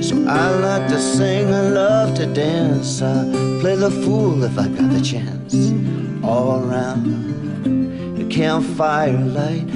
So 0.09 0.15
I 0.43 0.45
like 0.69 0.87
to 0.89 0.99
sing, 0.99 1.47
I 1.61 1.65
love 1.83 2.09
to 2.21 2.27
dance. 2.27 2.91
I 3.03 3.15
play 3.61 3.77
the 3.77 3.93
fool 4.03 4.43
if 4.43 4.59
I 4.59 4.67
got 4.67 4.91
the 4.97 5.05
chance. 5.13 5.55
All 6.25 6.59
around 6.67 7.03
campfire 8.35 9.13
light. 9.13 9.71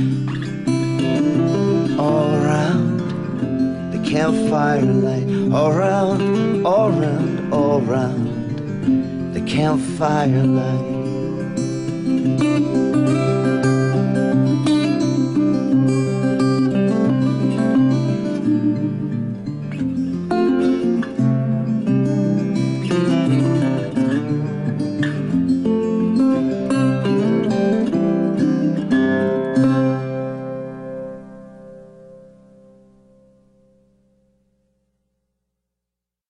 All 1.96 2.34
around 2.34 3.92
the 3.92 4.10
campfire 4.10 4.82
light. 4.82 5.52
All 5.52 5.72
round, 5.72 6.66
all 6.66 6.90
round, 6.90 7.54
all 7.54 7.80
round 7.80 9.32
the 9.32 9.40
campfire 9.42 10.42
light. 10.42 10.97